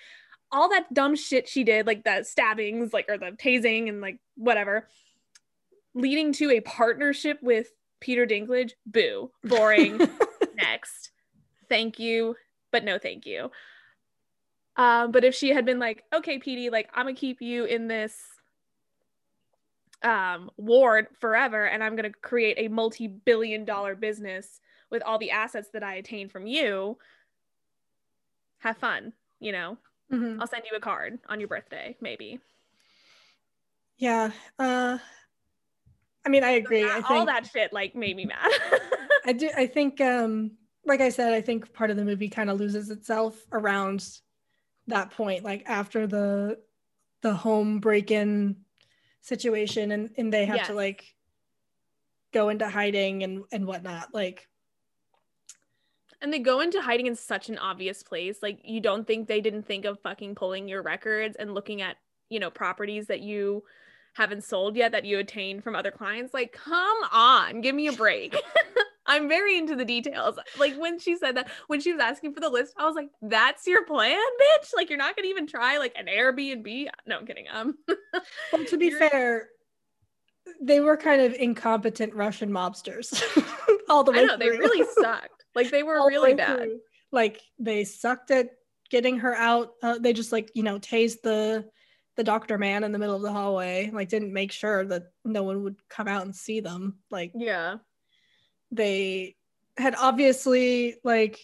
all 0.51 0.69
that 0.71 0.93
dumb 0.93 1.15
shit 1.15 1.49
she 1.49 1.65
did, 1.65 1.87
like 1.87 2.05
the 2.05 2.25
stabbings, 2.25 2.93
like 2.93 3.07
or 3.09 3.19
the 3.19 3.33
tasing 3.33 3.89
and 3.89 4.01
like 4.01 4.19
whatever, 4.37 4.89
leading 5.95 6.33
to 6.35 6.51
a 6.51 6.61
partnership 6.61 7.39
with 7.43 7.69
Peter 8.01 8.27
Dinklage. 8.27 8.73
Boo. 8.87 9.31
Boring. 9.45 10.01
Next. 10.57 11.11
Thank 11.69 11.99
you, 11.99 12.37
but 12.71 12.85
no 12.85 12.99
thank 12.99 13.25
you. 13.25 13.51
Um, 14.77 15.13
but 15.13 15.25
if 15.25 15.35
she 15.35 15.51
had 15.51 15.65
been 15.65 15.79
like, 15.79 16.03
okay, 16.15 16.39
Petey, 16.39 16.71
like 16.71 16.91
I'm 16.95 17.07
gonna 17.07 17.15
keep 17.15 17.41
you 17.41 17.65
in 17.65 17.89
this 17.89 18.17
um, 20.03 20.51
ward 20.57 21.07
forever 21.21 21.65
and 21.65 21.83
I'm 21.83 21.97
going 21.97 22.11
to 22.11 22.19
create 22.19 22.57
a 22.59 22.69
multi 22.69 23.07
billion 23.07 23.65
dollar 23.65 23.95
business 23.95 24.61
with 24.91 25.03
all 25.03 25.19
the 25.19 25.31
assets 25.31 25.69
that 25.73 25.83
I 25.83 25.95
attain 25.95 26.29
from 26.29 26.47
you. 26.47 26.99
Have 28.63 28.79
fun, 28.79 29.13
you 29.41 29.53
know? 29.53 29.77
Mm-hmm. 30.13 30.41
I'll 30.41 30.47
send 30.47 30.65
you 30.71 30.77
a 30.77 30.81
card 30.81 31.19
on 31.29 31.41
your 31.41 31.49
birthday, 31.49 31.97
maybe. 32.01 32.39
Yeah. 33.99 34.31
Uh, 34.59 34.99
I 36.25 36.29
mean, 36.29 36.45
I 36.45 36.51
agree. 36.51 36.83
So 36.83 36.89
that, 36.89 36.97
I 36.97 37.09
think 37.09 37.11
all 37.11 37.27
that 37.27 37.47
shit 37.47 37.73
like 37.73 37.95
made 37.97 38.17
me 38.17 38.27
mad. 38.27 38.51
I 39.25 39.33
do. 39.33 39.51
I 39.57 39.67
think, 39.67 40.01
um, 40.01 40.53
like 40.85 41.01
I 41.01 41.09
said, 41.09 41.33
I 41.33 41.41
think 41.41 41.73
part 41.73 41.91
of 41.91 41.97
the 41.97 42.05
movie 42.05 42.29
kind 42.29 42.51
of 42.51 42.59
loses 42.59 42.91
itself 42.91 43.41
around 43.53 44.07
that 44.87 45.11
point, 45.11 45.45
like 45.45 45.65
after 45.67 46.07
the 46.07 46.59
the 47.23 47.35
home 47.35 47.79
break-in 47.81 48.57
situation 49.23 49.93
and 49.93 50.11
and 50.19 50.33
they 50.33 50.45
have 50.45 50.57
yes. 50.57 50.67
to 50.67 50.75
like 50.75 51.05
go 52.33 52.49
into 52.49 52.69
hiding 52.69 53.23
and 53.23 53.45
and 53.53 53.67
whatnot 53.67 54.09
like 54.13 54.49
and 56.23 56.33
they 56.33 56.39
go 56.39 56.61
into 56.61 56.81
hiding 56.81 57.07
in 57.07 57.17
such 57.17 57.49
an 57.49 57.59
obvious 57.59 58.03
place 58.03 58.39
like 58.43 58.59
you 58.65 58.81
don't 58.81 59.07
think 59.07 59.29
they 59.29 59.41
didn't 59.41 59.67
think 59.67 59.85
of 59.85 60.01
fucking 60.01 60.35
pulling 60.35 60.69
your 60.69 60.83
records 60.83 61.37
and 61.37 61.55
looking 61.55 61.83
at 61.83 61.97
you 62.31 62.41
know 62.41 62.51
properties 62.51 63.07
that 63.07 63.21
you 63.21 63.63
haven't 64.15 64.45
sold 64.45 64.77
yet 64.77 64.93
that 64.93 65.05
you 65.05 65.19
attained 65.19 65.65
from 65.65 65.75
other 65.75 65.91
clients 65.91 66.33
like 66.33 66.53
come 66.53 66.99
on 67.11 67.61
give 67.61 67.75
me 67.75 67.87
a 67.89 67.93
break 67.93 68.37
I'm 69.07 69.29
very 69.29 69.59
into 69.59 69.75
the 69.75 69.85
details. 69.85 70.39
Like 70.59 70.77
when 70.77 70.99
she 70.99 71.17
said 71.17 71.37
that, 71.37 71.51
when 71.67 71.81
she 71.81 71.93
was 71.93 72.01
asking 72.01 72.35
for 72.35 72.41
the 72.41 72.49
list, 72.49 72.75
I 72.77 72.87
was 72.87 72.95
like, 72.95 73.09
"That's 73.21 73.67
your 73.67 73.85
plan, 73.85 74.17
bitch! 74.17 74.71
Like 74.77 74.89
you're 74.89 74.99
not 74.99 75.17
gonna 75.17 75.29
even 75.29 75.47
try 75.47 75.79
like 75.79 75.93
an 75.97 76.07
Airbnb." 76.07 76.89
No, 77.07 77.19
I'm 77.19 77.27
kidding. 77.27 77.47
Um, 77.53 77.77
well, 78.53 78.65
to 78.65 78.77
be 78.77 78.91
fair, 78.91 79.49
they 80.61 80.81
were 80.81 80.97
kind 80.97 81.21
of 81.21 81.35
incompetent 81.35 82.15
Russian 82.15 82.51
mobsters 82.51 83.23
all 83.89 84.05
the 84.05 84.13
way. 84.13 84.21
I 84.21 84.25
know 84.25 84.37
through. 84.37 84.51
they 84.51 84.59
really 84.59 84.87
sucked. 85.01 85.42
Like 85.55 85.71
they 85.71 85.83
were 85.83 86.07
really 86.07 86.35
bad. 86.35 86.59
Through. 86.59 86.81
Like 87.11 87.41
they 87.59 87.85
sucked 87.85 88.31
at 88.31 88.51
getting 88.91 89.19
her 89.19 89.35
out. 89.35 89.73
Uh, 89.83 89.99
they 89.99 90.13
just 90.13 90.33
like 90.33 90.51
you 90.55 90.63
know 90.63 90.79
tased 90.79 91.23
the 91.23 91.69
the 92.17 92.25
doctor 92.25 92.59
man 92.59 92.85
in 92.85 92.93
the 92.93 92.99
middle 92.99 93.17
of 93.17 93.23
the 93.23 93.33
hallway. 93.33 93.91
Like 93.93 94.09
didn't 94.09 94.33
make 94.33 94.53
sure 94.53 94.85
that 94.85 95.13
no 95.25 95.43
one 95.43 95.63
would 95.63 95.77
come 95.89 96.09
out 96.09 96.23
and 96.23 96.35
see 96.35 96.61
them. 96.61 96.99
Like 97.11 97.33
yeah 97.35 97.77
they 98.73 99.37
had 99.77 99.95
obviously 99.97 100.97
like 101.05 101.39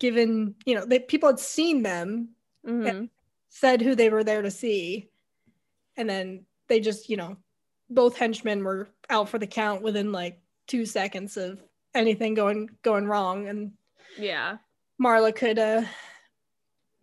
given 0.00 0.54
you 0.64 0.74
know 0.74 0.84
they 0.84 0.98
people 0.98 1.28
had 1.28 1.38
seen 1.38 1.82
them 1.82 2.30
mm-hmm. 2.66 3.04
said 3.50 3.80
who 3.80 3.94
they 3.94 4.08
were 4.08 4.24
there 4.24 4.42
to 4.42 4.50
see 4.50 5.08
and 5.96 6.08
then 6.08 6.44
they 6.68 6.80
just 6.80 7.08
you 7.08 7.16
know 7.16 7.36
both 7.88 8.16
henchmen 8.16 8.64
were 8.64 8.88
out 9.10 9.28
for 9.28 9.38
the 9.38 9.46
count 9.46 9.82
within 9.82 10.10
like 10.10 10.40
two 10.66 10.84
seconds 10.84 11.36
of 11.36 11.62
anything 11.96 12.34
going 12.34 12.68
going 12.82 13.06
wrong 13.06 13.48
and 13.48 13.72
yeah 14.18 14.56
marla 15.02 15.34
could 15.34 15.58
uh 15.58 15.82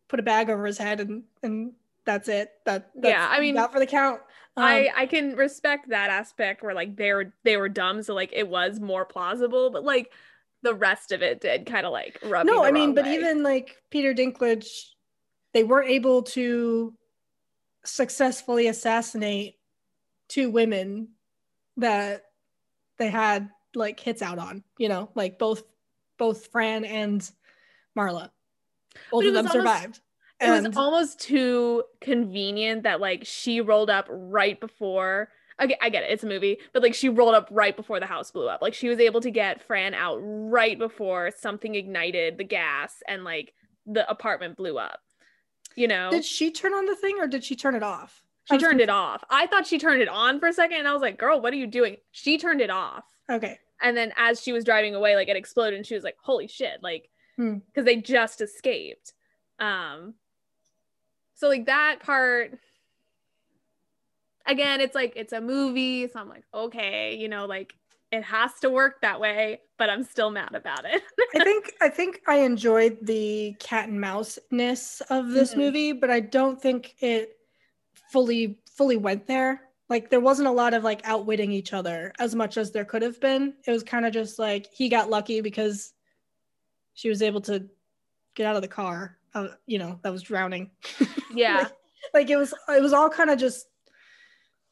put 0.08 0.20
a 0.20 0.24
bag 0.24 0.50
over 0.50 0.66
his 0.66 0.78
head 0.78 1.00
and 1.00 1.24
and 1.42 1.74
that's 2.06 2.28
it 2.28 2.52
that 2.66 2.90
yeah 3.02 3.28
i 3.32 3.40
mean 3.40 3.56
not 3.56 3.72
for 3.72 3.80
the 3.80 3.86
count 3.86 4.22
um, 4.56 4.64
I 4.66 4.92
I 4.96 5.06
can 5.08 5.36
respect 5.36 5.90
that 5.90 6.12
aspect 6.12 6.62
where 6.62 6.76
like 6.76 6.96
they 6.96 7.12
were 7.12 7.34
they 7.44 7.58
were 7.58 7.70
dumb, 7.70 8.04
so 8.04 8.14
like 8.14 8.32
it 8.34 8.48
was 8.48 8.80
more 8.80 9.04
plausible, 9.04 9.72
but 9.72 9.84
like 9.84 10.12
the 10.62 10.76
rest 10.76 11.12
of 11.12 11.24
it 11.24 11.42
did 11.42 11.66
kind 11.66 11.86
of 11.86 11.92
like 11.92 12.20
rub. 12.24 12.46
No, 12.46 12.64
I 12.64 12.72
mean, 12.72 12.94
but 12.94 13.06
way. 13.06 13.16
even 13.16 13.42
like 13.42 13.82
Peter 13.90 14.14
Dinklage, 14.14 14.68
they 15.54 15.64
weren't 15.64 15.90
able 15.90 16.22
to 16.24 16.94
successfully 17.84 18.68
assassinate 18.68 19.56
two 20.28 20.52
women 20.52 21.10
that 21.78 22.26
they 22.98 23.10
had 23.10 23.50
like 23.76 24.00
hits 24.00 24.22
out 24.22 24.40
on. 24.40 24.64
You 24.78 24.90
know, 24.90 25.10
like 25.16 25.40
both 25.40 25.64
both 26.18 26.48
Fran 26.48 26.86
and 26.86 27.30
Marla. 27.98 28.30
Both 29.12 29.26
of 29.26 29.34
them 29.34 29.48
almost, 29.48 29.54
survived 29.54 30.02
it 30.44 30.50
and... 30.50 30.68
was 30.68 30.78
almost 30.78 31.20
too 31.20 31.84
convenient 32.02 32.84
that 32.84 33.00
like 33.00 33.26
she 33.26 33.62
rolled 33.62 33.90
up 33.90 34.08
right 34.10 34.60
before 34.60 35.30
okay, 35.62 35.78
I 35.82 35.90
get 35.90 36.04
it, 36.04 36.12
it's 36.12 36.24
a 36.24 36.28
movie, 36.28 36.58
but 36.74 36.82
like 36.82 36.96
she 36.96 37.10
rolled 37.10 37.36
up 37.36 37.48
right 37.52 37.76
before 37.76 38.00
the 38.00 38.08
house 38.08 38.32
blew 38.32 38.48
up. 38.48 38.62
Like 38.62 38.74
she 38.74 38.90
was 38.90 39.00
able 39.00 39.22
to 39.22 39.30
get 39.30 39.62
Fran 39.62 39.94
out 39.94 40.18
right 40.20 40.78
before 40.78 41.32
something 41.38 41.76
ignited 41.76 42.38
the 42.38 42.44
gas 42.44 43.04
and 43.08 43.24
like 43.24 43.54
the 43.86 44.10
apartment 44.10 44.58
blew 44.58 44.78
up. 44.78 45.00
You 45.76 45.88
know? 45.88 46.10
Did 46.10 46.26
she 46.26 46.52
turn 46.52 46.74
on 46.74 46.86
the 46.86 46.96
thing 46.96 47.18
or 47.20 47.28
did 47.28 47.44
she 47.44 47.56
turn 47.56 47.76
it 47.76 47.84
off? 47.84 48.24
She 48.46 48.58
turned 48.58 48.80
confused. 48.80 48.84
it 48.84 48.90
off. 48.90 49.24
I 49.30 49.48
thought 49.48 49.68
she 49.68 49.78
turned 49.78 50.02
it 50.02 50.10
on 50.10 50.40
for 50.40 50.48
a 50.48 50.54
second 50.54 50.80
and 50.80 50.88
I 50.88 50.94
was 50.94 51.02
like, 51.02 51.20
girl, 51.20 51.40
what 51.40 51.54
are 51.54 51.58
you 51.58 51.68
doing? 51.68 51.98
She 52.12 52.38
turned 52.38 52.60
it 52.60 52.72
off. 52.72 53.06
Okay. 53.30 53.60
And 53.84 53.96
then 53.96 54.14
as 54.18 54.42
she 54.42 54.52
was 54.52 54.64
driving 54.64 54.96
away, 54.96 55.16
like 55.16 55.28
it 55.28 55.36
exploded 55.36 55.76
and 55.76 55.86
she 55.86 55.94
was 55.94 56.04
like, 56.04 56.18
holy 56.22 56.48
shit, 56.48 56.82
like, 56.82 57.10
because 57.38 57.62
hmm. 57.76 57.84
they 57.84 57.98
just 57.98 58.42
escaped. 58.42 59.14
Um, 59.60 60.16
so 61.36 61.48
like 61.48 61.66
that 61.66 62.00
part 62.02 62.58
again, 64.46 64.82
it's 64.82 64.96
like 64.96 65.14
it's 65.16 65.34
a 65.34 65.42
movie, 65.42 66.08
so 66.08 66.20
I'm 66.20 66.30
like, 66.30 66.44
okay, 66.54 67.16
you 67.16 67.28
know, 67.28 67.46
like 67.46 67.74
it 68.12 68.24
has 68.24 68.52
to 68.62 68.70
work 68.70 69.02
that 69.02 69.20
way, 69.20 69.62
but 69.78 69.90
I'm 69.90 70.04
still 70.04 70.30
mad 70.30 70.54
about 70.54 70.86
it. 70.86 71.02
I 71.36 71.40
think 71.44 71.74
I 71.82 71.90
think 71.90 72.22
I 72.28 72.38
enjoyed 72.38 72.98
the 73.02 73.56
cat 73.60 73.90
and 73.90 74.00
mouse 74.00 74.38
ness 74.52 75.02
of 75.10 75.30
this 75.30 75.52
mm-hmm. 75.52 75.60
movie, 75.60 75.92
but 75.94 76.10
I 76.10 76.20
don't 76.20 76.62
think 76.62 76.96
it 77.00 77.38
fully 78.12 78.60
fully 78.66 78.98
went 78.98 79.28
there. 79.28 79.62
Like 79.90 80.10
there 80.10 80.20
wasn't 80.20 80.48
a 80.48 80.52
lot 80.52 80.74
of 80.74 80.84
like 80.84 81.02
outwitting 81.04 81.52
each 81.52 81.74
other 81.74 82.14
as 82.20 82.34
much 82.36 82.58
as 82.58 82.72
there 82.72 82.86
could 82.86 83.02
have 83.02 83.20
been. 83.20 83.54
It 83.68 83.72
was 83.72 83.84
kind 83.84 84.06
of 84.06 84.14
just 84.14 84.40
like 84.40 84.68
he 84.72 84.90
got 84.90 85.10
lucky 85.10 85.42
because 85.42 85.94
she 86.94 87.10
was 87.10 87.22
able 87.22 87.42
to 87.42 87.68
get 88.36 88.48
out 88.48 88.56
of 88.56 88.62
the 88.62 88.68
car 88.68 89.18
uh, 89.34 89.48
you 89.66 89.80
know 89.80 90.00
that 90.04 90.12
was 90.12 90.22
drowning 90.22 90.72
yeah 91.34 91.58
like, 91.58 91.72
like, 92.14 92.30
it 92.30 92.38
was 92.38 92.54
it 92.70 92.82
was 92.82 92.94
all 92.94 93.10
kind 93.10 93.30
of 93.30 93.40
just 93.40 93.68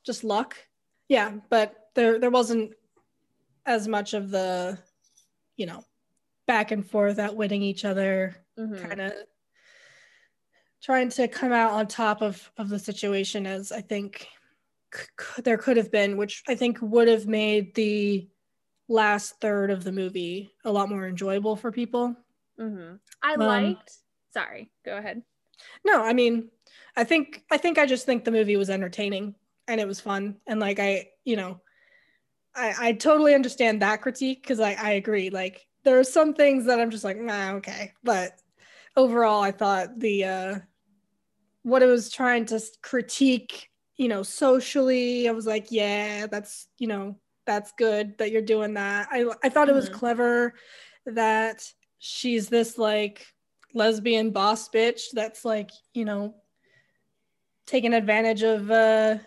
just 0.06 0.24
luck 0.24 0.56
yeah 1.08 1.32
but 1.50 1.90
there 1.96 2.20
there 2.20 2.32
wasn't 2.32 2.72
as 3.66 3.88
much 3.88 4.14
of 4.14 4.30
the 4.30 4.78
you 5.58 5.66
know 5.66 5.84
back 6.48 6.72
and 6.72 6.90
forth 6.90 7.20
outwitting 7.20 7.62
each 7.62 7.86
other 7.86 8.36
mm-hmm. 8.58 8.84
kind 8.88 9.02
of 9.02 9.14
trying 10.82 11.10
to 11.10 11.28
come 11.28 11.52
out 11.52 11.72
on 11.72 11.88
top 11.88 12.22
of 12.22 12.52
of 12.58 12.70
the 12.70 12.80
situation 12.80 13.46
as 13.46 13.72
i 13.72 13.82
think 13.82 14.28
c- 14.94 15.42
there 15.44 15.58
could 15.58 15.78
have 15.78 15.92
been 15.92 16.18
which 16.18 16.44
i 16.48 16.56
think 16.56 16.78
would 16.82 17.08
have 17.08 17.28
made 17.28 17.74
the 17.76 18.28
last 18.88 19.40
third 19.40 19.72
of 19.72 19.84
the 19.84 19.92
movie 19.92 20.52
a 20.66 20.72
lot 20.72 20.90
more 20.90 21.08
enjoyable 21.08 21.56
for 21.56 21.72
people 21.72 22.16
mm-hmm. 22.60 22.96
i 23.24 23.34
um, 23.34 23.40
liked 23.40 23.92
Sorry, 24.32 24.72
go 24.86 24.98
ahead. 24.98 25.22
No, 25.86 26.02
I 26.02 26.14
mean, 26.14 26.50
I 26.96 27.04
think 27.04 27.44
I 27.52 27.58
think 27.58 27.78
I 27.78 27.86
just 27.86 28.06
think 28.06 28.24
the 28.24 28.32
movie 28.32 28.58
was 28.58 28.70
entertaining 28.70 29.36
and 29.68 29.80
it 29.80 29.88
was 29.88 30.00
fun 30.00 30.38
and 30.48 30.60
like 30.60 30.80
I, 30.80 31.10
you 31.24 31.36
know, 31.36 31.62
I 32.56 32.74
I 32.80 32.94
totally 32.94 33.36
understand 33.36 33.82
that 33.82 34.02
critique 34.02 34.42
because 34.42 34.60
I 34.60 34.74
I 34.74 34.92
agree. 34.92 35.30
Like 35.30 35.68
there 35.84 36.00
are 36.00 36.04
some 36.04 36.34
things 36.34 36.66
that 36.66 36.80
I'm 36.80 36.92
just 36.92 37.04
like, 37.04 37.18
nah, 37.18 37.54
okay, 37.56 37.94
but 38.04 38.32
overall, 38.96 39.42
I 39.42 39.52
thought 39.52 40.00
the 40.00 40.26
uh 40.26 40.56
what 41.64 41.84
it 41.84 41.88
was 41.88 42.10
trying 42.10 42.46
to 42.46 42.62
critique, 42.82 43.70
you 44.02 44.08
know, 44.08 44.24
socially, 44.24 45.30
I 45.30 45.32
was 45.32 45.46
like, 45.46 45.68
yeah, 45.70 46.26
that's 46.26 46.68
you 46.80 46.88
know, 46.88 47.18
that's 47.46 47.72
good 47.74 48.18
that 48.18 48.32
you're 48.32 48.42
doing 48.42 48.74
that. 48.74 49.08
I 49.12 49.26
I 49.44 49.50
thought 49.50 49.68
mm-hmm. 49.68 49.70
it 49.70 49.76
was 49.76 49.90
mm-hmm. 49.90 50.00
clever 50.00 50.54
that 51.06 51.72
she's 52.00 52.50
this 52.50 52.80
like 52.80 53.28
lesbian 53.76 54.32
boss 54.32 54.70
bitch 54.70 55.12
that's 55.14 55.46
like 55.46 55.70
you 55.94 56.04
know 56.04 56.34
taking 57.68 57.94
advantage 57.94 58.42
of 58.42 58.70
uh 58.70 59.18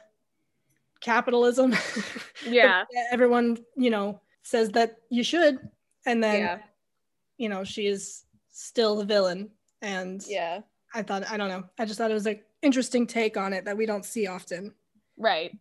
capitalism 1.01 1.75
yeah 2.47 2.85
everyone 3.13 3.57
you 3.77 3.91
know 3.91 4.21
says 4.43 4.69
that 4.71 4.97
you 5.09 5.23
should 5.25 5.59
and 6.05 6.23
then 6.23 6.41
yeah. 6.41 6.59
you 7.39 7.49
know 7.49 7.65
she 7.65 7.87
is 7.87 8.25
still 8.51 8.97
the 8.97 9.05
villain 9.05 9.49
and 9.81 10.25
yeah 10.29 10.61
i 10.95 11.03
thought 11.03 11.31
i 11.31 11.39
don't 11.39 11.49
know 11.49 11.65
i 11.79 11.87
just 11.87 11.97
thought 11.97 12.11
it 12.11 12.15
was 12.15 12.27
an 12.27 12.39
interesting 12.65 13.07
take 13.07 13.37
on 13.37 13.53
it 13.53 13.65
that 13.67 13.77
we 13.77 13.87
don't 13.87 14.05
see 14.05 14.27
often 14.27 14.73
right 15.19 15.57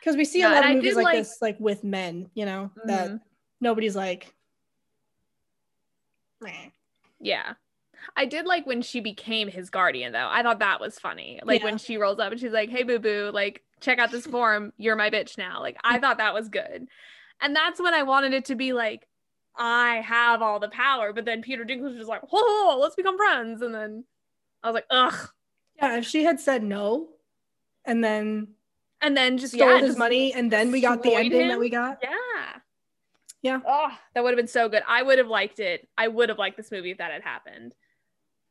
because 0.00 0.16
we 0.16 0.24
see 0.24 0.40
Yeah, 0.40 0.52
a 0.52 0.54
lot 0.54 0.64
of 0.70 0.76
movies 0.76 0.94
like, 0.96 1.04
like- 1.04 1.14
this 1.18 1.38
like 1.40 1.58
with 1.58 1.82
men 1.82 2.30
you 2.34 2.44
know 2.44 2.70
that 2.84 3.10
Mhm. 3.10 3.20
nobody's 3.60 3.96
like 3.96 4.32
"Meh." 6.40 6.70
Yeah. 7.20 7.54
I 8.16 8.26
did 8.26 8.46
like 8.46 8.66
when 8.66 8.82
she 8.82 9.00
became 9.00 9.48
his 9.48 9.70
guardian 9.70 10.12
though. 10.12 10.28
I 10.30 10.42
thought 10.42 10.60
that 10.60 10.80
was 10.80 10.98
funny. 10.98 11.40
Like 11.42 11.60
Yeah. 11.60 11.64
when 11.66 11.78
she 11.78 11.96
rolls 11.96 12.18
up 12.20 12.30
and 12.30 12.40
she's 12.40 12.52
like, 12.52 12.68
"Hey 12.70 12.82
boo 12.82 12.98
boo, 12.98 13.30
like 13.32 13.64
check 13.80 13.98
out 13.98 14.10
this 14.12 14.26
form. 14.36 14.72
You're 14.76 14.96
my 14.96 15.10
bitch 15.10 15.38
now." 15.38 15.60
Like 15.60 15.76
I 15.82 15.98
thought 15.98 16.18
that 16.18 16.34
was 16.34 16.48
good. 16.48 16.86
And 17.40 17.56
that's 17.56 17.80
when 17.80 17.94
I 17.94 18.02
wanted 18.04 18.32
it 18.34 18.44
to 18.46 18.54
be 18.54 18.72
like 18.72 19.08
I 19.56 19.96
have 20.02 20.42
all 20.42 20.60
the 20.60 20.68
power, 20.68 21.12
but 21.14 21.24
then 21.24 21.40
Peter 21.42 21.64
Dinklage 21.64 21.82
was 21.88 21.96
just 21.96 22.08
like, 22.08 22.22
"Whoa, 22.30 22.76
let's 22.78 22.94
become 22.94 23.16
friends." 23.16 23.62
And 23.62 23.74
then 23.74 24.04
I 24.62 24.68
was 24.70 24.74
like, 24.74 24.86
"Ugh." 24.90 25.30
Yeah 25.78 25.96
if 25.98 26.06
she 26.06 26.24
had 26.24 26.40
said 26.40 26.62
no 26.62 27.08
and 27.84 28.02
then 28.02 28.48
And 29.02 29.16
then 29.16 29.38
just 29.38 29.54
stole 29.54 29.68
yeah, 29.68 29.78
his 29.78 29.90
just- 29.90 29.98
money 29.98 30.32
and 30.32 30.50
then 30.50 30.72
we 30.72 30.80
got 30.80 31.02
the 31.02 31.14
ending 31.14 31.48
that 31.48 31.58
we 31.58 31.70
got 31.70 31.98
Yeah. 32.02 32.60
Yeah. 33.42 33.60
Oh, 33.64 33.88
that 34.14 34.24
would 34.24 34.30
have 34.30 34.36
been 34.36 34.48
so 34.48 34.68
good. 34.68 34.82
I 34.88 35.02
would 35.04 35.18
have 35.18 35.28
liked 35.28 35.60
it. 35.60 35.86
I 35.96 36.08
would 36.08 36.30
have 36.30 36.38
liked 36.38 36.56
this 36.56 36.72
movie 36.72 36.90
if 36.90 36.98
that 36.98 37.12
had 37.12 37.22
happened. 37.22 37.76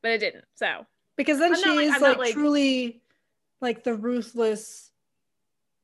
But 0.01 0.11
it 0.11 0.19
didn't. 0.19 0.45
So, 0.53 0.85
because 1.17 1.37
then 1.39 1.53
I'm 1.53 1.61
she 1.61 1.65
not, 1.67 1.75
like- 1.75 1.95
is 1.95 2.01
like, 2.01 2.17
like- 2.17 2.33
truly 2.33 3.01
like 3.59 3.83
the 3.83 3.95
ruthless 3.95 4.91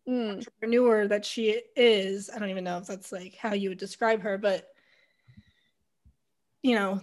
mm, 0.08 0.32
entrepreneur 0.38 1.08
that 1.08 1.26
she 1.26 1.62
is 1.76 2.30
i 2.30 2.38
don't 2.40 2.50
even 2.50 2.64
know 2.64 2.78
if 2.78 2.86
that's 2.86 3.12
like 3.12 3.36
how 3.36 3.54
you 3.54 3.70
would 3.70 3.78
describe 3.78 4.22
her 4.22 4.38
but 4.38 4.68
you 6.62 6.76
know 6.76 7.00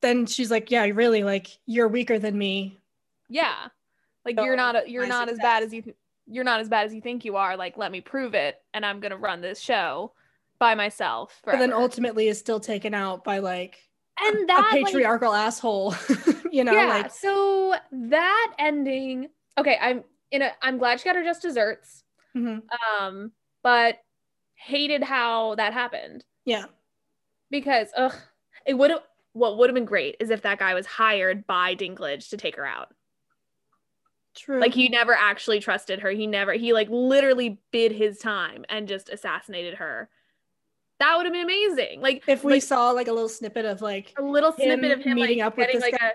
then 0.00 0.26
she's 0.26 0.50
like 0.50 0.70
yeah 0.70 0.84
really 0.84 1.22
like 1.22 1.48
you're 1.66 1.88
weaker 1.88 2.18
than 2.18 2.36
me 2.36 2.79
yeah. 3.30 3.68
Like 4.26 4.36
So, 4.36 4.44
you're 4.44 4.56
not 4.56 4.76
a, 4.76 4.82
you're 4.86 5.06
not 5.06 5.30
as 5.30 5.38
bad 5.38 5.62
as 5.62 5.72
you 5.72 5.80
th- 5.80 5.96
you're 6.26 6.44
not 6.44 6.60
as 6.60 6.68
bad 6.68 6.84
as 6.86 6.92
you 6.94 7.00
think 7.00 7.24
you 7.24 7.36
are. 7.36 7.56
Like 7.56 7.78
let 7.78 7.90
me 7.90 8.02
prove 8.02 8.34
it 8.34 8.56
and 8.74 8.84
I'm 8.84 9.00
going 9.00 9.12
to 9.12 9.16
run 9.16 9.40
this 9.40 9.58
show 9.58 10.12
by 10.58 10.74
myself 10.74 11.40
but 11.46 11.58
then 11.58 11.72
ultimately 11.72 12.28
is 12.28 12.38
still 12.38 12.60
taken 12.60 12.92
out 12.92 13.24
by 13.24 13.38
like 13.38 13.78
and 14.20 14.36
a 14.42 14.46
that 14.46 14.68
like, 14.72 14.84
patriarchal 14.84 15.32
asshole 15.32 15.94
you 16.52 16.62
know 16.62 16.72
yeah. 16.72 16.88
like 16.88 17.10
so 17.10 17.74
that 17.90 18.54
ending 18.58 19.28
Okay, 19.56 19.78
I'm 19.80 20.04
in 20.30 20.42
a 20.42 20.50
I'm 20.62 20.76
glad 20.76 21.00
she 21.00 21.04
got 21.06 21.16
her 21.16 21.24
just 21.24 21.40
desserts. 21.40 22.04
mhm. 22.36 22.60
Um 22.98 23.32
but 23.62 23.98
hated 24.54 25.02
how 25.02 25.54
that 25.54 25.72
happened. 25.72 26.24
yeah 26.44 26.66
because 27.50 27.88
ugh, 27.96 28.14
it 28.66 28.74
would 28.74 28.90
have 28.90 29.02
what 29.32 29.56
would 29.56 29.70
have 29.70 29.74
been 29.74 29.84
great 29.84 30.16
is 30.20 30.28
if 30.30 30.42
that 30.42 30.58
guy 30.58 30.74
was 30.74 30.84
hired 30.86 31.46
by 31.46 31.74
Dinklage 31.74 32.28
to 32.30 32.36
take 32.36 32.56
her 32.56 32.66
out. 32.66 32.92
True. 34.34 34.60
Like 34.60 34.74
he 34.74 34.88
never 34.88 35.14
actually 35.14 35.60
trusted 35.60 36.00
her. 36.00 36.10
He 36.10 36.26
never 36.26 36.52
he 36.52 36.72
like 36.72 36.88
literally 36.90 37.60
bid 37.70 37.92
his 37.92 38.18
time 38.18 38.64
and 38.68 38.88
just 38.88 39.08
assassinated 39.08 39.74
her. 39.74 40.08
That 40.98 41.16
would 41.16 41.26
have 41.26 41.32
been 41.32 41.44
amazing. 41.44 42.00
Like 42.00 42.22
if 42.26 42.44
we 42.44 42.54
like, 42.54 42.62
saw 42.62 42.90
like 42.90 43.08
a 43.08 43.12
little 43.12 43.28
snippet 43.28 43.64
of 43.64 43.80
like 43.80 44.14
a 44.18 44.22
little 44.22 44.52
snippet 44.52 44.92
of 44.92 45.02
him 45.02 45.14
meeting 45.16 45.38
like, 45.38 45.46
up 45.46 45.56
with 45.56 45.72
this 45.72 45.82
like 45.82 45.98
guy, 45.98 46.08
a 46.08 46.12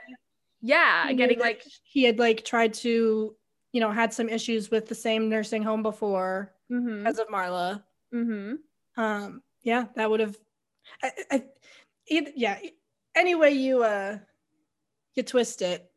yeah, 0.62 1.12
getting 1.14 1.40
like 1.40 1.64
he 1.84 2.04
had 2.04 2.20
like 2.20 2.46
tried 2.46 2.74
to 2.76 3.36
you 3.72 3.82
know 3.82 3.92
had 3.92 4.14
some 4.14 4.30
issues 4.30 4.72
with 4.72 4.88
the 4.88 4.96
same 4.96 5.30
nursing 5.30 5.64
home 5.64 5.84
before 5.84 6.54
mhm 6.72 7.04
because 7.04 7.20
of 7.20 7.28
marla. 7.28 7.84
Mhm 8.14 8.58
um 8.98 9.42
yeah 9.64 9.88
that 9.96 10.10
would 10.10 10.22
have 10.22 10.38
I, 11.04 11.12
I, 11.32 11.44
yeah. 12.10 12.60
Any 13.16 13.36
way 13.36 13.52
you 13.52 13.84
uh 13.84 14.20
you 15.16 15.24
twist 15.24 15.62
it 15.62 15.90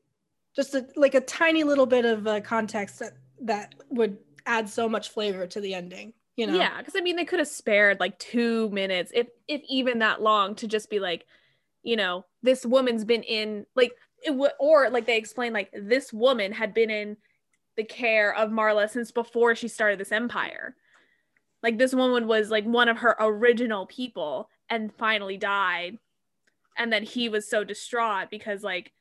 just 0.59 0.75
a, 0.75 0.87
like 0.97 1.15
a 1.15 1.21
tiny 1.21 1.63
little 1.63 1.87
bit 1.87 2.05
of 2.05 2.27
uh, 2.27 2.41
context 2.41 2.99
that 2.99 3.13
that 3.41 3.75
would 3.91 4.19
add 4.47 4.69
so 4.69 4.89
much 4.89 5.11
flavor 5.11 5.47
to 5.47 5.61
the 5.61 5.75
ending 5.75 6.13
you 6.39 6.47
know 6.47 6.57
Yeah, 6.57 6.79
because 6.79 6.95
I 6.97 7.01
mean, 7.01 7.17
they 7.17 7.25
could 7.25 7.41
have 7.41 7.49
spared 7.49 8.01
like 8.01 8.19
two 8.19 8.71
minutes, 8.71 9.11
if 9.13 9.27
if 9.49 9.61
even 9.69 9.99
that 9.99 10.23
long, 10.23 10.55
to 10.55 10.69
just 10.69 10.89
be 10.89 11.01
like, 11.01 11.27
you 11.83 11.97
know, 11.97 12.25
this 12.43 12.65
woman's 12.65 13.05
been 13.05 13.25
in 13.25 13.67
like 13.75 13.93
it 14.25 14.31
would, 14.31 14.53
or 14.61 14.89
like 14.89 15.05
they 15.05 15.19
explain 15.19 15.53
like 15.53 15.71
this 15.75 16.13
woman 16.13 16.53
had 16.53 16.73
been 16.73 16.91
in 16.91 17.17
the 17.77 17.83
care 17.83 18.33
of 18.35 18.51
Marla 18.51 18.89
since 18.89 19.11
before 19.11 19.57
she 19.57 19.67
started 19.67 19.99
this 19.99 20.13
empire. 20.13 20.77
Like 21.61 21.77
this 21.77 21.93
woman 21.93 22.29
was 22.29 22.51
like 22.51 22.65
one 22.65 22.89
of 22.89 22.99
her 22.99 23.17
original 23.19 23.87
people 23.87 24.49
and 24.71 24.95
finally 24.95 25.39
died, 25.39 25.99
and 26.77 26.93
then 26.93 27.03
he 27.03 27.29
was 27.29 27.51
so 27.51 27.65
distraught 27.65 28.31
because 28.31 28.63
like, 28.63 28.93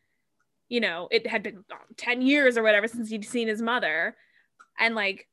you 0.70 0.80
know, 0.80 1.08
it 1.12 1.26
had 1.28 1.44
been 1.44 1.64
um, 1.72 1.80
ten 1.96 2.22
years 2.22 2.58
or 2.58 2.64
whatever 2.64 2.88
since 2.88 3.10
he'd 3.10 3.26
seen 3.26 3.48
his 3.48 3.62
mother, 3.62 4.16
and 4.80 4.96
like 4.96 5.28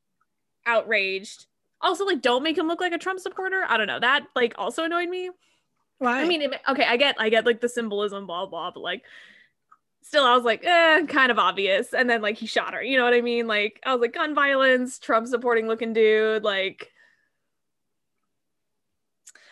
outraged. 0.66 1.46
Also 1.80 2.06
like 2.06 2.22
don't 2.22 2.42
make 2.42 2.56
him 2.56 2.66
look 2.66 2.80
like 2.80 2.92
a 2.92 2.98
trump 2.98 3.20
supporter. 3.20 3.64
I 3.68 3.76
don't 3.76 3.86
know. 3.86 4.00
That 4.00 4.24
like 4.34 4.54
also 4.56 4.84
annoyed 4.84 5.08
me. 5.08 5.30
Why? 5.98 6.22
i 6.22 6.26
mean 6.26 6.42
it, 6.42 6.60
okay 6.68 6.84
i 6.84 6.96
get 6.96 7.14
i 7.20 7.28
get 7.28 7.46
like 7.46 7.60
the 7.60 7.68
symbolism 7.68 8.26
blah 8.26 8.46
blah 8.46 8.72
but 8.72 8.80
like 8.80 9.02
still 10.02 10.24
i 10.24 10.34
was 10.34 10.44
like 10.44 10.64
eh 10.64 11.06
kind 11.06 11.30
of 11.30 11.38
obvious. 11.38 11.94
And 11.94 12.10
then 12.10 12.20
like 12.20 12.36
he 12.36 12.46
shot 12.46 12.74
her. 12.74 12.82
You 12.82 12.98
know 12.98 13.04
what 13.04 13.14
i 13.14 13.20
mean? 13.20 13.46
Like 13.46 13.80
i 13.84 13.92
was 13.92 14.00
like 14.00 14.14
gun 14.14 14.34
violence 14.34 14.98
trump 14.98 15.26
supporting 15.26 15.66
looking 15.68 15.92
dude 15.92 16.42
like 16.42 16.90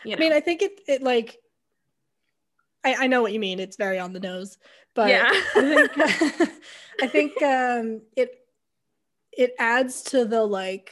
you 0.03 0.11
know. 0.11 0.17
i 0.17 0.19
mean 0.19 0.33
i 0.33 0.39
think 0.39 0.61
it 0.61 0.81
it 0.87 1.01
like 1.01 1.37
I, 2.83 2.95
I 3.05 3.07
know 3.07 3.21
what 3.21 3.33
you 3.33 3.39
mean 3.39 3.59
it's 3.59 3.77
very 3.77 3.99
on 3.99 4.13
the 4.13 4.19
nose 4.19 4.57
but 4.93 5.09
yeah 5.09 5.31
I 5.55 5.61
think 5.61 5.91
I 7.01 7.07
think 7.07 7.41
um 7.41 8.01
it 8.15 8.39
it 9.31 9.53
adds 9.59 10.01
to 10.03 10.25
the 10.25 10.43
like 10.43 10.91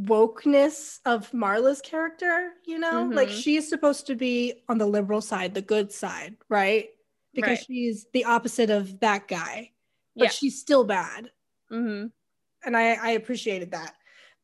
wokeness 0.00 1.00
of 1.04 1.30
Marla's 1.32 1.80
character, 1.80 2.52
you 2.66 2.78
know? 2.78 3.10
Like 3.12 3.28
Mhm. 3.28 3.42
she's 3.42 3.68
supposed 3.68 4.06
to 4.06 4.14
be 4.14 4.62
on 4.68 4.78
the 4.78 4.86
liberal 4.86 5.20
side, 5.20 5.54
the 5.54 5.62
good 5.62 5.92
side, 5.92 6.36
right? 6.48 6.88
Because 7.34 7.58
Right. 7.58 7.66
she's 7.66 8.06
the 8.12 8.24
opposite 8.24 8.70
of 8.70 9.00
that 9.00 9.28
guy. 9.28 9.72
But 10.16 10.24
Yeah. 10.24 10.30
she's 10.30 10.60
still 10.60 10.84
bad. 10.84 11.30
hmm 11.70 12.06
And 12.64 12.76
I 12.76 12.92
I 12.94 13.10
appreciated 13.10 13.70
that. 13.72 13.94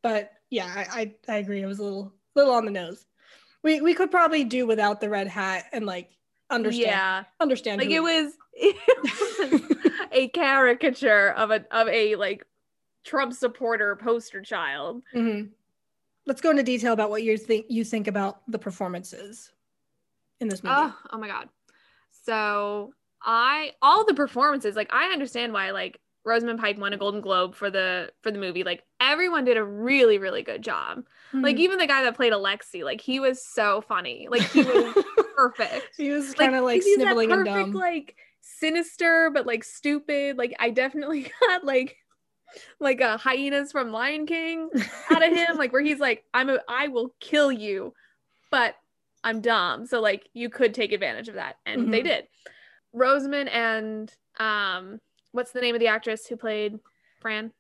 But 0.03 0.33
yeah, 0.51 0.67
I 0.67 1.01
I, 1.01 1.15
I 1.29 1.37
agree 1.39 1.63
it 1.63 1.67
was 1.67 1.79
a 1.79 1.85
little 1.85 2.15
little 2.35 2.55
on 2.55 2.65
the 2.65 2.71
nose. 2.71 3.05
We 3.63 3.81
we 3.81 3.95
could 3.95 4.11
probably 4.11 4.45
do 4.45 4.67
without 4.67 5.01
the 5.01 5.09
red 5.09 5.27
hat 5.27 5.67
and 5.73 5.85
like 5.85 6.11
understand 6.51 6.91
yeah 6.91 7.25
understand 7.41 7.81
like 7.81 7.91
it 7.91 8.01
was, 8.01 8.33
it 8.55 9.61
was 9.83 10.09
a 10.13 10.29
caricature 10.29 11.31
of 11.31 11.51
a 11.51 11.65
of 11.71 11.89
a 11.89 12.17
like 12.17 12.47
trump 13.05 13.33
supporter 13.33 13.97
poster 13.97 14.41
child 14.41 15.03
Mhm. 15.15 15.51
Let's 16.27 16.43
go 16.43 16.51
into 16.51 16.63
detail 16.63 16.93
about 16.93 17.09
what 17.11 17.23
you 17.23 17.39
think 17.39 17.67
you 17.69 17.85
think 17.85 18.07
about 18.07 18.43
the 18.51 18.59
performances 18.59 19.51
in 20.41 20.49
this 20.49 20.63
movie. 20.63 20.77
Oh, 20.79 20.95
oh 21.11 21.19
my 21.19 21.27
god. 21.27 21.49
So 22.25 22.93
I 23.23 23.73
all 23.81 24.05
the 24.05 24.15
performances, 24.15 24.77
like 24.77 24.93
I 24.93 25.07
understand 25.07 25.53
why 25.53 25.71
like 25.71 26.01
Rosamund 26.29 26.59
Pike 26.61 26.79
won 26.79 26.93
a 26.93 26.97
Golden 26.97 27.21
Globe 27.21 27.55
for 27.55 27.71
the 27.71 28.13
for 28.23 28.31
the 28.31 28.39
movie. 28.39 28.63
Like 28.65 28.85
everyone 29.01 29.45
did 29.45 29.57
a 29.57 29.65
really, 29.65 30.19
really 30.19 30.43
good 30.43 30.63
job. 30.63 31.05
Like 31.33 31.57
Mhm. 31.57 31.61
even 31.61 31.79
the 31.79 31.87
guy 31.87 32.03
that 32.05 32.15
played 32.17 32.33
Alexi, 32.33 32.85
like 32.85 33.01
he 33.01 33.19
was 33.21 33.45
so 33.45 33.81
funny. 33.81 34.29
Like 34.31 34.43
he 34.43 34.63
was 34.63 34.95
perfect. 35.37 35.95
he 35.97 36.11
was 36.11 36.35
kind 36.35 36.55
of 36.55 36.65
like, 36.65 36.83
that 36.83 36.95
sniveling 36.95 37.33
and 37.33 37.45
dumb. 37.45 37.73
like 37.73 38.17
sinister 38.41 39.31
but 39.33 39.47
like 39.47 39.65
stupid. 39.65 40.39
Like 40.39 40.55
I 40.59 40.71
definitely 40.71 41.31
got 41.49 41.65
like 41.65 41.97
like 42.81 43.01
a 43.01 43.17
hyenas 43.17 43.73
from 43.73 43.93
Lion 43.93 44.27
King 44.27 44.71
out 45.11 45.23
of 45.27 45.33
him, 45.33 45.57
like 45.59 45.73
where 45.73 45.83
he's 45.83 46.01
like, 46.01 46.25
I'm 46.33 46.49
a 46.51 46.59
I 46.69 46.89
will 46.89 47.15
kill 47.21 47.53
you, 47.53 47.93
but 48.51 48.75
I'm 49.25 49.41
dumb. 49.41 49.85
So 49.87 50.01
like 50.01 50.29
you 50.33 50.49
could 50.49 50.75
take 50.75 50.93
advantage 50.93 51.29
of 51.29 51.35
that. 51.35 51.57
And 51.67 51.93
they 51.93 52.01
Mhm. 52.01 52.05
did. 52.05 52.29
Rosamund 52.95 53.49
and 53.51 54.13
um 54.39 54.99
what's 55.33 55.53
the 55.53 55.61
name 55.61 55.75
of 55.75 55.81
the 55.81 55.89
actress 55.89 56.27
who 56.27 56.37
played 56.37 56.79
Fran? 57.21 57.53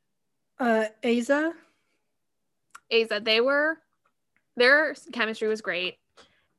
uh, 0.61 0.87
Eiza. 1.03 1.53
Eiza, 2.93 3.25
they 3.25 3.41
were 3.41 3.79
their 4.57 4.95
chemistry 5.13 5.49
was 5.49 5.61
great. 5.61 5.99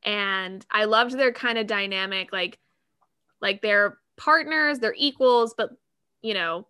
And 0.04 0.66
I 0.72 0.86
loved 0.86 1.18
their 1.18 1.34
kind 1.34 1.58
of 1.58 1.68
dynamic, 1.68 2.32
like 2.32 2.60
like 3.42 3.62
they're 3.62 3.98
partners, 4.18 4.80
they're 4.80 4.96
equals, 4.98 5.54
but 5.58 5.72
you 6.22 6.34
know, 6.34 6.68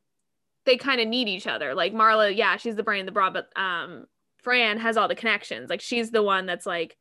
they 0.65 0.77
kind 0.77 1.01
of 1.01 1.07
need 1.07 1.27
each 1.27 1.47
other. 1.47 1.75
Like 1.75 1.93
Marla, 1.93 2.35
yeah, 2.35 2.57
she's 2.57 2.75
the 2.75 2.83
brain, 2.83 3.05
the 3.05 3.11
broad, 3.11 3.33
but 3.33 3.49
um 3.55 4.07
Fran 4.37 4.79
has 4.79 4.97
all 4.97 5.07
the 5.07 5.15
connections. 5.15 5.69
Like 5.69 5.81
she's 5.81 6.11
the 6.11 6.23
one 6.23 6.45
that's 6.45 6.65
like 6.65 6.97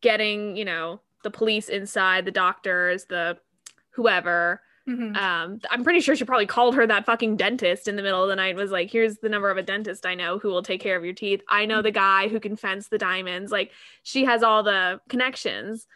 getting, 0.00 0.56
you 0.56 0.64
know, 0.64 1.00
the 1.22 1.30
police 1.30 1.68
inside, 1.68 2.24
the 2.24 2.30
doctors, 2.30 3.06
the 3.06 3.36
whoever. 3.90 4.62
Mhm. 4.88 5.16
Um, 5.16 5.60
I'm 5.70 5.82
pretty 5.82 6.00
sure 6.00 6.14
she 6.14 6.24
probably 6.24 6.46
called 6.46 6.74
her 6.76 6.86
that 6.86 7.06
fucking 7.06 7.36
dentist 7.36 7.88
in 7.88 7.96
the 7.96 8.02
middle 8.02 8.22
of 8.22 8.28
the 8.28 8.36
night. 8.36 8.54
Was 8.56 8.70
like, 8.70 8.90
"Here's 8.90 9.18
the 9.18 9.28
number 9.28 9.50
of 9.50 9.56
a 9.56 9.62
dentist 9.62 10.06
I 10.06 10.14
know 10.14 10.38
who 10.38 10.48
will 10.48 10.62
take 10.62 10.80
care 10.80 10.96
of 10.96 11.04
your 11.04 11.14
teeth. 11.14 11.42
I 11.48 11.66
know 11.66 11.82
the 11.82 11.90
guy 11.90 12.28
who 12.28 12.38
can 12.40 12.56
fence 12.56 12.88
the 12.88 12.98
diamonds." 12.98 13.50
Like, 13.50 13.72
she 14.04 14.24
has 14.24 14.42
all 14.42 14.62
the 14.62 15.00
connections. 15.08 15.86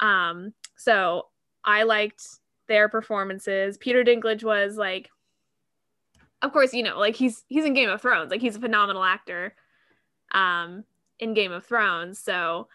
Um, 0.00 0.54
so 0.76 1.28
I 1.64 1.84
liked 1.84 2.24
their 2.68 2.88
performances. 2.88 3.78
Peter 3.78 4.04
Dinklage 4.04 4.44
was 4.44 4.76
like 4.78 5.10
of 6.42 6.52
course, 6.52 6.74
you 6.74 6.82
know, 6.82 6.98
like 6.98 7.14
he's 7.16 7.44
he's 7.48 7.64
in 7.64 7.74
Game 7.74 7.88
of 7.88 8.02
Thrones, 8.02 8.30
like 8.30 8.40
he's 8.40 8.56
a 8.56 8.60
phenomenal 8.60 9.04
actor, 9.04 9.54
um, 10.32 10.84
in 11.20 11.34
Game 11.34 11.52
of 11.52 11.64
Thrones. 11.66 12.18
So 12.18 12.68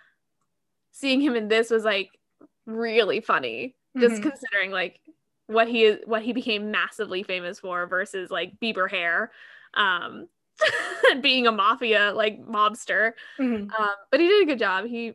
seeing 0.92 1.22
him 1.22 1.36
in 1.36 1.48
this 1.48 1.70
was 1.70 1.84
like 1.86 2.20
really 2.66 3.22
funny, 3.22 3.76
just 4.00 4.22
Mhm. 4.22 4.24
considering 4.24 4.72
like 4.72 5.02
what 5.48 5.68
he 5.68 5.84
is, 5.86 6.00
what 6.06 6.22
he 6.22 6.34
became 6.34 6.72
massively 6.72 7.24
famous 7.24 7.60
for 7.60 7.88
versus 7.88 8.30
like 8.30 8.60
Bieber 8.60 8.90
hair, 8.90 9.32
um, 9.74 10.28
being 11.22 11.48
a 11.48 11.52
mafia 11.52 12.12
like 12.14 12.40
mobster. 12.46 13.14
Mhm. 13.40 13.72
Um, 13.72 13.96
but 14.12 14.20
he 14.20 14.28
did 14.28 14.44
a 14.44 14.46
good 14.46 14.60
job. 14.60 14.86
He 14.86 15.14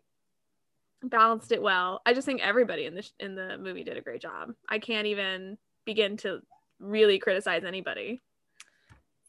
balanced 1.03 1.53
it 1.53 1.61
well. 1.62 2.01
I 2.07 2.14
just 2.14 2.27
think 2.27 2.40
everybody 2.42 2.87
in 2.87 2.95
the 2.95 3.03
sh- 3.03 3.11
in 3.18 3.35
the 3.35 3.59
movie 3.59 3.85
did 3.85 3.97
a 3.97 4.01
great 4.03 4.23
job. 4.23 4.55
I 4.68 4.79
can't 4.79 5.07
even 5.07 5.59
begin 5.85 6.16
to 6.18 6.40
really 6.79 7.18
criticize 7.18 7.64
anybody. 7.64 8.21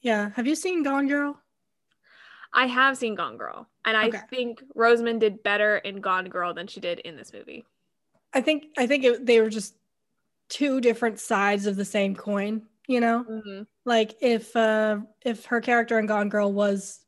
Yeah. 0.02 0.30
Have 0.36 0.48
you 0.48 0.56
seen 0.56 0.84
Gone 0.84 1.08
Girl? 1.08 1.39
I 2.54 2.68
have 2.68 2.98
seen 2.98 3.16
Gone 3.16 3.38
Girl, 3.38 3.68
and 3.86 3.98
I 3.98 4.08
Okay. 4.10 4.20
think 4.30 4.62
Rosamund 4.76 5.20
did 5.22 5.42
better 5.42 5.78
in 5.78 6.02
Gone 6.02 6.30
Girl 6.30 6.54
than 6.54 6.68
she 6.68 6.80
did 6.80 7.00
in 7.00 7.16
this 7.16 7.34
movie. 7.34 7.66
I 8.34 8.42
think 8.42 8.66
I 8.78 8.86
think 8.86 9.04
it, 9.04 9.26
they 9.26 9.42
were 9.42 9.50
just 9.50 9.76
two 10.54 10.80
different 10.80 11.20
sides 11.20 11.66
of 11.66 11.76
the 11.76 11.86
same 11.86 12.16
coin. 12.16 12.62
You 12.88 13.00
know, 13.00 13.24
Mhm. 13.24 13.66
like 13.86 14.16
if 14.22 14.56
uh 14.56 15.00
if 15.26 15.46
her 15.46 15.62
character 15.62 15.98
in 16.00 16.06
Gone 16.06 16.30
Girl 16.30 16.52
was 16.52 17.00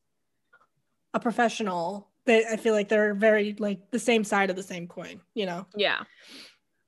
a 1.13 1.19
professional, 1.19 2.09
they 2.25 2.45
I 2.45 2.57
feel 2.57 2.73
like 2.73 2.89
they're 2.89 3.13
very 3.13 3.55
like 3.59 3.91
the 3.91 3.99
same 3.99 4.23
side 4.23 4.49
of 4.49 4.55
the 4.55 4.63
same 4.63 4.87
coin. 4.87 5.21
You 5.35 5.45
know. 5.45 5.67
Yeah, 5.75 6.03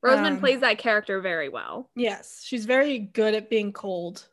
Rosamund 0.01 0.35
Um, 0.35 0.39
plays 0.39 0.61
that 0.61 0.77
character 0.77 1.19
very 1.21 1.49
well. 1.49 1.89
Yes, 1.95 2.41
she's 2.43 2.65
very 2.65 2.97
good 2.99 3.35
at 3.35 3.49
being 3.49 3.73
cold, 3.73 4.27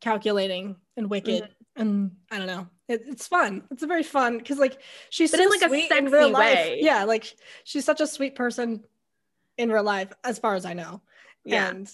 calculating, 0.00 0.76
and 0.96 1.08
wicked. 1.10 1.42
Mm-hmm. 1.44 1.52
And 1.82 2.10
I 2.30 2.38
don't 2.38 2.46
know, 2.46 2.66
it, 2.88 3.02
it's 3.06 3.26
fun. 3.28 3.62
It's 3.70 3.82
a 3.82 3.86
very 3.86 4.02
fun 4.02 4.38
because 4.38 4.58
like 4.58 4.80
she's 5.10 5.30
But 5.30 5.38
so 5.38 5.44
in, 5.44 5.50
like, 5.50 5.62
a 5.62 5.68
sweet 5.68 5.84
in 5.84 5.88
sexy 5.88 6.12
real 6.12 6.30
life. 6.30 6.54
way. 6.54 6.78
Yeah, 6.82 7.04
like 7.04 7.34
she's 7.64 7.84
such 7.84 8.00
a 8.00 8.06
sweet 8.06 8.34
person 8.34 8.84
in 9.58 9.70
real 9.70 9.82
life, 9.84 10.10
as 10.24 10.38
far 10.38 10.54
as 10.54 10.64
I 10.64 10.72
know. 10.72 11.02
Yeah, 11.44 11.70
And 11.70 11.90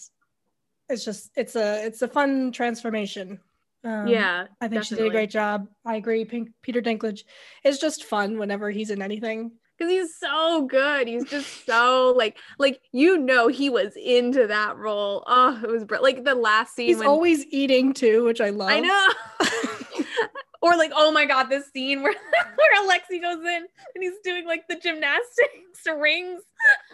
it's 0.88 1.04
just 1.04 1.30
it's 1.36 1.56
a 1.56 1.84
it's 1.86 2.02
a 2.02 2.08
fun 2.08 2.52
transformation. 2.52 3.40
Um, 3.84 4.08
yeah, 4.08 4.46
I 4.60 4.68
think 4.68 4.84
she 4.84 4.96
did 4.96 5.06
a 5.06 5.10
great 5.10 5.30
job. 5.30 5.68
I 5.84 5.96
agree. 5.96 6.24
Pink, 6.24 6.50
Peter 6.62 6.82
Dinklage 6.82 7.22
is 7.64 7.78
just 7.78 8.04
fun 8.04 8.38
whenever 8.38 8.70
he's 8.70 8.90
in 8.90 9.00
anything. 9.02 9.52
because 9.78 9.90
he's 9.90 10.18
so 10.18 10.66
good. 10.66 11.06
He's 11.06 11.24
just 11.30 11.64
so 11.64 12.12
like 12.16 12.38
like 12.58 12.80
you 12.92 13.18
know 13.18 13.46
he 13.48 13.70
was 13.70 13.94
into 13.96 14.46
that 14.48 14.76
role. 14.76 15.22
Oh, 15.26 15.60
it 15.62 15.70
was 15.70 15.84
br- 15.84 15.98
like 16.02 16.24
the 16.24 16.34
last 16.34 16.74
scene. 16.74 16.88
He's 16.88 16.98
when- 16.98 17.06
always 17.06 17.46
eating 17.46 17.92
too, 17.92 18.24
which 18.24 18.40
I 18.40 18.50
love. 18.50 18.70
I 18.70 18.80
know. 18.80 19.08
or 20.60 20.76
like, 20.76 20.90
oh 20.94 21.12
my 21.12 21.24
god, 21.24 21.44
this 21.44 21.70
scene 21.70 22.02
where 22.02 22.14
where 22.56 22.84
Alexi 22.84 23.22
goes 23.22 23.38
in 23.38 23.66
and 23.94 24.02
he's 24.02 24.18
doing 24.24 24.44
like 24.46 24.66
the 24.68 24.76
gymnastics 24.76 25.86
rings. 25.96 26.42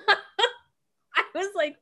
I 0.09 1.25
was 1.35 1.49
like, 1.57 1.77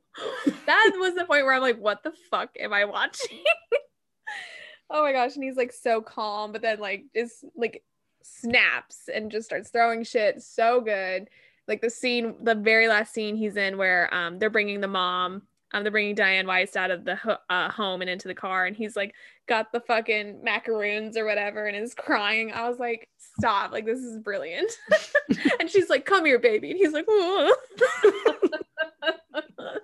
that 0.66 0.92
was 0.96 1.14
the 1.14 1.24
point 1.24 1.44
where 1.44 1.54
I'm 1.54 1.62
like, 1.62 1.78
what 1.78 2.02
the 2.02 2.12
fuck 2.30 2.50
am 2.58 2.72
I 2.72 2.84
watching? 2.84 3.42
oh 4.90 5.02
my 5.02 5.12
gosh, 5.12 5.34
and 5.34 5.44
he's 5.44 5.56
like 5.56 5.72
so 5.72 6.00
calm, 6.00 6.52
but 6.52 6.62
then 6.62 6.78
like 6.78 7.04
just 7.14 7.44
like 7.56 7.82
snaps 8.22 9.08
and 9.12 9.30
just 9.30 9.46
starts 9.46 9.70
throwing 9.70 10.04
shit. 10.04 10.42
So 10.42 10.80
good. 10.80 11.28
Like 11.66 11.80
the 11.80 11.90
scene, 11.90 12.34
the 12.42 12.54
very 12.54 12.88
last 12.88 13.14
scene 13.14 13.36
he's 13.36 13.56
in 13.56 13.78
where 13.78 14.12
um 14.14 14.38
they're 14.38 14.50
bringing 14.50 14.80
the 14.80 14.88
mom, 14.88 15.42
um 15.72 15.82
they're 15.82 15.92
bringing 15.92 16.14
Diane 16.14 16.46
Weiss 16.46 16.76
out 16.76 16.90
of 16.90 17.04
the 17.04 17.16
ho- 17.16 17.38
uh, 17.48 17.70
home 17.70 18.02
and 18.02 18.10
into 18.10 18.28
the 18.28 18.34
car, 18.34 18.66
and 18.66 18.76
he's 18.76 18.96
like 18.96 19.14
got 19.48 19.72
the 19.72 19.80
fucking 19.80 20.42
macaroons 20.44 21.16
or 21.16 21.24
whatever 21.24 21.66
and 21.66 21.76
is 21.76 21.94
crying. 21.94 22.52
I 22.52 22.68
was 22.68 22.78
like, 22.78 23.08
stop, 23.38 23.72
like 23.72 23.86
this 23.86 24.00
is 24.00 24.18
brilliant. 24.18 24.70
and 25.60 25.70
she's 25.70 25.88
like, 25.88 26.04
come 26.04 26.24
here, 26.24 26.38
baby, 26.38 26.70
and 26.70 26.78
he's 26.78 26.92
like. 26.92 27.06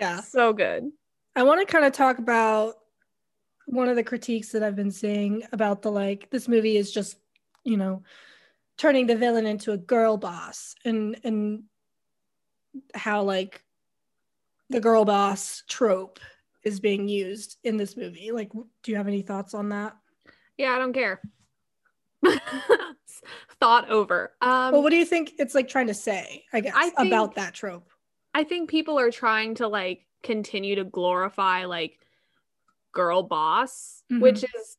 Yeah. 0.00 0.20
so 0.20 0.52
good. 0.52 0.90
I 1.34 1.42
want 1.42 1.60
to 1.60 1.70
kind 1.72 1.84
of 1.84 1.92
talk 1.92 2.18
about 2.18 2.74
one 3.66 3.88
of 3.88 3.96
the 3.96 4.04
critiques 4.04 4.50
that 4.52 4.62
I've 4.62 4.76
been 4.76 4.90
seeing 4.90 5.42
about 5.52 5.82
the 5.82 5.90
like 5.90 6.30
this 6.30 6.48
movie 6.48 6.76
is 6.76 6.90
just, 6.92 7.16
you 7.64 7.76
know, 7.76 8.02
turning 8.76 9.06
the 9.06 9.16
villain 9.16 9.46
into 9.46 9.72
a 9.72 9.76
girl 9.78 10.16
boss 10.16 10.74
and 10.84 11.18
and 11.24 11.64
how 12.94 13.22
like 13.22 13.62
the 14.70 14.80
girl 14.80 15.04
boss 15.04 15.64
trope 15.68 16.20
is 16.62 16.80
being 16.80 17.08
used 17.08 17.58
in 17.64 17.76
this 17.76 17.96
movie. 17.96 18.30
Like 18.32 18.50
do 18.52 18.90
you 18.90 18.96
have 18.96 19.08
any 19.08 19.22
thoughts 19.22 19.54
on 19.54 19.68
that? 19.70 19.96
Yeah, 20.56 20.72
I 20.72 20.78
don't 20.78 20.92
care. 20.92 21.20
Thought 23.60 23.90
over. 23.90 24.32
Um, 24.40 24.72
well, 24.72 24.82
what 24.82 24.90
do 24.90 24.96
you 24.96 25.04
think 25.04 25.32
it's 25.38 25.54
like 25.54 25.68
trying 25.68 25.88
to 25.88 25.94
say, 25.94 26.44
I 26.52 26.60
guess, 26.60 26.74
I 26.76 26.90
think- 26.90 27.08
about 27.08 27.34
that 27.34 27.54
trope? 27.54 27.88
I 28.38 28.44
think 28.44 28.70
people 28.70 29.00
are 29.00 29.10
trying 29.10 29.56
to 29.56 29.66
like 29.66 30.06
continue 30.22 30.76
to 30.76 30.84
glorify 30.84 31.64
like 31.64 31.98
girl 32.92 33.24
boss, 33.24 34.04
Mhm. 34.12 34.20
which 34.20 34.44
is 34.44 34.76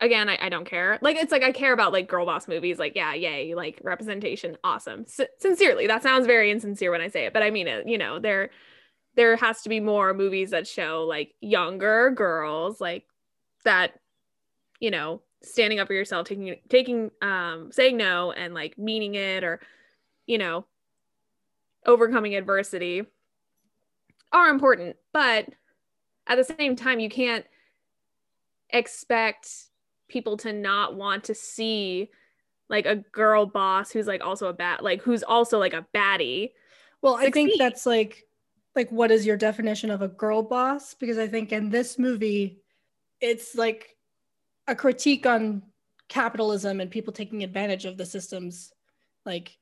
again, 0.00 0.30
I, 0.30 0.38
I 0.40 0.48
don't 0.48 0.64
care. 0.64 0.98
Like 1.02 1.18
it's 1.18 1.30
like 1.30 1.42
I 1.42 1.52
care 1.52 1.74
about 1.74 1.92
like 1.92 2.08
girl 2.08 2.24
boss 2.24 2.48
movies. 2.48 2.78
Like 2.78 2.96
yeah, 2.96 3.12
yay, 3.12 3.54
like 3.54 3.78
representation, 3.84 4.56
awesome. 4.64 5.02
S- 5.02 5.28
sincerely, 5.38 5.86
that 5.86 6.02
sounds 6.02 6.26
very 6.26 6.50
insincere 6.50 6.90
when 6.90 7.02
I 7.02 7.08
say 7.08 7.26
it, 7.26 7.34
but 7.34 7.42
I 7.42 7.50
mean 7.50 7.68
it. 7.68 7.86
You 7.86 7.98
know, 7.98 8.18
there 8.20 8.48
there 9.14 9.36
has 9.36 9.60
to 9.62 9.68
be 9.68 9.78
more 9.78 10.14
movies 10.14 10.52
that 10.52 10.66
show 10.66 11.04
like 11.06 11.34
younger 11.42 12.10
girls 12.10 12.80
like 12.80 13.04
that. 13.64 14.00
You 14.80 14.90
know, 14.90 15.20
standing 15.42 15.78
up 15.78 15.88
for 15.88 15.94
yourself, 15.94 16.26
taking 16.26 16.56
taking 16.70 17.10
um 17.20 17.70
saying 17.70 17.98
no 17.98 18.32
and 18.32 18.54
like 18.54 18.78
meaning 18.78 19.14
it, 19.14 19.44
or 19.44 19.60
you 20.26 20.38
know 20.38 20.64
overcoming 21.86 22.34
adversity 22.34 23.02
are 24.32 24.48
important 24.48 24.96
but 25.12 25.48
at 26.26 26.36
the 26.36 26.44
same 26.44 26.76
time 26.76 27.00
you 27.00 27.08
can't 27.08 27.46
expect 28.70 29.48
people 30.08 30.36
to 30.36 30.52
not 30.52 30.94
want 30.96 31.24
to 31.24 31.34
see 31.34 32.10
like 32.68 32.86
a 32.86 32.96
girl 32.96 33.46
boss 33.46 33.90
who's 33.90 34.06
like 34.06 34.24
also 34.24 34.48
a 34.48 34.52
bad 34.52 34.82
like 34.82 35.00
who's 35.02 35.22
also 35.22 35.58
like 35.58 35.72
a 35.72 35.86
baddie 35.94 36.50
Well, 37.02 37.16
I 37.16 37.30
think 37.30 37.52
that's 37.58 37.86
like 37.86 38.24
like 38.74 38.90
what 38.90 39.10
is 39.10 39.24
your 39.24 39.36
definition 39.36 39.90
of 39.90 40.02
a 40.02 40.08
girl 40.08 40.42
boss? 40.42 40.94
Because 40.94 41.18
I 41.18 41.28
think 41.28 41.52
in 41.52 41.70
this 41.70 41.98
movie, 41.98 42.60
it's 43.20 43.54
like 43.54 43.96
a 44.66 44.74
critique 44.74 45.26
on 45.26 45.62
capitalism 46.08 46.80
and 46.80 46.90
people 46.90 47.12
taking 47.12 47.42
advantage 47.42 47.84
of 47.84 47.96
the 47.96 48.06
systems 48.06 48.72
like 49.24 49.56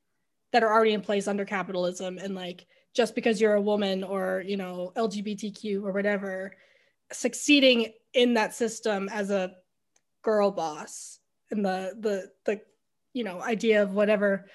that 0.55 0.62
are 0.62 0.73
already 0.73 0.93
in 0.93 1.01
place 1.01 1.27
under 1.27 1.45
capitalism 1.45 2.17
and 2.17 2.37
like 2.37 2.64
just 2.95 3.17
because 3.17 3.40
you're 3.40 3.55
a 3.55 3.61
woman 3.61 4.05
or 4.05 4.40
you 4.47 4.57
know 4.57 4.93
LGBTQ 4.97 5.83
or 5.83 5.90
whatever 5.90 6.53
succeeding 7.12 7.93
in 8.12 8.35
that 8.35 8.55
system 8.55 9.09
as 9.12 9.31
a 9.31 9.53
girl 10.23 10.53
boss 10.53 11.19
and 11.51 11.64
the 11.64 11.93
the 11.99 12.31
the 12.45 12.61
you 13.14 13.25
know 13.25 13.43
idea 13.43 13.83
of 13.83 13.95
whatever 13.95 14.49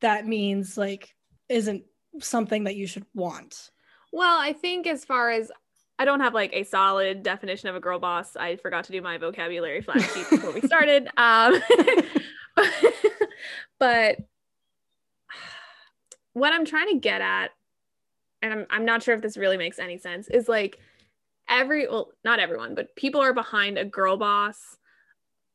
that 0.00 0.26
means 0.26 0.78
like 0.78 1.14
isn't 1.50 1.84
something 2.20 2.64
that 2.64 2.76
you 2.76 2.86
should 2.86 3.04
want. 3.14 3.70
well 4.14 4.40
i 4.40 4.54
think 4.54 4.86
as 4.86 5.04
far 5.04 5.30
as 5.30 5.52
i 5.98 6.06
don't 6.06 6.20
have 6.20 6.32
like 6.32 6.54
a 6.54 6.64
solid 6.64 7.22
definition 7.22 7.68
of 7.68 7.76
a 7.76 7.80
girl 7.80 7.98
boss 7.98 8.34
i 8.34 8.56
forgot 8.56 8.84
to 8.84 8.92
do 8.92 9.02
my 9.02 9.18
vocabulary 9.18 9.82
flash 9.82 10.10
sheet 10.14 10.30
before 10.30 10.52
we 10.52 10.62
started 10.62 11.06
um 11.18 11.54
but 13.78 14.16
what 16.32 16.52
i'm 16.52 16.64
trying 16.64 16.88
to 16.88 16.98
get 16.98 17.20
at 17.20 17.50
and 18.40 18.52
I'm, 18.52 18.66
I'm 18.70 18.84
not 18.84 19.02
sure 19.02 19.14
if 19.14 19.22
this 19.22 19.36
really 19.36 19.56
makes 19.56 19.78
any 19.78 19.98
sense 19.98 20.28
is 20.28 20.48
like 20.48 20.78
every 21.48 21.88
well 21.88 22.10
not 22.24 22.38
everyone 22.40 22.74
but 22.74 22.94
people 22.96 23.20
are 23.20 23.32
behind 23.32 23.78
a 23.78 23.84
girl 23.84 24.16
boss 24.16 24.76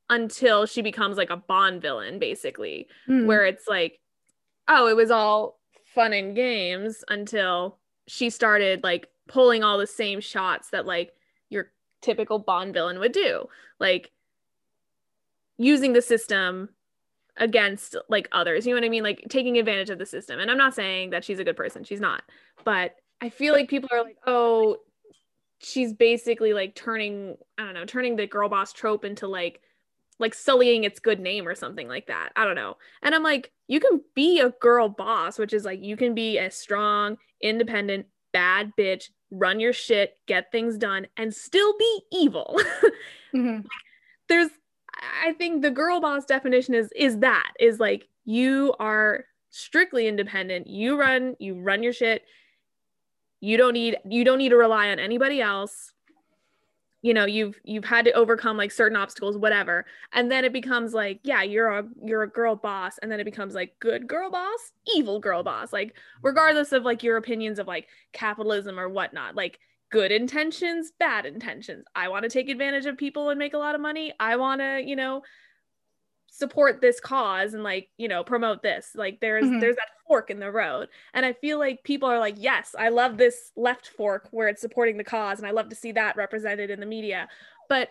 until 0.09 0.65
she 0.65 0.81
becomes 0.81 1.15
like 1.17 1.29
a 1.29 1.37
bond 1.37 1.81
villain 1.81 2.19
basically 2.19 2.87
Hmm. 3.05 3.25
where 3.25 3.45
it's 3.45 3.67
like 3.67 3.99
oh 4.67 4.87
it 4.87 4.95
was 4.95 5.11
all 5.11 5.59
fun 5.95 6.13
and 6.13 6.35
games 6.35 7.03
until 7.07 7.77
she 8.07 8.29
started 8.29 8.83
like 8.83 9.07
pulling 9.27 9.63
all 9.63 9.77
the 9.77 9.87
same 9.87 10.19
shots 10.19 10.69
that 10.71 10.85
like 10.85 11.11
your 11.49 11.71
typical 12.01 12.39
bond 12.39 12.73
villain 12.73 12.99
would 12.99 13.11
do 13.13 13.45
like 13.79 14.11
using 15.57 15.93
the 15.93 16.01
system 16.01 16.69
against 17.37 17.95
like 18.09 18.27
others 18.31 18.65
you 18.65 18.73
know 18.73 18.79
what 18.79 18.85
i 18.85 18.89
mean? 18.89 19.03
Like 19.03 19.25
taking 19.29 19.57
advantage 19.57 19.89
of 19.89 19.97
the 19.97 20.05
system. 20.05 20.39
And 20.39 20.51
i'm 20.51 20.57
not 20.57 20.75
saying 20.75 21.09
that 21.11 21.23
she's 21.23 21.39
a 21.39 21.43
good 21.43 21.57
person. 21.57 21.83
She's 21.83 22.01
not. 22.01 22.23
But 22.63 22.95
i 23.21 23.29
feel 23.29 23.53
like 23.53 23.69
people 23.69 23.89
are 23.91 24.03
like 24.03 24.17
oh 24.27 24.77
she's 25.59 25.93
basically 25.93 26.53
like 26.53 26.75
turning 26.75 27.37
i 27.57 27.63
don't 27.63 27.73
know 27.73 27.85
turning 27.85 28.15
the 28.17 28.27
girl 28.27 28.49
boss 28.49 28.73
trope 28.73 29.05
into 29.05 29.27
like 29.27 29.61
like 30.19 30.33
sullying 30.33 30.83
its 30.83 30.99
good 30.99 31.19
name 31.19 31.47
or 31.47 31.55
something 31.55 31.87
like 31.87 32.05
that. 32.07 32.29
I 32.35 32.45
don't 32.45 32.55
know. 32.55 32.77
And 33.01 33.15
i'm 33.15 33.23
like 33.23 33.51
you 33.67 33.79
can 33.79 34.01
be 34.15 34.39
a 34.39 34.49
girl 34.61 34.89
boss 34.89 35.39
which 35.39 35.53
is 35.53 35.65
like 35.65 35.81
you 35.81 35.97
can 35.97 36.13
be 36.13 36.37
a 36.37 36.51
strong 36.51 37.17
independent 37.41 38.05
bad 38.31 38.73
bitch, 38.77 39.09
run 39.31 39.59
your 39.59 39.73
shit, 39.73 40.17
get 40.27 40.51
things 40.51 40.77
done, 40.77 41.07
and 41.17 41.33
still 41.33 41.75
be 41.77 42.01
evil. 42.11 42.59
Mhm. 43.33 43.65
There's 44.29 44.51
I 44.95 45.33
think 45.33 45.61
the 45.61 45.71
girl 45.71 45.99
boss 45.99 46.25
definition 46.25 46.73
is 46.73 46.91
is 46.95 47.19
that 47.19 47.53
is 47.59 47.79
like 47.79 48.07
you 48.25 48.73
are 48.79 49.25
strictly 49.49 50.07
independent. 50.07 50.67
You 50.67 50.99
run, 50.99 51.35
you 51.39 51.55
run 51.55 51.83
your 51.83 51.93
shit. 51.93 52.23
You 53.39 53.57
don't 53.57 53.73
need 53.73 53.97
you 54.09 54.23
don't 54.23 54.37
need 54.37 54.49
to 54.49 54.57
rely 54.57 54.89
on 54.89 54.99
anybody 54.99 55.41
else. 55.41 55.93
You 57.01 57.13
know, 57.13 57.25
you've 57.25 57.59
you've 57.65 57.83
had 57.83 58.05
to 58.05 58.13
overcome 58.13 58.55
like 58.55 58.71
certain 58.71 58.95
obstacles, 58.95 59.37
whatever. 59.37 59.85
And 60.13 60.31
then 60.31 60.45
it 60.45 60.53
becomes 60.53 60.93
like, 60.93 61.19
yeah, 61.23 61.43
you're 61.43 61.67
a 61.67 61.85
you're 62.03 62.23
a 62.23 62.29
girl 62.29 62.55
boss, 62.55 62.97
and 62.99 63.11
then 63.11 63.19
it 63.19 63.25
becomes 63.25 63.53
like 63.53 63.77
good 63.79 64.07
girl 64.07 64.31
boss, 64.31 64.71
evil 64.95 65.19
girl 65.19 65.43
boss. 65.43 65.73
Like, 65.73 65.95
regardless 66.21 66.71
of 66.71 66.83
like 66.83 67.03
your 67.03 67.17
opinions 67.17 67.59
of 67.59 67.67
like 67.67 67.87
capitalism 68.13 68.79
or 68.79 68.87
whatnot, 68.87 69.35
like 69.35 69.59
good 69.93 70.11
intentions, 70.11 70.91
bad 70.97 71.23
intentions. 71.23 71.85
I 71.95 72.07
want 72.07 72.23
to 72.23 72.29
take 72.29 72.49
advantage 72.49 72.87
of 72.87 72.97
people 72.97 73.29
and 73.29 73.37
make 73.37 73.53
a 73.53 73.59
lot 73.59 73.75
of 73.75 73.81
money. 73.81 74.11
I 74.19 74.37
want 74.37 74.59
to, 74.59 74.81
you 74.83 74.95
know, 74.95 75.21
support 76.31 76.81
this 76.81 76.99
cause 76.99 77.53
and 77.53 77.61
like, 77.61 77.89
you 77.97 78.07
know, 78.07 78.23
promote 78.23 78.63
this. 78.63 78.93
Like 78.95 79.19
there's 79.19 79.45
Mhm. 79.45 79.61
there's 79.61 79.75
that 79.75 79.89
fork 80.07 80.31
in 80.31 80.39
the 80.39 80.51
road. 80.51 80.89
And 81.13 81.27
I 81.27 81.33
feel 81.33 81.59
like 81.59 81.83
people 81.83 82.09
are 82.09 82.17
like, 82.17 82.33
"Yes, 82.39 82.73
I 82.77 82.89
love 82.89 83.17
this 83.17 83.51
left 83.55 83.87
fork 83.87 84.29
where 84.31 84.47
it's 84.47 84.61
supporting 84.61 84.97
the 84.97 85.03
cause 85.03 85.37
and 85.37 85.47
I 85.47 85.51
love 85.51 85.69
to 85.69 85.75
see 85.75 85.91
that 85.91 86.15
represented 86.15 86.71
in 86.71 86.79
the 86.79 86.87
media." 86.87 87.29
But 87.69 87.89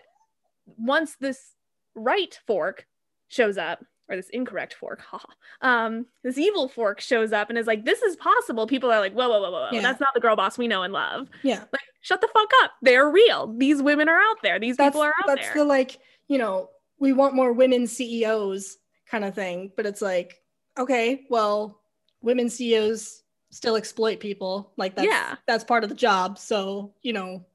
once 0.77 1.15
this 1.15 1.55
right 1.95 2.37
fork 2.45 2.85
shows 3.29 3.57
up 3.57 3.85
or 4.09 4.17
this 4.17 4.29
incorrect 4.31 4.73
fork, 4.73 5.01
um, 5.61 6.05
this 6.23 6.37
evil 6.37 6.67
fork 6.67 6.99
shows 6.99 7.31
up 7.31 7.49
and 7.49 7.57
is 7.57 7.65
like, 7.67 7.85
"This 7.85 8.01
is 8.01 8.17
possible." 8.17 8.67
People 8.67 8.91
are 8.91 8.99
like, 8.99 9.13
"Whoa, 9.13 9.29
whoa, 9.29 9.39
whoa, 9.41 9.51
whoa, 9.51 9.61
whoa. 9.67 9.69
Yeah. 9.71 9.79
That's 9.81 10.01
not 10.01 10.13
the 10.13 10.19
girl 10.19 10.35
boss 10.35 10.57
we 10.57 10.67
know 10.67 10.83
and 10.83 10.91
love." 10.91 11.29
Yeah. 11.43 11.63
Like, 11.71 11.82
shut 12.03 12.21
the 12.21 12.27
fuck 12.27 12.49
up. 12.61 12.71
They're 12.83 13.09
real. 13.09 13.51
These 13.57 13.81
women 13.81 14.07
are 14.07 14.19
out 14.19 14.37
there. 14.43 14.59
These 14.59 14.77
That's 14.77 14.89
people 14.93 15.01
are 15.01 15.07
out 15.19 15.25
that's 15.27 15.41
there. 15.41 15.45
That's 15.47 15.57
the 15.57 15.65
like, 15.65 15.97
you 16.27 16.37
know, 16.37 16.69
we 16.99 17.11
want 17.13 17.33
more 17.33 17.51
women 17.51 17.87
CEOs 17.87 18.77
kind 19.07 19.25
of 19.25 19.33
thing. 19.33 19.71
But 19.75 19.85
it's 19.87 20.01
like, 20.01 20.39
okay, 20.77 21.25
well, 21.29 21.79
women 22.21 22.49
CEOs 22.49 23.23
still 23.49 23.75
exploit 23.75 24.19
people. 24.19 24.71
Like 24.77 24.95
that's 24.95 25.07
Yeah. 25.07 25.35
that's 25.47 25.63
part 25.63 25.83
of 25.83 25.89
the 25.89 25.95
job. 25.95 26.37
So, 26.37 26.93
you 27.01 27.13
know, 27.13 27.45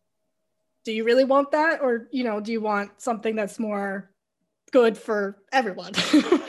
do 0.84 0.92
you 0.92 1.04
really 1.04 1.24
want 1.24 1.50
that? 1.52 1.80
Or, 1.80 2.08
you 2.10 2.24
know, 2.24 2.40
do 2.40 2.50
you 2.52 2.60
want 2.60 3.00
something 3.00 3.36
that's 3.36 3.58
more 3.58 4.10
good 4.72 4.96
for 4.98 5.38
everyone? 5.52 5.92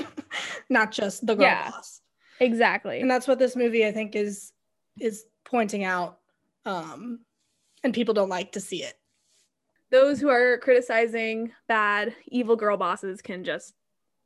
Not 0.69 0.91
just 0.91 1.25
the 1.25 1.35
girl 1.35 1.45
Yeah. 1.45 1.71
boss. 1.71 2.01
exactly. 2.39 3.01
and 3.01 3.09
that's 3.11 3.27
what 3.27 3.39
this 3.39 3.55
movie 3.57 3.85
i 3.85 3.91
think 3.91 4.15
is 4.15 4.53
is 4.99 5.25
pointing 5.43 5.83
out 5.83 6.19
um 6.65 7.19
and 7.83 7.93
people 7.93 8.13
don't 8.13 8.29
like 8.29 8.51
to 8.53 8.59
see 8.59 8.83
it 8.83 8.95
Those 9.91 10.19
who 10.21 10.29
are 10.29 10.57
criticizing 10.59 11.51
bad, 11.67 12.13
evil 12.27 12.55
girl 12.55 12.77
bosses 12.77 13.21
can 13.21 13.43
just 13.43 13.73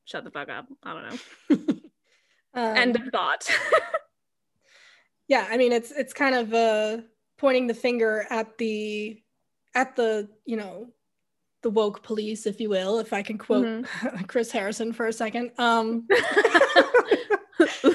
shut 0.06 0.24
the 0.26 0.32
fuck 0.32 0.50
up. 0.50 0.68
I 0.84 0.94
don't 0.94 1.06
know. 1.08 1.74
um, 2.62 2.78
End 2.78 2.96
of 2.98 3.04
thought. 3.12 3.50
yeah 5.30 5.48
i 5.50 5.56
mean 5.56 5.72
it's 5.72 5.92
it's 5.92 6.12
kind 6.14 6.36
of 6.36 6.54
uh 6.54 6.98
pointing 7.38 7.66
the 7.68 7.74
finger 7.74 8.28
at 8.30 8.58
the 8.58 9.18
at 9.74 9.96
the 9.96 10.28
you 10.46 10.58
know 10.58 10.88
the 11.62 11.70
woke 11.70 12.04
police 12.04 12.46
if 12.46 12.60
you 12.60 12.70
will 12.70 13.00
if 13.00 13.14
i 13.14 13.22
can 13.22 13.38
quote 13.38 13.66
Mm-hmm. 13.66 14.24
chris 14.28 14.52
harrison 14.52 14.92
for 14.92 15.08
a 15.08 15.14
second 15.14 15.52
um 15.58 16.06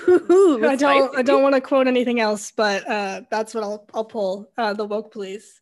Ooh, 0.09 0.65
i 0.69 0.77
don't 0.77 1.17
i 1.17 1.23
don't 1.23 1.43
want 1.43 1.55
to 1.55 1.61
quote 1.61 1.87
anything 1.87 2.21
else 2.21 2.51
but 2.51 2.89
uh 2.89 3.23
that's 3.31 3.55
what 3.55 3.63
i'll 3.65 3.87
i'll 3.95 4.05
pull 4.05 4.51
uh 4.59 4.73
the 4.73 4.85
woke 4.85 5.13
police 5.13 5.61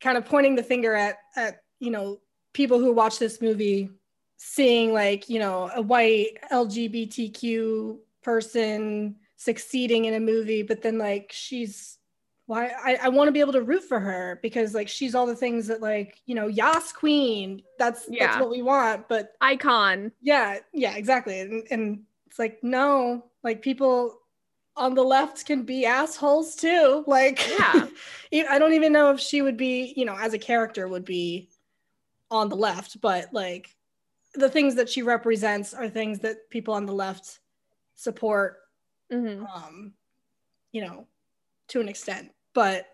kind 0.00 0.16
of 0.16 0.24
pointing 0.24 0.54
the 0.54 0.62
finger 0.62 0.94
at 0.94 1.16
at 1.36 1.62
you 1.78 1.90
know 1.90 2.18
people 2.52 2.78
who 2.78 2.92
watch 2.92 3.18
this 3.18 3.40
movie 3.40 3.90
seeing 4.36 4.92
like 4.92 5.28
you 5.28 5.38
know 5.38 5.70
a 5.74 5.82
white 5.82 6.28
lgbtq 6.52 7.98
person 8.22 9.16
succeeding 9.36 10.04
in 10.04 10.14
a 10.14 10.20
movie 10.20 10.62
but 10.62 10.82
then 10.82 10.98
like 10.98 11.30
she's 11.32 11.98
why 12.46 12.70
i, 12.84 12.98
I 13.04 13.08
want 13.08 13.28
to 13.28 13.32
be 13.32 13.40
able 13.40 13.52
to 13.52 13.62
root 13.62 13.84
for 13.84 13.98
her 14.00 14.38
because 14.42 14.74
like 14.74 14.88
she's 14.88 15.14
all 15.14 15.26
the 15.26 15.36
things 15.36 15.66
that 15.68 15.80
like 15.80 16.20
you 16.26 16.34
know 16.34 16.46
yas 16.48 16.92
queen 16.92 17.62
that's 17.78 18.00
that's 18.06 18.10
Yeah. 18.18 18.40
what 18.40 18.50
we 18.50 18.62
want 18.62 19.08
but 19.08 19.32
Icon. 19.40 20.12
yeah 20.20 20.58
yeah 20.72 20.96
exactly 20.96 21.40
and, 21.40 21.66
and 21.70 22.02
it's 22.30 22.38
like 22.38 22.58
no 22.62 23.24
like 23.42 23.60
people 23.60 24.16
on 24.76 24.94
the 24.94 25.02
left 25.02 25.44
can 25.44 25.64
be 25.64 25.84
assholes 25.84 26.54
too 26.54 27.04
like 27.06 27.40
Yeah. 27.58 27.88
i 28.48 28.58
don't 28.58 28.72
even 28.72 28.92
know 28.92 29.10
if 29.10 29.20
she 29.20 29.42
would 29.42 29.56
be 29.56 29.92
you 29.96 30.04
know 30.04 30.16
as 30.16 30.32
a 30.32 30.38
character 30.38 30.86
would 30.88 31.04
be 31.04 31.48
on 32.30 32.48
the 32.48 32.56
left 32.56 33.00
but 33.00 33.32
like 33.34 33.76
the 34.34 34.48
things 34.48 34.76
that 34.76 34.88
she 34.88 35.02
represents 35.02 35.74
are 35.74 35.88
things 35.88 36.20
that 36.20 36.48
people 36.50 36.72
on 36.72 36.86
the 36.86 36.92
left 36.94 37.40
support 37.96 38.58
Mhm. 39.12 39.44
um 39.52 39.92
you 40.70 40.82
know 40.82 41.06
to 41.68 41.80
an 41.80 41.88
extent 41.88 42.30
but 42.54 42.86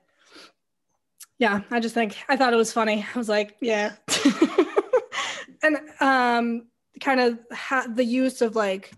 yeah 1.39 1.61
i 1.71 1.79
just 1.79 1.95
think 1.95 2.17
i 2.31 2.37
thought 2.37 2.55
it 2.55 2.57
was 2.57 2.73
funny 2.73 3.07
i 3.15 3.19
was 3.19 3.29
like 3.29 3.57
yeah 3.61 3.93
and 5.63 5.77
um 6.01 6.67
kind 7.01 7.21
of 7.21 7.39
ha- 7.53 7.87
the 7.95 8.05
use 8.05 8.41
of 8.41 8.57
like 8.57 8.93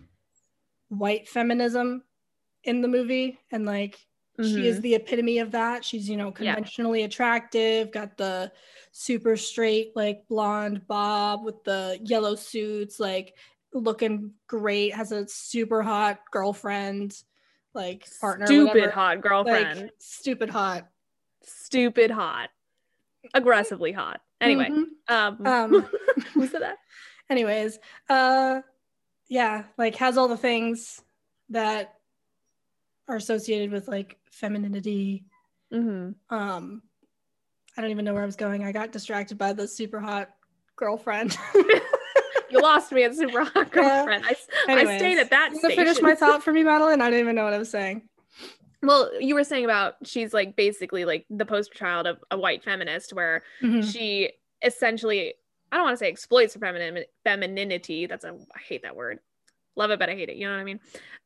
white 0.88 1.28
feminism 1.28 2.02
in 2.64 2.80
the 2.80 2.88
movie 2.88 3.38
and 3.52 3.64
like 3.66 3.98
she 4.40 4.66
is 4.68 4.78
Mhm. 4.78 4.82
the 4.82 4.94
epitome 4.94 5.38
of 5.38 5.50
that 5.50 5.84
she's 5.84 6.08
you 6.08 6.16
know 6.16 6.28
Yeah. 6.38 6.54
conventionally 6.54 7.02
attractive 7.02 7.90
got 7.90 8.16
the 8.16 8.52
super 8.92 9.36
straight 9.36 9.92
like 9.96 10.26
blonde 10.28 10.86
bob 10.86 11.44
with 11.44 11.62
the 11.64 11.98
yellow 12.04 12.34
suits 12.36 13.00
like 13.00 13.36
looking 13.74 14.32
great 14.46 14.94
has 14.94 15.12
a 15.12 15.26
super 15.28 15.82
hot 15.82 16.20
girlfriend 16.30 17.22
like 17.74 18.06
partner 18.20 18.46
Stupid 18.46 18.68
whatever. 18.74 18.90
hot 18.92 19.20
girlfriend. 19.20 19.80
like 19.82 19.92
stupid 19.98 20.50
hot 20.50 20.88
Stupid 21.42 22.10
hot. 22.10 22.50
Aggressively 23.34 23.92
hot. 23.92 24.20
Anyway, 24.40 24.68
Mhm. 24.70 24.84
um, 25.08 25.46
um 25.46 25.88
who 26.34 26.46
said 26.46 26.62
that? 26.62 26.76
anyways 27.30 27.78
uh 28.08 28.60
yeah 29.28 29.64
like 29.76 29.94
has 29.96 30.16
all 30.16 30.28
the 30.28 30.36
things 30.36 31.02
that 31.50 31.94
are 33.08 33.16
associated 33.16 33.70
with 33.70 33.88
like 33.88 34.16
femininity. 34.30 35.24
Hmm 35.72 36.10
um 36.30 36.82
i 37.76 37.80
don't 37.82 37.90
even 37.90 38.04
know 38.04 38.14
where 38.14 38.22
i 38.22 38.26
was 38.26 38.36
going. 38.36 38.64
I 38.64 38.72
got 38.72 38.92
distracted 38.92 39.36
by 39.38 39.52
the 39.52 39.68
super 39.68 40.00
hot 40.00 40.30
girlfriend. 40.76 41.36
You 42.50 42.62
lost 42.62 42.92
me 42.92 43.02
at 43.04 43.14
super 43.14 43.44
hot 43.44 43.70
girlfriend. 43.72 44.24
I 44.24 44.34
Anyways, 44.72 44.98
stayed 44.98 45.18
at 45.18 45.28
that 45.28 45.50
you 45.52 45.60
gonna 45.60 45.74
finish 45.74 46.00
my 46.00 46.14
thought 46.22 46.42
for 46.42 46.50
me 46.50 46.62
madeline? 46.64 47.02
I 47.02 47.10
don't 47.10 47.20
even 47.20 47.36
know 47.36 47.44
what 47.44 47.52
i 47.52 47.58
was 47.58 47.68
saying. 47.70 48.08
Well, 48.82 49.10
you 49.20 49.34
were 49.34 49.44
saying 49.44 49.66
about 49.66 49.96
she's 50.04 50.32
like 50.32 50.56
basically 50.56 51.04
like 51.04 51.26
the 51.28 51.44
poster 51.44 51.74
child 51.74 52.06
of 52.06 52.16
a 52.30 52.38
white 52.38 52.64
feminist 52.64 53.12
where 53.12 53.42
Mhm. 53.62 53.84
she 53.92 54.30
essentially 54.64 55.34
I 55.70 55.76
don't 55.76 55.84
want 55.84 55.94
to 55.98 56.04
say 56.04 56.08
exploits 56.08 56.54
her 56.54 56.60
feminine 56.60 57.04
femininity. 57.24 58.06
That's 58.06 58.24
a 58.24 58.30
I 58.54 58.58
hate 58.66 58.82
that 58.82 58.96
word. 58.96 59.20
Love 59.76 59.90
it, 59.90 59.98
but 59.98 60.08
I 60.08 60.14
hate 60.14 60.28
it. 60.28 60.36
You 60.36 60.46
know 60.46 60.54
what 60.54 60.60
I 60.60 60.64
mean? 60.64 60.80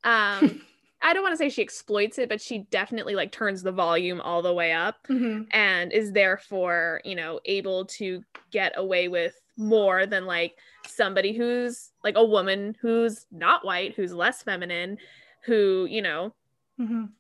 Um 0.05 0.61
I 1.05 1.15
don't 1.15 1.25
want 1.25 1.33
to 1.33 1.37
say 1.37 1.49
she 1.49 1.63
exploits 1.63 2.17
it, 2.19 2.29
but 2.29 2.41
she 2.41 2.59
definitely 2.71 3.17
like 3.17 3.33
turns 3.33 3.63
the 3.63 3.73
volume 3.73 4.21
all 4.21 4.41
the 4.41 4.53
way 4.53 4.73
up 4.73 5.05
Mhm. 5.09 5.49
and 5.51 5.93
is 5.93 6.13
therefore, 6.13 7.01
you 7.05 7.17
know, 7.17 7.41
able 7.45 7.87
to 7.87 8.23
get 8.53 8.73
away 8.77 9.09
with 9.09 9.35
more 9.57 10.07
than 10.07 10.27
like 10.27 10.55
somebody 10.87 11.33
who's 11.33 11.91
like 12.05 12.15
a 12.17 12.25
woman 12.25 12.77
who's 12.81 13.27
not 13.33 13.65
white, 13.65 13.95
who's 13.95 14.13
less 14.13 14.45
feminine, 14.45 14.97
who, 15.45 15.87
you 15.91 16.03
know, 16.03 16.33
Mhm. 16.79 17.11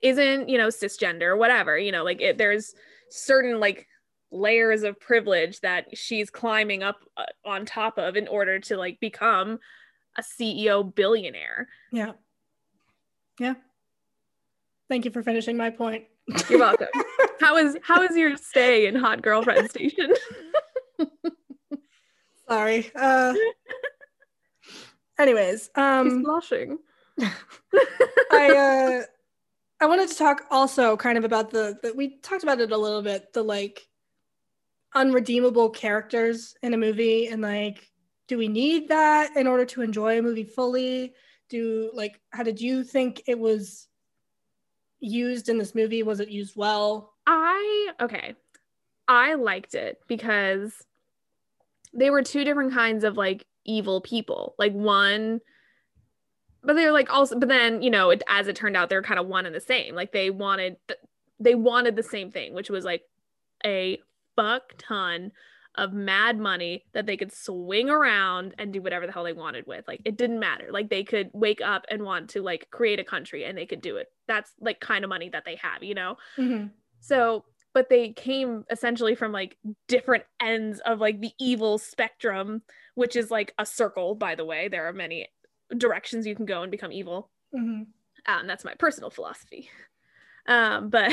isn't 0.00 0.48
you 0.48 0.58
know 0.58 0.68
cisgender 0.68 1.36
whatever 1.38 1.78
you 1.78 1.92
know 1.92 2.02
like 2.02 2.20
it, 2.20 2.36
there's 2.38 2.74
certain 3.08 3.60
like 3.60 3.86
layers 4.32 4.82
of 4.82 4.98
privilege 4.98 5.60
that 5.60 5.96
she's 5.96 6.30
climbing 6.30 6.82
up 6.82 7.00
uh, 7.16 7.24
on 7.44 7.66
top 7.66 7.98
of 7.98 8.16
in 8.16 8.26
order 8.26 8.58
to 8.58 8.76
like 8.76 8.98
become 8.98 9.60
a 10.16 10.22
ceo 10.22 10.94
billionaire. 10.94 11.68
Yeah. 11.92 12.12
Yeah. 13.38 13.54
Thank 14.88 15.04
you 15.04 15.10
for 15.10 15.22
finishing 15.22 15.56
my 15.56 15.70
point. 15.70 16.04
You're 16.48 16.58
welcome. 16.58 16.88
How 17.40 17.56
is 17.56 17.76
how 17.82 18.02
is 18.02 18.16
your 18.16 18.36
stay 18.36 18.86
in 18.86 18.94
hot 18.94 19.20
girlfriend 19.20 19.68
station? 19.68 20.14
Sorry. 22.48 22.92
Uh 22.94 23.34
anyways 25.18 25.62
she's 25.62 25.70
um 25.74 26.22
blushing. 26.22 26.78
I 27.20 29.02
uh 29.02 29.02
I 29.80 29.86
wanted 29.86 30.08
to 30.10 30.14
talk 30.14 30.44
also 30.52 30.96
kind 30.96 31.18
of 31.18 31.24
about 31.24 31.50
the, 31.50 31.76
the 31.82 31.92
we 31.94 32.20
talked 32.20 32.44
about 32.44 32.60
it 32.60 32.70
a 32.70 32.76
little 32.76 33.02
bit, 33.02 33.32
the 33.32 33.42
like 33.42 33.88
unredeemable 34.94 35.70
characters 35.70 36.54
in 36.62 36.74
a 36.74 36.76
movie 36.76 37.28
and 37.28 37.42
like 37.42 37.92
do 38.28 38.38
we 38.38 38.48
need 38.48 38.88
that 38.88 39.36
in 39.36 39.46
order 39.46 39.64
to 39.64 39.82
enjoy 39.82 40.18
a 40.18 40.22
movie 40.22 40.44
fully? 40.44 41.12
Do 41.48 41.90
like 41.92 42.20
how 42.30 42.42
did 42.42 42.60
you 42.60 42.84
think 42.84 43.22
it 43.26 43.38
was 43.38 43.88
used 45.00 45.48
in 45.48 45.58
this 45.58 45.74
movie? 45.74 46.02
Was 46.02 46.20
it 46.20 46.30
used 46.30 46.56
well? 46.56 47.12
I 47.26 47.92
okay. 48.00 48.34
I 49.08 49.34
liked 49.34 49.74
it 49.74 49.98
because 50.06 50.72
they 51.92 52.10
were 52.10 52.22
two 52.22 52.44
different 52.44 52.72
kinds 52.72 53.04
of 53.04 53.16
like 53.16 53.44
evil 53.64 54.00
people. 54.00 54.54
Like 54.58 54.72
one 54.72 55.40
but 56.64 56.74
they're 56.74 56.92
like 56.92 57.12
also 57.12 57.38
but 57.38 57.48
then, 57.48 57.82
you 57.82 57.90
know, 57.90 58.10
it, 58.10 58.22
as 58.28 58.46
it 58.46 58.56
turned 58.56 58.76
out 58.76 58.88
they're 58.88 59.02
kind 59.02 59.20
of 59.20 59.26
one 59.26 59.46
and 59.46 59.54
the 59.54 59.60
same. 59.60 59.94
Like 59.94 60.12
they 60.12 60.30
wanted 60.30 60.76
th- 60.88 61.00
they 61.40 61.54
wanted 61.54 61.96
the 61.96 62.02
same 62.02 62.30
thing, 62.30 62.54
which 62.54 62.70
was 62.70 62.84
like 62.84 63.02
a 63.64 63.98
fuck 64.36 64.74
ton 64.78 65.32
of 65.76 65.92
mad 65.92 66.38
money 66.38 66.84
that 66.92 67.06
they 67.06 67.16
could 67.16 67.32
swing 67.32 67.88
around 67.88 68.54
and 68.58 68.72
do 68.72 68.82
whatever 68.82 69.06
the 69.06 69.12
hell 69.12 69.24
they 69.24 69.32
wanted 69.32 69.66
with. 69.66 69.86
Like 69.88 70.02
it 70.04 70.16
didn't 70.16 70.40
matter. 70.40 70.68
Like 70.70 70.90
they 70.90 71.02
could 71.02 71.30
wake 71.32 71.60
up 71.62 71.86
and 71.90 72.02
want 72.02 72.30
to 72.30 72.42
like 72.42 72.68
create 72.70 73.00
a 73.00 73.04
country 73.04 73.44
and 73.44 73.56
they 73.56 73.66
could 73.66 73.80
do 73.80 73.96
it. 73.96 74.08
That's 74.28 74.52
like 74.60 74.80
kind 74.80 75.04
of 75.04 75.08
money 75.08 75.30
that 75.30 75.44
they 75.44 75.56
have, 75.56 75.82
you 75.82 75.94
know? 75.94 76.16
Mm-hmm. 76.36 76.66
So, 77.00 77.44
but 77.72 77.88
they 77.88 78.10
came 78.10 78.64
essentially 78.70 79.14
from 79.14 79.32
like 79.32 79.56
different 79.88 80.24
ends 80.40 80.80
of 80.80 81.00
like 81.00 81.20
the 81.20 81.32
evil 81.40 81.78
spectrum, 81.78 82.62
which 82.94 83.16
is 83.16 83.30
like 83.30 83.54
a 83.58 83.64
circle, 83.64 84.14
by 84.14 84.34
the 84.34 84.44
way. 84.44 84.68
There 84.68 84.86
are 84.86 84.92
many 84.92 85.28
directions 85.76 86.26
you 86.26 86.36
can 86.36 86.44
go 86.44 86.62
and 86.62 86.70
become 86.70 86.92
evil. 86.92 87.30
Mm-hmm. 87.54 87.84
Um, 88.26 88.46
that's 88.46 88.64
my 88.64 88.74
personal 88.74 89.08
philosophy. 89.08 89.70
Um, 90.46 90.90
but 90.90 91.12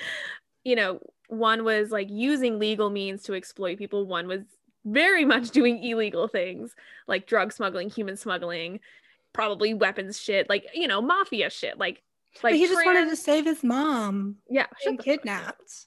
you 0.64 0.76
know, 0.76 1.00
one 1.28 1.64
was 1.64 1.90
like 1.90 2.08
using 2.10 2.58
legal 2.58 2.90
means 2.90 3.22
to 3.24 3.34
exploit 3.34 3.78
people. 3.78 4.06
One 4.06 4.26
was 4.26 4.42
very 4.84 5.24
much 5.34 5.50
doing 5.50 5.82
illegal 5.82 6.28
things 6.28 6.74
like 7.06 7.26
drug 7.26 7.52
smuggling, 7.52 7.90
human 7.90 8.16
smuggling, 8.16 8.80
probably 9.32 9.74
weapons 9.74 10.20
shit, 10.20 10.48
like 10.48 10.66
you 10.74 10.86
know, 10.86 11.00
mafia 11.00 11.50
shit. 11.50 11.78
Like, 11.78 12.02
like 12.42 12.52
but 12.52 12.54
he 12.54 12.66
just 12.66 12.84
wanted 12.84 13.08
to 13.10 13.16
save 13.16 13.44
his 13.44 13.62
mom 13.62 14.36
yeah, 14.48 14.66
shut 14.82 14.84
being 14.84 14.96
the 14.96 15.02
fuck 15.02 15.12
up. 15.14 15.22
kidnapped. 15.22 15.86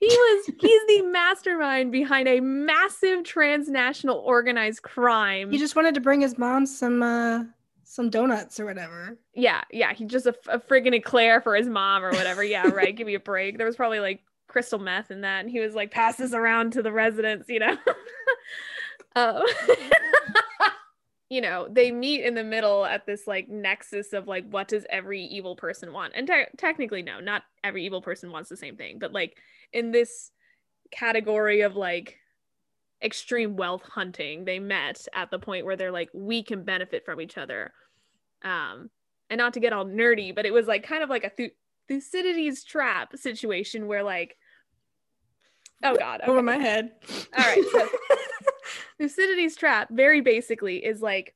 He 0.00 0.06
was 0.06 0.46
he's 0.58 0.86
the 0.86 1.02
mastermind 1.02 1.92
behind 1.92 2.26
a 2.26 2.40
massive 2.40 3.22
transnational 3.22 4.16
organized 4.16 4.82
crime. 4.82 5.50
He 5.50 5.58
just 5.58 5.76
wanted 5.76 5.94
to 5.94 6.00
bring 6.00 6.22
his 6.22 6.38
mom 6.38 6.64
some 6.64 7.02
uh 7.02 7.44
some 7.90 8.08
donuts 8.08 8.60
or 8.60 8.66
whatever. 8.66 9.18
yeah, 9.34 9.62
yeah, 9.72 9.92
he 9.92 10.04
just 10.04 10.24
a, 10.24 10.34
a 10.48 10.60
friggin' 10.60 10.94
eclair 10.94 11.40
for 11.40 11.56
his 11.56 11.66
mom 11.66 12.04
or 12.04 12.12
whatever. 12.12 12.44
Yeah, 12.44 12.68
right. 12.68 12.94
Give 12.94 13.04
me 13.04 13.14
a 13.14 13.20
break. 13.20 13.58
There 13.58 13.66
was 13.66 13.74
probably 13.74 13.98
like 13.98 14.20
crystal 14.46 14.78
meth 14.78 15.10
in 15.10 15.22
that, 15.22 15.40
and 15.40 15.50
he 15.50 15.58
was 15.58 15.74
like 15.74 15.90
pass 15.90 16.16
this 16.16 16.32
around 16.32 16.72
to 16.74 16.82
the 16.82 16.92
residents, 16.92 17.48
you 17.48 17.58
know. 17.58 17.76
um, 19.16 19.42
you 21.30 21.40
know, 21.40 21.66
they 21.68 21.90
meet 21.90 22.22
in 22.22 22.34
the 22.34 22.44
middle 22.44 22.84
at 22.84 23.06
this 23.06 23.26
like 23.26 23.48
nexus 23.48 24.12
of 24.12 24.28
like 24.28 24.48
what 24.48 24.68
does 24.68 24.86
every 24.88 25.24
evil 25.24 25.56
person 25.56 25.92
want, 25.92 26.12
and 26.14 26.28
te- 26.28 26.56
technically, 26.56 27.02
no, 27.02 27.18
not 27.18 27.42
every 27.64 27.84
evil 27.84 28.02
person 28.02 28.30
wants 28.30 28.48
the 28.48 28.56
same 28.56 28.76
thing, 28.76 29.00
but 29.00 29.12
like 29.12 29.36
in 29.72 29.90
this 29.90 30.30
category 30.92 31.62
of 31.62 31.74
like 31.74 32.18
extreme 33.02 33.56
wealth 33.56 33.82
hunting 33.82 34.44
they 34.44 34.58
met 34.58 35.08
at 35.14 35.30
the 35.30 35.38
point 35.38 35.64
where 35.64 35.76
they're 35.76 35.90
like 35.90 36.10
we 36.12 36.42
can 36.42 36.64
benefit 36.64 37.02
from 37.02 37.18
each 37.18 37.38
other 37.38 37.72
um 38.44 38.90
and 39.28 39.38
not 39.38 39.54
to 39.54 39.60
get 39.60 39.72
all 39.72 39.84
nerdy 39.84 40.34
but 40.34 40.46
it 40.46 40.52
was 40.52 40.66
like 40.66 40.82
kind 40.82 41.02
of 41.02 41.08
like 41.10 41.24
a 41.24 41.30
Thu- 41.30 41.50
thucydides 41.88 42.64
trap 42.64 43.16
situation 43.16 43.86
where 43.86 44.02
like 44.02 44.36
oh 45.82 45.96
god 45.96 46.20
Over 46.26 46.42
my 46.42 46.56
head. 46.56 46.92
all 47.36 47.44
right 47.44 47.64
so 47.72 47.88
thucydides 48.98 49.56
trap 49.56 49.88
very 49.90 50.20
basically 50.20 50.84
is 50.84 51.00
like 51.00 51.34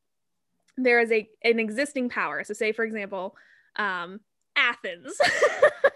there 0.76 1.00
is 1.00 1.12
a 1.12 1.28
an 1.44 1.60
existing 1.60 2.08
power. 2.08 2.42
So 2.44 2.52
say 2.52 2.72
for 2.72 2.84
example 2.84 3.36
um 3.76 4.20
athens. 4.56 5.16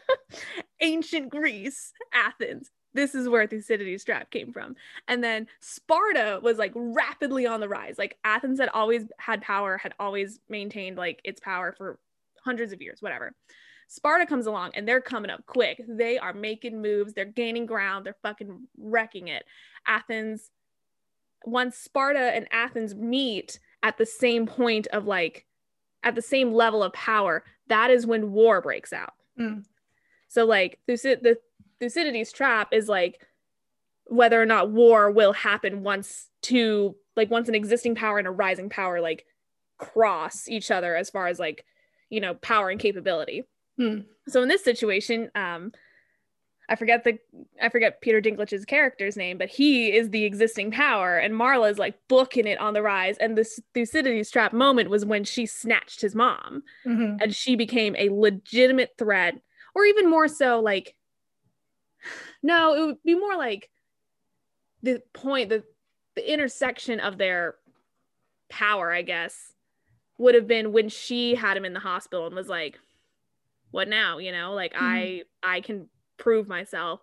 Ancient 0.81 1.31
greece 1.31 1.93
athens 2.13 2.71
this 2.95 3.15
is 3.15 3.29
where 3.29 3.47
thucydides 3.47 4.05
trap 4.05 4.31
came 4.31 4.53
from. 4.53 4.75
And 5.07 5.23
then 5.23 5.47
sparta 5.61 6.41
was 6.43 6.59
like 6.59 6.73
rapidly 6.75 7.47
on 7.47 7.61
the 7.61 7.69
rise. 7.69 7.97
Like 7.99 8.19
athens 8.25 8.59
had 8.59 8.71
always 8.71 9.05
had 9.19 9.43
power 9.43 9.77
had 9.77 9.95
always 9.99 10.41
maintained 10.49 10.97
like 10.97 11.21
its 11.25 11.41
power 11.41 11.75
for 11.77 11.99
hundreds 12.45 12.73
of 12.73 12.81
years 12.83 13.03
whatever. 13.03 13.35
Sparta 13.89 14.27
comes 14.27 14.47
along 14.47 14.73
and 14.75 14.87
they're 14.87 15.01
coming 15.01 15.31
up 15.31 15.47
quick. 15.47 15.83
They 15.89 16.19
are 16.19 16.33
making 16.35 16.83
moves. 16.83 17.15
They're 17.15 17.25
gaining 17.25 17.67
ground. 17.67 18.05
They're 18.05 18.17
fucking 18.23 18.67
wrecking 18.77 19.29
it. 19.29 19.45
Athens 19.87 20.51
once 21.45 21.77
sparta 21.77 22.19
and 22.35 22.49
athens 22.51 22.95
meet 22.95 23.59
at 23.83 23.97
the 23.97 24.07
same 24.07 24.45
point 24.47 24.87
of 24.89 25.07
like 25.07 25.47
at 26.03 26.15
the 26.15 26.23
same 26.23 26.53
level 26.53 26.83
of 26.83 26.93
power 26.93 27.45
that 27.69 27.91
is 27.91 28.07
when 28.07 28.33
war 28.33 28.61
breaks 28.61 28.93
out. 28.93 29.13
Mm. 29.39 29.65
so 30.27 30.45
like 30.45 30.81
Thucyd- 30.89 31.23
the 31.23 31.39
thucydides 31.81 32.33
trap 32.33 32.69
is 32.73 32.89
like 32.89 33.21
whether 34.05 34.41
or 34.41 34.47
not 34.47 34.71
war 34.71 35.11
will 35.11 35.33
happen 35.33 35.83
once 35.83 36.29
two 36.43 36.97
like 37.17 37.31
once 37.31 37.49
an 37.49 37.55
existing 37.55 37.95
power 37.95 38.19
and 38.19 38.27
a 38.27 38.31
rising 38.31 38.69
power 38.71 39.01
like 39.01 39.25
cross 39.79 40.49
each 40.49 40.71
other 40.71 40.97
as 40.97 41.11
far 41.11 41.27
as 41.27 41.39
like 41.39 41.65
you 42.11 42.21
know 42.21 42.35
power 42.35 42.69
and 42.71 42.81
capability 42.81 43.45
Hmm. 43.77 43.99
so 44.27 44.43
in 44.43 44.49
this 44.49 44.65
situation 44.65 45.31
um 45.37 45.71
i 46.69 46.75
forget 46.75 47.05
the 47.05 47.17
i 47.63 47.69
forget 47.69 48.01
peter 48.01 48.21
dinklage's 48.21 48.65
character's 48.65 49.17
name 49.17 49.39
but 49.39 49.49
he 49.49 49.93
is 49.97 50.11
the 50.11 50.25
existing 50.25 50.73
power 50.73 51.17
and 51.17 51.33
marla 51.33 51.71
is 51.71 51.79
like 51.79 51.95
booking 52.09 52.49
it 52.49 52.59
on 52.59 52.75
the 52.75 52.83
rise 52.83 53.17
and 53.19 53.39
this 53.39 53.61
thucydides 53.75 54.33
trap 54.33 54.53
moment 54.53 54.91
was 54.91 55.05
when 55.05 55.23
she 55.23 55.47
snatched 55.47 56.01
his 56.01 56.17
mom 56.17 56.65
Mhm. 56.85 57.19
and 57.23 57.33
she 57.37 57.55
became 57.55 57.95
a 57.97 58.09
legitimate 58.09 58.91
threat 58.99 59.35
or 59.77 59.85
even 59.85 60.11
more 60.11 60.27
so 60.27 60.59
like 60.61 60.97
no 62.43 62.75
it 62.75 62.87
would 62.87 63.03
be 63.05 63.15
more 63.15 63.37
like 63.37 63.71
the 64.83 65.03
point 65.13 65.49
the 65.49 65.65
the 66.15 66.33
intersection 66.33 67.01
of 67.01 67.19
their 67.19 67.57
power 68.49 68.93
i 68.93 69.03
guess 69.03 69.55
would 70.19 70.35
have 70.35 70.47
been 70.47 70.73
when 70.73 70.89
she 70.89 71.35
had 71.35 71.57
him 71.57 71.65
in 71.65 71.73
the 71.73 71.81
hospital 71.81 72.27
and 72.27 72.35
was 72.35 72.49
like 72.49 72.79
what 73.71 73.89
now? 73.89 74.19
You 74.19 74.33
know 74.33 74.55
like 74.55 74.73
mm-hmm. 74.73 74.85
i 74.85 75.23
i 75.43 75.61
can 75.61 75.89
prove 76.17 76.49
myself. 76.49 77.01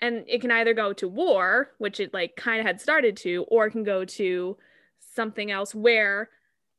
And 0.00 0.24
it 0.28 0.40
can 0.40 0.52
either 0.52 0.74
go 0.74 0.92
to 0.92 1.08
war 1.08 1.70
which 1.78 1.98
it 1.98 2.14
like 2.14 2.36
kind 2.36 2.60
of 2.60 2.66
had 2.66 2.80
started 2.80 3.16
to 3.18 3.44
or 3.48 3.66
it 3.66 3.72
can 3.72 3.82
go 3.82 4.04
to 4.04 4.56
something 5.00 5.50
else 5.50 5.74
where 5.74 6.30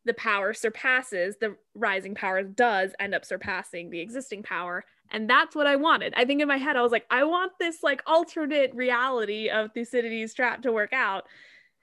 the 0.06 0.14
power 0.14 0.54
surpasses 0.54 1.36
the 1.42 1.58
rising 1.76 2.16
power 2.16 2.42
does 2.44 2.94
end 2.98 3.14
up 3.14 3.26
surpassing 3.26 3.90
the 3.90 4.00
existing 4.00 4.42
power 4.42 4.86
and 5.12 5.30
that's 5.30 5.56
what 5.56 5.68
i 5.68 5.76
wanted. 5.76 6.14
I 6.16 6.26
think 6.26 6.42
in 6.42 6.48
my 6.48 6.58
head 6.58 6.76
i 6.76 6.82
was 6.82 6.92
like 6.92 7.06
i 7.10 7.24
want 7.24 7.54
this 7.60 7.84
like 7.84 8.02
alternate 8.08 8.74
reality 8.76 9.50
of 9.50 9.72
thucydides 9.74 10.34
trap 10.34 10.62
to 10.64 10.72
work 10.72 10.94
out. 10.94 11.26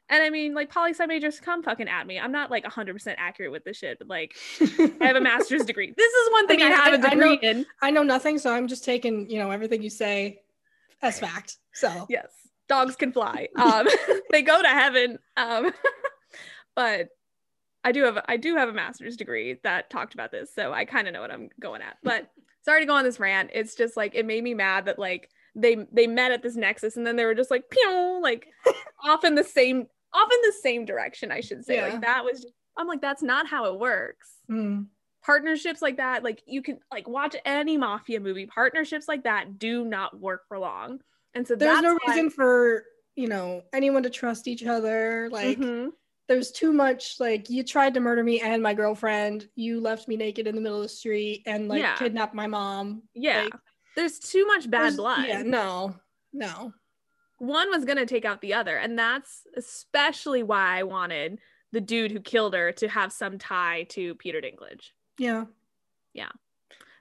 And 0.08 0.22
i 0.22 0.30
mean 0.30 0.54
like 0.54 0.70
poli 0.70 0.90
sci 0.90 1.04
majors 1.06 1.40
come 1.40 1.62
fucking 1.62 1.88
at 1.88 2.06
me. 2.06 2.18
I'm 2.18 2.32
not 2.32 2.50
like 2.50 2.64
100% 2.64 3.14
accurate 3.18 3.52
with 3.52 3.64
this 3.64 3.76
shit 3.76 3.98
but 3.98 4.08
like 4.08 4.34
i 4.60 5.04
have 5.06 5.16
a 5.16 5.20
master's 5.20 5.64
degree. 5.70 5.92
This 5.96 6.12
is 6.12 6.32
one 6.32 6.46
thing 6.46 6.62
i, 6.62 6.68
mean, 6.68 6.72
have 6.76 6.94
a 6.94 7.04
I- 7.04 7.06
I 7.06 7.10
degree 7.10 7.36
know- 7.36 7.50
in. 7.50 7.66
I 7.82 7.90
know 7.90 8.02
nothing, 8.02 8.38
so 8.38 8.52
I'm 8.52 8.68
just 8.68 8.84
taking, 8.84 9.28
you 9.30 9.38
know, 9.38 9.50
everything 9.50 9.82
you 9.82 9.90
say 9.90 10.40
as 11.02 11.18
fact. 11.18 11.58
So. 11.72 12.06
Yes 12.08 12.28
dogs 12.68 12.96
can 12.96 13.12
fly. 13.12 13.46
Um 13.54 13.86
they 14.32 14.42
go 14.42 14.60
to 14.60 14.66
heaven 14.66 15.18
um 15.36 15.72
but 16.74 17.10
i 17.84 17.92
do 17.92 18.02
have 18.04 18.18
i 18.28 18.36
do 18.36 18.56
have 18.56 18.68
a 18.68 18.72
master's 18.72 19.16
degree 19.16 19.60
that 19.62 19.88
talked 19.88 20.14
about 20.14 20.32
this 20.32 20.52
so 20.52 20.72
i 20.72 20.84
kind 20.84 21.06
of 21.06 21.14
know 21.14 21.20
what 21.20 21.30
i'm 21.30 21.48
going 21.60 21.80
at 21.80 21.96
but 22.02 22.28
sorry 22.66 22.80
to 22.80 22.86
go 22.86 22.92
on 22.94 23.04
this 23.04 23.18
rant 23.18 23.48
it's 23.54 23.74
just 23.74 23.96
like 23.96 24.14
it 24.14 24.26
made 24.26 24.44
me 24.44 24.52
mad 24.52 24.84
that 24.84 24.98
like 24.98 25.30
they 25.54 25.86
they 25.92 26.06
met 26.06 26.32
at 26.32 26.42
this 26.42 26.56
nexus 26.56 26.96
and 26.98 27.06
then 27.06 27.16
they 27.16 27.24
were 27.24 27.34
just 27.34 27.50
like 27.50 27.64
pew 27.70 28.20
like 28.22 28.48
off 29.04 29.24
in 29.24 29.34
the 29.34 29.44
same 29.44 29.86
off 30.12 30.28
in 30.32 30.38
the 30.42 30.54
same 30.62 30.84
direction 30.84 31.32
i 31.32 31.40
should 31.40 31.64
say 31.64 31.76
Yeah. 31.76 31.88
like 31.88 32.00
that 32.02 32.24
was 32.24 32.42
just, 32.42 32.52
i'm 32.76 32.86
like 32.86 33.00
that's 33.00 33.22
not 33.22 33.46
how 33.46 33.64
it 33.72 33.78
works 33.80 34.28
mm, 34.50 34.84
partnerships 35.24 35.80
like 35.80 35.96
that 35.96 36.22
like 36.22 36.42
you 36.46 36.60
can 36.60 36.78
like 36.92 37.08
watch 37.08 37.34
any 37.46 37.78
mafia 37.78 38.20
movie 38.20 38.46
partnerships 38.46 39.08
like 39.08 39.24
that 39.24 39.58
do 39.58 39.84
not 39.84 40.18
work 40.20 40.42
for 40.48 40.58
long 40.58 40.98
and 41.34 41.46
so 41.46 41.54
there's 41.54 41.80
no 41.82 41.94
why- 42.04 42.14
reason 42.14 42.30
for, 42.30 42.84
you 43.14 43.28
know, 43.28 43.60
anyone 43.74 44.02
to 44.04 44.08
trust 44.10 44.48
each 44.48 44.64
other. 44.64 45.28
Like 45.30 45.58
Mhm. 45.58 45.90
There's 46.28 46.50
too 46.50 46.72
much 46.72 47.20
like 47.20 47.48
you 47.48 47.62
tried 47.62 47.94
to 47.94 48.00
murder 48.00 48.24
me 48.24 48.40
and 48.40 48.62
my 48.62 48.74
girlfriend. 48.74 49.48
You 49.54 49.80
left 49.80 50.08
me 50.08 50.16
naked 50.16 50.46
in 50.46 50.54
the 50.56 50.60
middle 50.60 50.78
of 50.78 50.82
the 50.82 50.88
street 50.88 51.42
and 51.46 51.68
like 51.68 51.80
Yeah. 51.80 51.94
kidnapped 51.96 52.34
my 52.34 52.46
mom. 52.46 53.02
Yeah. 53.14 53.44
Like, 53.44 53.54
There's 53.94 54.18
too 54.18 54.44
much 54.46 54.68
bad 54.70 54.96
blood. 54.96 55.26
Yeah, 55.26 55.42
no. 55.42 55.96
No. 56.32 56.72
One 57.38 57.70
was 57.70 57.84
going 57.84 57.98
to 57.98 58.06
take 58.06 58.24
out 58.24 58.40
the 58.40 58.54
other. 58.54 58.76
And 58.76 58.98
that's 58.98 59.46
especially 59.56 60.42
why 60.42 60.78
I 60.78 60.82
wanted 60.82 61.38
the 61.72 61.80
dude 61.80 62.10
who 62.10 62.20
killed 62.20 62.54
her 62.54 62.72
to 62.72 62.88
have 62.88 63.12
some 63.12 63.38
tie 63.38 63.84
to 63.90 64.14
Peter 64.16 64.40
Dinklage. 64.40 64.90
Yeah. 65.18 65.44
Yeah. 66.12 66.30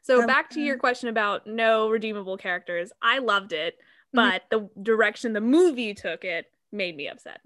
So 0.04 0.22
Um, 0.22 0.28
back 0.28 0.50
to 0.52 0.62
your 0.62 0.78
question 0.78 1.10
about 1.10 1.48
no 1.48 1.90
redeemable 1.90 2.38
characters. 2.38 2.92
I 3.02 3.18
loved 3.18 3.54
it, 3.54 3.76
Mhm. 3.78 3.82
but 4.14 4.44
the 4.52 4.70
direction 4.84 5.34
the 5.34 5.42
movie 5.42 5.94
took 5.94 6.24
it 6.24 6.52
made 6.72 6.96
me 6.96 7.08
upset. 7.08 7.42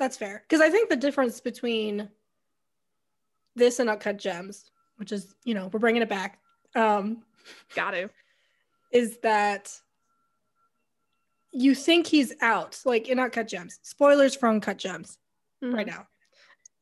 That's 0.00 0.16
fair. 0.16 0.42
Because 0.48 0.60
I 0.60 0.70
think 0.70 0.88
the 0.88 0.96
difference 0.96 1.40
between 1.40 2.08
this 3.54 3.78
and 3.78 3.88
Uncut 3.88 4.16
Gems, 4.16 4.70
which 4.96 5.12
is, 5.12 5.34
you 5.44 5.54
know, 5.54 5.68
we're 5.72 5.78
bringing 5.78 6.02
it 6.02 6.08
back, 6.08 6.40
um, 6.74 7.22
Got 7.76 7.92
to. 7.92 8.08
is 8.92 9.18
that 9.22 9.72
you 11.52 11.74
think 11.74 12.06
he's 12.06 12.32
out, 12.40 12.80
like 12.84 13.08
in 13.08 13.18
Uncut 13.18 13.46
Gems. 13.46 13.78
Spoilers 13.82 14.34
from 14.34 14.60
Cut 14.60 14.78
Gems 14.78 15.18
Mm-hmm. 15.62 15.74
right 15.74 15.86
now. 15.86 16.06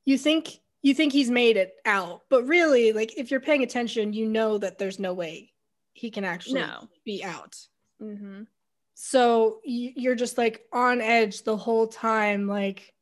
You 0.04 0.16
think 0.16 0.60
you 0.82 0.94
think 0.94 1.12
he's 1.12 1.28
made 1.32 1.56
it 1.56 1.72
out, 1.84 2.22
but 2.30 2.46
really, 2.46 2.92
like 2.92 3.18
if 3.18 3.28
you're 3.32 3.40
paying 3.40 3.64
attention, 3.64 4.12
you 4.12 4.26
know 4.28 4.56
that 4.58 4.78
there's 4.78 5.00
no 5.00 5.12
way 5.12 5.52
he 5.94 6.08
can 6.12 6.24
actually 6.24 6.60
No. 6.60 6.88
be 7.04 7.24
out. 7.24 7.56
Mm-hmm. 8.00 8.42
So 8.94 9.58
you're 9.64 10.14
just 10.14 10.38
like 10.38 10.64
on 10.72 11.00
edge 11.00 11.42
the 11.42 11.56
whole 11.56 11.88
time. 11.88 12.46
Like, 12.46 12.94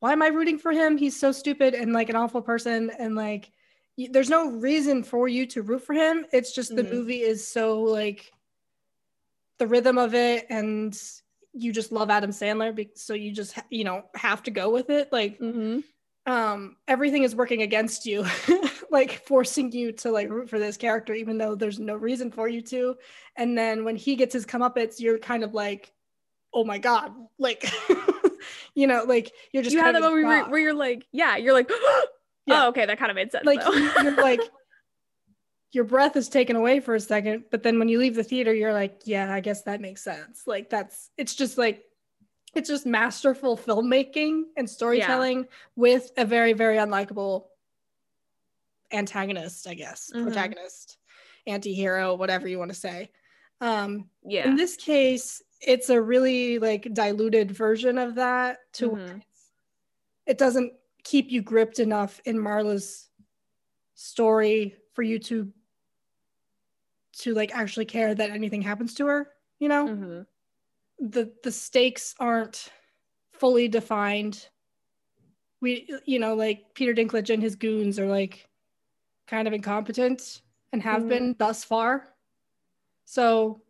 why 0.00 0.12
am 0.12 0.22
I 0.22 0.28
rooting 0.28 0.58
for 0.58 0.72
him? 0.72 0.96
He's 0.96 1.18
so 1.18 1.32
stupid 1.32 1.74
and 1.74 1.92
like 1.92 2.08
an 2.08 2.16
awful 2.16 2.40
person. 2.42 2.90
And 2.98 3.14
like, 3.16 3.50
y- 3.96 4.08
there's 4.10 4.30
no 4.30 4.50
reason 4.50 5.02
for 5.02 5.26
you 5.28 5.46
to 5.46 5.62
root 5.62 5.82
for 5.82 5.92
him. 5.94 6.24
It's 6.32 6.52
just 6.54 6.74
the 6.76 6.84
Mhm. 6.84 6.92
movie 6.92 7.22
is 7.22 7.46
so 7.46 7.80
like 7.82 8.32
the 9.58 9.66
rhythm 9.66 9.98
of 9.98 10.14
it, 10.14 10.46
and 10.50 10.96
you 11.52 11.72
just 11.72 11.90
love 11.90 12.10
Adam 12.10 12.30
Sandler. 12.30 12.72
Be- 12.74 12.90
so 12.94 13.14
you 13.14 13.32
just 13.32 13.54
ha- 13.54 13.64
you 13.70 13.82
know 13.84 14.04
have 14.14 14.42
to 14.44 14.50
go 14.52 14.70
with 14.70 14.88
it. 14.90 15.12
Like, 15.12 15.38
Mm-hmm. 15.40 15.80
um, 16.32 16.76
everything 16.86 17.24
is 17.24 17.34
working 17.34 17.62
against 17.62 18.06
you, 18.06 18.24
like 18.90 19.26
forcing 19.26 19.72
you 19.72 19.90
to 19.92 20.12
like 20.12 20.28
root 20.30 20.48
for 20.48 20.60
this 20.60 20.76
character, 20.76 21.12
even 21.12 21.38
though 21.38 21.56
there's 21.56 21.80
no 21.80 21.96
reason 21.96 22.30
for 22.30 22.46
you 22.48 22.62
to. 22.62 22.96
And 23.34 23.58
then 23.58 23.84
when 23.84 23.96
he 23.96 24.14
gets 24.14 24.32
his 24.32 24.46
comeuppance, 24.46 25.00
you're 25.00 25.18
kind 25.18 25.42
of 25.42 25.54
like, 25.54 25.92
oh 26.54 26.62
my 26.64 26.78
god, 26.78 27.12
like, 27.38 27.64
you 28.78 28.86
know, 28.86 29.02
like 29.02 29.32
you're 29.52 29.64
just 29.64 29.74
You 29.74 29.80
had 29.82 29.96
that 29.96 30.02
of 30.02 30.04
in 30.04 30.22
moment 30.22 30.42
where, 30.44 30.50
where, 30.52 30.60
you're 30.60 30.72
like, 30.74 31.04
yeah, 31.10 31.36
you're 31.36 31.52
like, 31.52 31.68
Yeah. 32.46 32.64
oh, 32.64 32.68
okay, 32.68 32.86
that 32.86 32.96
kind 32.98 33.10
of 33.10 33.16
made 33.16 33.32
sense. 33.32 33.44
like 33.44 33.60
you're 33.64 34.16
like 34.22 34.40
your 35.72 35.82
breath 35.84 36.16
is 36.16 36.28
taken 36.28 36.54
away 36.54 36.78
for 36.78 36.94
a 36.94 37.00
second, 37.00 37.44
but 37.50 37.64
then 37.64 37.80
when 37.80 37.88
you 37.88 37.98
leave 37.98 38.14
the 38.14 38.22
theater, 38.22 38.54
you're 38.54 38.72
like, 38.72 39.00
yeah, 39.04 39.34
I 39.34 39.40
guess 39.40 39.62
that 39.64 39.80
makes 39.80 40.02
sense. 40.02 40.44
Like 40.46 40.70
that's 40.70 41.10
it's 41.18 41.34
just 41.34 41.58
like 41.58 41.82
it's 42.54 42.68
just 42.68 42.86
masterful 42.86 43.56
filmmaking 43.58 44.44
and 44.56 44.70
storytelling 44.70 45.46
with 45.74 46.10
a 46.16 46.24
very, 46.24 46.52
very 46.52 46.76
unlikable 46.76 47.46
antagonist, 48.92 49.66
I 49.66 49.74
guess, 49.74 50.10
Mhm. 50.14 50.22
protagonist, 50.22 50.96
anti-hero, 51.46 52.14
whatever 52.14 52.46
you 52.46 52.58
want 52.58 52.70
to 52.72 52.78
say. 52.78 53.10
Um, 53.60 54.08
yeah. 54.24 54.46
in 54.48 54.54
this 54.54 54.76
case, 54.76 55.42
it's 55.60 55.90
a 55.90 56.00
really 56.00 56.58
like 56.58 56.92
diluted 56.94 57.50
version 57.50 57.98
of 57.98 58.14
that 58.16 58.58
to 58.74 58.90
Mhm. 58.90 59.16
it's- 59.16 59.50
it 60.26 60.38
doesn't 60.38 60.72
keep 61.04 61.30
you 61.30 61.42
gripped 61.42 61.78
enough 61.80 62.20
in 62.26 62.38
Marla's 62.38 63.10
story 63.94 64.76
for 64.94 65.02
you 65.02 65.18
to 65.20 65.52
to 67.12 67.34
like 67.34 67.54
actually 67.54 67.84
care 67.84 68.14
that 68.14 68.30
anything 68.30 68.62
happens 68.62 68.94
to 68.94 69.06
her, 69.06 69.32
you 69.58 69.68
know? 69.68 69.86
Mhm. 69.86 70.26
the 71.00 71.32
the 71.42 71.52
stakes 71.52 72.14
aren't 72.20 72.72
fully 73.32 73.68
defined. 73.68 74.48
We 75.60 75.88
you 76.04 76.18
know 76.18 76.34
like 76.34 76.74
Peter 76.74 76.94
Dinklage 76.94 77.32
and 77.32 77.42
his 77.42 77.56
goons 77.56 77.98
are 77.98 78.06
like 78.06 78.48
kind 79.26 79.48
of 79.48 79.54
incompetent 79.54 80.42
and 80.72 80.82
have 80.82 81.04
Mhm. 81.04 81.08
been 81.08 81.36
thus 81.38 81.64
far. 81.64 82.14
So 83.06 83.62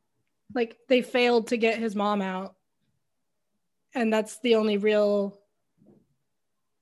like 0.54 0.76
they 0.88 1.02
failed 1.02 1.48
to 1.48 1.56
get 1.56 1.78
his 1.78 1.94
mom 1.94 2.22
out. 2.22 2.54
And 3.94 4.12
that's 4.12 4.40
the 4.40 4.54
only 4.56 4.76
real 4.76 5.38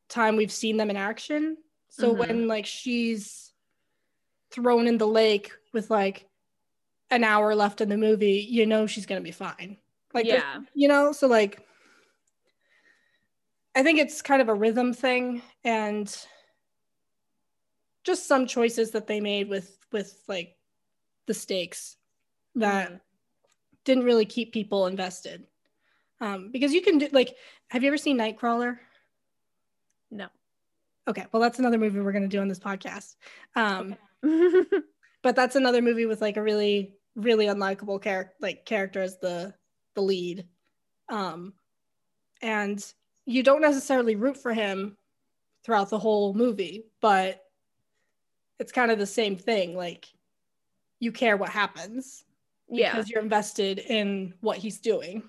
time 0.08 0.36
we've 0.36 0.52
seen 0.52 0.76
them 0.76 0.90
in 0.90 0.96
action. 0.96 1.56
So 1.90 2.14
Mhm. 2.14 2.18
when 2.18 2.48
like 2.48 2.66
she's 2.66 3.52
thrown 4.50 4.86
in 4.86 4.98
the 4.98 5.06
lake 5.06 5.52
with 5.72 5.90
like 5.90 6.28
an 7.10 7.24
hour 7.24 7.54
left 7.54 7.80
in 7.80 7.88
the 7.88 7.96
movie, 7.96 8.46
you 8.48 8.66
know 8.66 8.86
she's 8.86 9.06
gonna 9.06 9.20
be 9.20 9.30
fine. 9.32 9.78
Like 10.14 10.26
yeah. 10.26 10.62
you 10.74 10.88
know, 10.88 11.12
so 11.12 11.26
like 11.26 11.66
I 13.74 13.82
think 13.82 13.98
it's 13.98 14.22
kind 14.22 14.40
of 14.40 14.48
a 14.48 14.54
rhythm 14.54 14.92
thing 14.94 15.42
and 15.62 16.14
just 18.04 18.26
some 18.26 18.46
choices 18.46 18.92
that 18.92 19.06
they 19.06 19.20
made 19.20 19.48
with 19.48 19.78
with 19.92 20.22
like 20.28 20.56
the 21.26 21.34
stakes 21.34 21.96
that 22.54 22.90
Mhm. 22.92 23.00
Didn't 23.87 24.05
really 24.05 24.26
keep 24.26 24.53
people 24.53 24.87
invested. 24.87 25.47
Um, 26.20 26.51
because 26.51 26.72
you 26.72 26.82
can 26.82 26.99
do 26.99 27.09
like 27.12 27.34
have 27.68 27.82
you 27.82 27.89
ever 27.89 27.97
seen 27.97 28.18
Nightcrawler? 28.18 28.78
No. 30.11 30.28
Okay, 31.09 31.24
well 31.32 31.41
that's 31.41 31.59
another 31.59 31.78
movie 31.78 32.01
we're 32.01 32.12
gonna 32.12 32.28
do 32.28 32.41
on 32.41 32.49
this 32.49 32.59
podcast. 32.59 33.16
Um, 33.55 33.97
Okay. 34.24 34.64
but 35.22 35.37
that's 35.37 35.57
another 35.57 35.82
movie 35.82 36.07
with 36.07 36.20
like 36.20 36.37
a 36.37 36.43
really 36.43 36.95
really 37.16 37.47
unlikable 37.47 38.01
character 38.01 38.34
like 38.41 38.64
character 38.66 39.01
as 39.01 39.18
the 39.18 39.53
the 39.95 40.01
lead 40.03 40.47
um 41.09 41.53
and 42.43 42.93
you 43.24 43.43
don't 43.43 43.62
necessarily 43.62 44.14
root 44.14 44.37
for 44.37 44.53
him 44.53 44.97
throughout 45.64 45.89
the 45.89 45.99
whole 45.99 46.34
movie 46.34 46.84
but 47.01 47.43
it's 48.59 48.72
kind 48.72 48.91
of 48.91 48.99
the 48.99 49.07
same 49.07 49.37
thing 49.37 49.74
like 49.74 50.07
you 51.01 51.11
care 51.11 51.37
what 51.37 51.51
happens 51.51 52.26
yeah. 52.68 52.92
because 52.92 53.08
you're 53.08 53.22
invested 53.22 53.78
in 53.78 54.34
what 54.40 54.58
he's 54.58 54.78
doing 54.80 55.22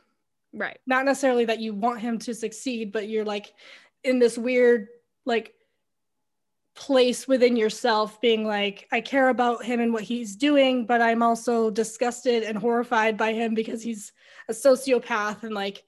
Right. 0.54 0.80
not 0.88 1.06
necessarily 1.06 1.46
that 1.46 1.60
you 1.60 1.74
want 1.74 2.00
him 2.00 2.18
to 2.20 2.34
succeed 2.34 2.92
but 2.92 3.08
you're 3.10 3.26
like 3.26 3.54
in 4.04 4.18
this 4.20 4.38
weird 4.38 4.88
like 5.26 5.54
place 6.76 7.28
within 7.28 7.56
yourself 7.58 8.22
being 8.22 8.46
like 8.46 8.88
i 8.92 9.02
care 9.02 9.30
about 9.30 9.64
him 9.66 9.80
and 9.80 9.92
what 9.92 10.04
he's 10.04 10.36
doing 10.36 10.86
but 10.86 11.02
i'm 11.02 11.24
also 11.24 11.72
disgusted 11.72 12.44
and 12.44 12.58
horrified 12.58 13.18
by 13.18 13.34
him 13.34 13.56
because 13.56 13.82
he's 13.82 14.14
a 14.48 14.54
sociopath 14.54 15.42
and 15.44 15.56
like 15.56 15.84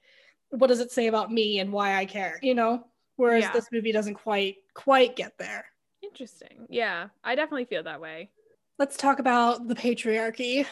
what 0.50 0.66
does 0.66 0.80
it 0.80 0.90
say 0.90 1.06
about 1.06 1.30
me 1.32 1.60
and 1.60 1.72
why 1.72 1.96
i 1.96 2.04
care 2.04 2.38
you 2.42 2.54
know 2.54 2.84
whereas 3.16 3.44
Yeah. 3.44 3.52
this 3.52 3.68
movie 3.72 3.92
doesn't 3.92 4.14
quite 4.14 4.56
quite 4.74 5.16
get 5.16 5.36
there 5.38 5.64
Interesting. 6.02 6.66
Yeah. 6.68 7.08
I 7.22 7.34
definitely 7.36 7.66
feel 7.66 7.82
that 7.84 8.00
way. 8.00 8.30
let's 8.80 8.96
talk 8.96 9.20
about 9.20 9.68
the 9.68 9.74
patriarchy 9.76 10.66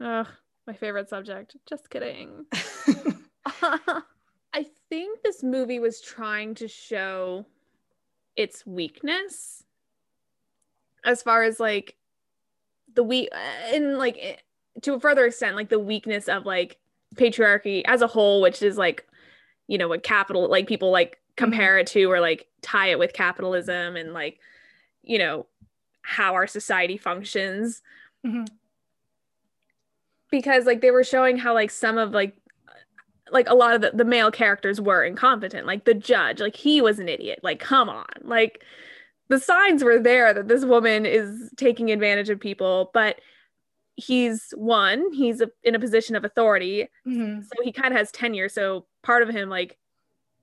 Ugh, 0.00 0.26
my 0.66 0.72
favorite 0.72 1.08
subject. 1.08 1.56
Just 1.66 1.90
kidding. 1.90 2.46
I 3.46 4.66
think 4.88 5.22
this 5.22 5.42
movie 5.42 5.78
was 5.78 6.00
trying 6.00 6.54
to 6.56 6.68
show 6.68 7.46
its 8.36 8.66
weakness 8.66 9.64
as 11.04 11.22
far 11.22 11.42
as 11.42 11.60
like 11.60 11.96
the 12.94 13.02
we 13.02 13.28
and 13.72 13.98
like 13.98 14.18
eh, 14.20 14.36
to 14.82 14.94
a 14.94 15.00
further 15.00 15.26
extent 15.26 15.54
like 15.56 15.68
the 15.68 15.78
weakness 15.78 16.28
of 16.28 16.46
like 16.46 16.78
patriarchy 17.16 17.82
as 17.86 18.02
a 18.02 18.06
whole 18.06 18.40
which 18.40 18.60
is 18.62 18.76
like 18.76 19.06
you 19.68 19.78
know 19.78 19.86
what 19.88 20.02
capital 20.02 20.48
like 20.48 20.66
people 20.66 20.90
like 20.90 21.18
compare 21.36 21.78
it 21.78 21.86
to 21.86 22.04
or 22.10 22.20
like 22.20 22.46
tie 22.62 22.88
it 22.88 22.98
with 22.98 23.12
capitalism 23.12 23.94
and 23.96 24.12
like 24.12 24.38
you 25.02 25.18
know 25.18 25.46
how 26.02 26.34
our 26.34 26.46
society 26.46 26.96
functions 26.96 27.82
Mhm. 28.26 28.48
Because 30.40 30.66
like 30.66 30.80
they 30.80 30.90
were 30.90 31.04
showing 31.04 31.36
how 31.38 31.54
like 31.54 31.70
some 31.70 31.96
of 31.96 32.10
like 32.10 32.34
like 33.30 33.48
a 33.48 33.54
lot 33.54 33.74
of 33.74 33.80
the, 33.80 33.90
the 33.94 34.04
male 34.04 34.30
characters 34.30 34.80
were 34.80 35.04
incompetent 35.04 35.66
like 35.66 35.84
the 35.84 35.94
judge 35.94 36.40
like 36.40 36.56
he 36.56 36.80
was 36.82 36.98
an 36.98 37.08
idiot 37.08 37.38
like 37.42 37.58
come 37.60 37.88
on 37.88 38.04
like 38.22 38.62
the 39.28 39.38
signs 39.38 39.82
were 39.84 39.98
there 39.98 40.34
that 40.34 40.48
this 40.48 40.64
woman 40.64 41.06
is 41.06 41.50
taking 41.56 41.90
advantage 41.90 42.28
of 42.30 42.38
people 42.40 42.90
but 42.92 43.20
he's 43.96 44.52
one 44.56 45.12
he's 45.12 45.40
a, 45.40 45.48
in 45.62 45.74
a 45.76 45.78
position 45.78 46.16
of 46.16 46.24
authority 46.24 46.88
Mhm. 47.06 47.44
so 47.44 47.62
he 47.62 47.70
kind 47.72 47.92
of 47.94 47.98
has 47.98 48.10
tenure 48.10 48.48
so 48.48 48.86
part 49.02 49.22
of 49.22 49.28
him 49.28 49.48
like 49.48 49.78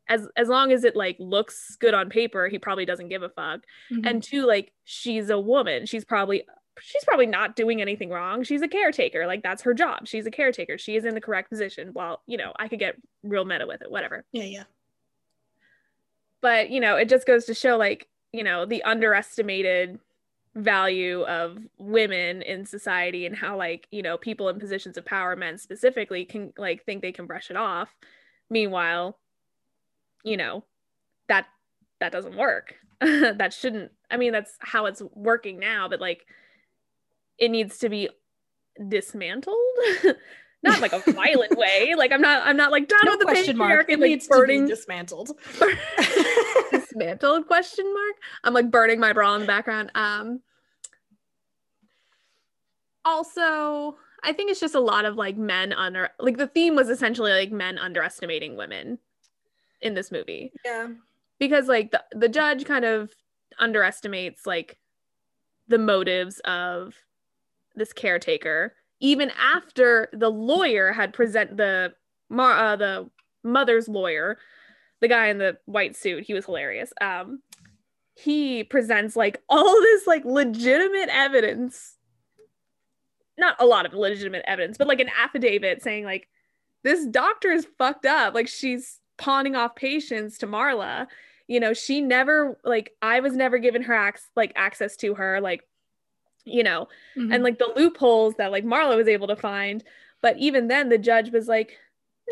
as 0.10 0.28
as 0.38 0.48
long 0.48 0.72
as 0.72 0.84
it 0.84 0.96
like 0.96 1.18
looks 1.20 1.76
good 1.80 1.94
on 1.94 2.10
paper 2.10 2.48
he 2.48 2.58
probably 2.58 2.86
doesn't 2.86 3.10
give 3.10 3.24
a 3.24 3.30
fuck 3.30 3.60
Mhm. 3.92 4.06
and 4.10 4.24
two 4.24 4.46
like 4.48 4.72
she's 4.86 5.30
a 5.30 5.40
woman 5.40 5.86
she's 5.86 6.06
probably 6.06 6.44
she's 6.84 7.04
probably 7.04 7.26
not 7.26 7.56
doing 7.56 7.82
anything 7.82 8.10
wrong. 8.10 8.44
She's 8.44 8.62
a 8.62 8.68
caretaker 8.68 9.28
like 9.28 9.44
that's 9.44 9.62
her 9.64 9.74
job. 9.74 10.08
She's 10.08 10.26
a 10.26 10.32
caretaker. 10.32 10.78
She 10.78 10.96
is 10.96 11.06
in 11.06 11.14
the 11.14 11.22
correct 11.22 11.50
position. 11.50 11.92
Well 11.94 12.22
you 12.28 12.38
know 12.38 12.54
i 12.58 12.68
could 12.68 12.80
get 12.80 12.96
real 13.24 13.46
meta 13.46 13.68
with 13.68 13.82
it 13.82 13.92
whatever. 13.92 14.26
Yeah 14.32 14.44
yeah. 14.44 14.64
But 16.42 16.70
you 16.70 16.80
know 16.80 16.96
it 16.98 17.10
just 17.10 17.28
goes 17.28 17.46
to 17.46 17.54
show 17.54 17.78
like 17.78 18.08
you 18.32 18.44
know 18.44 18.66
the 18.66 18.84
underestimated 18.84 20.00
value 20.54 21.22
of 21.24 21.58
women 21.78 22.42
in 22.42 22.66
society 22.66 23.26
and 23.26 23.36
how 23.36 23.56
like 23.56 23.88
you 23.92 24.02
know 24.02 24.18
people 24.18 24.50
in 24.50 24.60
positions 24.60 24.98
of 24.98 25.06
power 25.06 25.36
men 25.36 25.58
specifically 25.58 26.26
can 26.26 26.52
like 26.58 26.84
think 26.84 27.02
they 27.02 27.12
can 27.12 27.26
brush 27.26 27.50
it 27.50 27.58
off. 27.58 27.96
Meanwhile 28.50 29.18
you 30.24 30.38
know 30.38 30.64
that 31.28 31.48
that 32.00 32.12
doesn't 32.12 32.36
work. 32.36 32.76
That 33.02 33.52
shouldn't 33.52 33.92
i 34.12 34.18
mean 34.18 34.32
that's 34.32 34.54
how 34.60 34.86
it's 34.86 35.02
working 35.16 35.58
now 35.58 35.88
but 35.88 36.00
like 36.00 36.28
it 37.42 37.50
needs 37.50 37.80
to 37.80 37.90
be 37.90 38.08
dismantled? 38.88 39.58
Not 40.64 40.80
like 40.80 40.94
a 40.94 41.00
violent 41.12 41.58
way. 41.58 41.96
Like 41.98 42.12
i'm 42.12 42.22
not 42.22 42.46
i'm 42.46 42.56
not 42.56 42.72
like 42.72 42.88
done 42.88 43.00
no 43.06 43.14
with 43.14 43.20
the 43.22 43.26
question 43.26 43.58
mark. 43.58 43.88
Patriarchy 43.88 43.94
it 43.94 44.00
like 44.00 44.10
needs 44.10 44.28
burning 44.28 44.62
to 44.62 44.68
be 44.68 44.76
dismantled. 44.76 45.32
Dismantled 46.72 47.48
question 47.48 47.92
mark? 47.92 48.16
I'm 48.44 48.54
like 48.54 48.70
burning 48.70 49.00
my 49.00 49.12
bra 49.12 49.34
in 49.34 49.42
the 49.42 49.48
background. 49.48 49.92
Um 49.96 50.42
also 53.04 53.98
I 54.24 54.34
think 54.34 54.52
it's 54.52 54.60
just 54.60 54.76
a 54.76 54.80
lot 54.80 55.06
of 55.06 55.16
like 55.16 55.36
men 55.36 55.74
under 55.74 56.10
like 56.20 56.38
the 56.38 56.46
theme 56.46 56.76
was 56.76 56.90
essentially 56.90 57.32
like 57.32 57.52
men 57.52 57.80
underestimating 57.80 58.56
women 58.56 59.00
in 59.82 59.96
this 59.96 60.12
movie. 60.12 60.54
Yeah. 60.64 60.90
Because 61.40 61.68
like 61.68 61.90
the, 61.90 62.04
the 62.12 62.30
judge 62.30 62.66
kind 62.66 62.86
of 62.86 63.12
underestimates 63.58 64.46
like 64.46 64.78
the 65.68 65.80
motives 65.80 66.40
of 66.46 66.94
this 67.76 67.94
caretaker 67.94 68.74
even 69.02 69.32
after 69.32 70.08
the 70.14 70.30
lawyer 70.30 70.94
had 70.94 71.12
present 71.12 71.58
the 71.58 71.92
uh, 72.32 72.76
the 72.76 73.10
mother's 73.44 73.90
lawyer 73.90 74.38
the 75.02 75.08
guy 75.08 75.28
in 75.28 75.40
the 75.40 75.58
white 75.66 75.96
suit 75.96 76.24
he 76.24 76.34
was 76.34 76.46
hilarious. 76.46 76.94
Um 77.02 77.42
he 78.16 78.64
presents 78.64 79.16
like 79.16 79.42
all 79.50 79.82
this 79.82 80.08
like 80.08 80.24
legitimate 80.24 81.10
evidence. 81.12 81.98
Not 83.38 83.56
a 83.60 83.66
lot 83.66 83.86
of 83.86 83.94
legitimate 83.94 84.44
evidence 84.48 84.78
but 84.78 84.88
like 84.88 85.00
an 85.00 85.10
affidavit 85.22 85.82
saying 85.82 86.06
like 86.06 86.30
this 86.84 87.06
doctor 87.08 87.52
is 87.52 87.68
fucked 87.78 88.06
up. 88.06 88.34
Like 88.34 88.48
she's 88.48 89.00
pawning 89.18 89.56
off 89.56 89.76
patients 89.76 90.38
to 90.40 90.48
marla. 90.48 91.08
You 91.48 91.60
know 91.60 91.74
she 91.74 92.00
never 92.00 92.60
like 92.64 92.94
i 93.02 93.20
was 93.20 93.36
never 93.36 93.58
given 93.58 93.82
her 93.82 94.10
ac- 94.10 94.24
like 94.36 94.54
access 94.56 94.96
to 94.98 95.16
her. 95.16 95.42
Like 95.42 95.64
you 96.46 96.64
know 96.64 96.88
mm-hmm. 97.16 97.32
and 97.32 97.44
like 97.44 97.60
the 97.60 97.72
loopholes 97.76 98.36
that 98.36 98.52
like 98.52 98.66
marla 98.66 98.96
was 98.96 99.08
able 99.08 99.28
to 99.28 99.36
find. 99.36 99.84
But 100.22 100.38
even 100.38 100.68
then 100.68 100.90
the 100.90 100.98
judge 100.98 101.32
was 101.32 101.48
like 101.48 101.78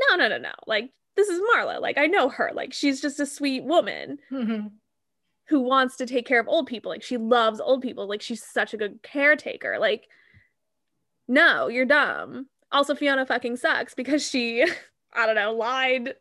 no 0.09 0.15
no 0.15 0.27
no 0.27 0.37
no. 0.37 0.51
Like 0.67 0.91
this 1.15 1.29
is 1.29 1.41
marla 1.53 1.81
like 1.81 1.97
i 1.97 2.05
know 2.05 2.29
her. 2.29 2.51
Like 2.53 2.73
she's 2.73 3.01
just 3.01 3.19
a 3.19 3.25
sweet 3.25 3.63
woman 3.63 4.19
mm-hmm. 4.31 4.67
who 5.47 5.59
wants 5.61 5.97
to 5.97 6.05
take 6.05 6.27
care 6.27 6.39
of 6.39 6.47
old 6.47 6.67
people. 6.67 6.91
Like 6.91 7.03
she 7.03 7.17
loves 7.17 7.59
old 7.59 7.81
people. 7.81 8.07
Like 8.07 8.21
she's 8.21 8.43
such 8.43 8.73
a 8.73 8.77
good 8.77 9.01
caretaker. 9.03 9.77
Like 9.79 10.07
no 11.27 11.67
you're 11.67 11.85
dumb. 11.85 12.47
Also 12.71 12.95
fiona 12.95 13.25
fucking 13.25 13.57
sucks 13.57 13.93
because 13.93 14.27
she 14.27 14.63
i 15.13 15.25
don't 15.25 15.35
know 15.35 15.53
lied 15.53 16.13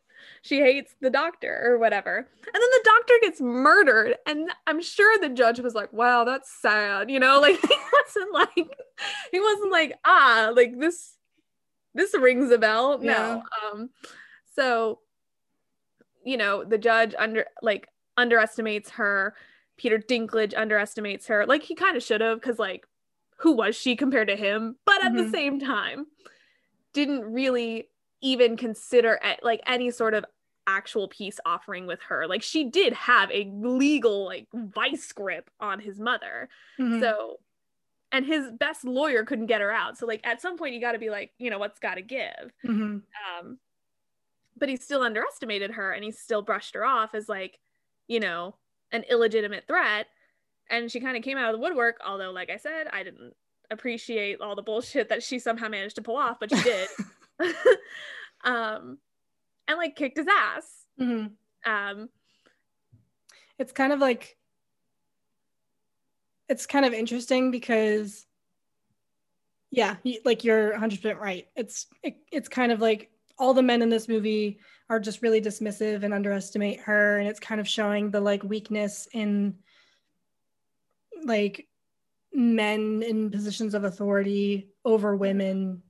she 0.43 0.61
hates 0.61 0.95
the 1.01 1.11
doctor 1.11 1.61
or 1.65 1.79
whatever. 1.79 2.17
And 2.17 2.55
then 2.55 2.61
the 2.61 2.85
doctor 2.85 3.15
gets 3.23 3.41
murdered. 3.41 4.17
And 4.27 4.51
I'm 4.67 4.83
sure 4.83 5.19
the 5.19 5.29
judge 5.29 5.61
was 5.61 5.75
like, 5.75 5.93
wow, 5.93 6.25
that's 6.25 6.51
sad. 6.51 7.11
You 7.11 7.21
know, 7.21 7.41
like 7.41 7.61
he 7.61 7.77
wasn't 7.93 8.35
like, 8.35 8.71
he 9.33 9.41
wasn't 9.41 9.73
like, 9.73 9.99
ah, 10.05 10.53
like 10.55 10.79
this, 10.79 11.15
this 11.95 12.15
rings 12.15 12.51
a 12.51 12.59
bell. 12.59 12.99
Yeah. 13.03 13.13
No. 13.13 13.43
Um, 13.73 13.91
so, 14.55 15.01
you 16.25 16.37
know, 16.37 16.65
the 16.65 16.79
judge 16.79 17.15
under 17.19 17.47
like 17.63 17.89
underestimates 18.17 18.91
her. 18.91 19.35
Peter 19.77 19.99
Dinklage 19.99 20.55
underestimates 20.57 21.29
her. 21.29 21.47
Like 21.47 21.63
he 21.63 21.75
kind 21.75 21.97
of 21.97 22.03
should 22.03 22.21
have, 22.21 22.41
because 22.41 22.59
like, 22.59 22.87
who 23.39 23.53
was 23.53 23.77
she 23.77 23.95
compared 23.95 24.29
to 24.29 24.37
him? 24.37 24.77
But 24.85 25.05
at 25.05 25.13
mm-hmm. 25.13 25.25
the 25.25 25.31
same 25.31 25.61
time, 25.61 26.07
didn't 26.93 27.33
really 27.33 27.89
even 28.21 28.57
consider 28.57 29.19
like 29.43 29.61
any 29.67 29.91
sort 29.91 30.15
of 30.15 30.25
actual 30.67 31.09
peace 31.09 31.41
offering 31.47 31.87
with 31.87 32.01
her. 32.03 32.27
Like 32.27 32.43
she 32.43 32.65
did 32.65 32.93
have 32.93 33.31
a 33.31 33.51
legal 33.55 34.27
like 34.27 34.47
vice 34.53 35.11
grip 35.13 35.51
on 35.61 35.81
his 35.81 35.99
mother. 35.99 36.49
Mm-hmm. 36.79 37.01
So 37.01 37.39
and 38.13 38.25
his 38.25 38.51
best 38.53 38.85
lawyer 38.85 39.25
couldn't 39.25 39.47
get 39.47 39.61
her 39.61 39.73
out. 39.73 39.99
So 39.99 40.07
like 40.07 40.21
at 40.25 40.41
some 40.41 40.59
point 40.59 40.75
you 40.75 40.81
got 40.81 40.93
to 40.93 40.99
be 40.99 41.11
like, 41.11 41.33
you 41.39 41.51
know, 41.51 41.59
what's 41.59 41.79
got 41.79 41.95
to 41.95 42.03
give. 42.03 42.53
Mm-hmm. 42.65 42.99
Um 43.41 43.59
but 44.59 44.69
he 44.69 44.77
still 44.77 45.03
underestimated 45.03 45.71
her 45.73 45.93
and 45.93 46.05
he 46.05 46.11
still 46.11 46.43
brushed 46.43 46.75
her 46.75 46.85
off 46.85 47.15
as 47.15 47.29
like, 47.29 47.59
you 48.07 48.21
know, 48.21 48.57
an 48.93 49.05
illegitimate 49.09 49.67
threat. 49.67 50.07
And 50.69 50.91
she 50.91 51.01
kind 51.01 51.17
of 51.17 51.23
came 51.23 51.39
out 51.39 51.55
of 51.55 51.59
the 51.59 51.63
woodwork, 51.63 51.99
although 52.07 52.31
like 52.31 52.51
I 52.51 52.57
said, 52.57 52.89
I 52.93 53.05
didn't 53.05 53.35
appreciate 53.71 54.41
all 54.41 54.55
the 54.55 54.63
bullshit 54.63 55.09
that 55.09 55.23
she 55.23 55.39
somehow 55.39 55.69
managed 55.69 55.97
to 55.97 56.03
pull 56.03 56.17
off, 56.17 56.39
but 56.41 56.51
she 56.51 56.63
did. 56.63 56.89
um, 58.45 58.99
and 59.67 59.79
like 59.79 59.97
kicked 59.97 60.19
his 60.19 60.27
ass. 60.29 60.85
Mm-hmm. 61.01 61.71
Um, 61.71 62.09
it's 63.59 63.73
kind 63.73 63.93
of 63.93 64.01
like 64.01 64.37
it's 66.49 66.67
kind 66.67 66.85
of 66.85 66.93
interesting 66.93 67.51
because 67.51 68.27
yeah 69.71 69.97
like 70.25 70.45
you're 70.45 70.73
100% 70.73 71.19
right 71.19 71.49
it's 71.57 71.87
it, 72.03 72.17
it's 72.33 72.49
kind 72.49 72.73
of 72.73 72.81
like 72.81 73.11
all 73.39 73.55
the 73.55 73.63
men 73.63 73.83
in 73.83 73.89
this 73.89 74.09
movie 74.09 74.59
are 74.89 74.99
just 74.99 75.23
really 75.23 75.41
dismissive 75.41 76.03
and 76.03 76.15
underestimate 76.15 76.81
her 76.81 77.19
and 77.19 77.29
it's 77.29 77.41
kind 77.41 77.61
of 77.61 77.69
showing 77.69 78.11
the 78.11 78.21
like 78.21 78.43
weakness 78.43 79.07
in 79.13 79.55
like 81.25 81.67
men 82.33 83.03
in 83.03 83.31
positions 83.31 83.75
of 83.75 83.85
authority 83.85 84.69
over 84.85 85.17
women 85.17 85.83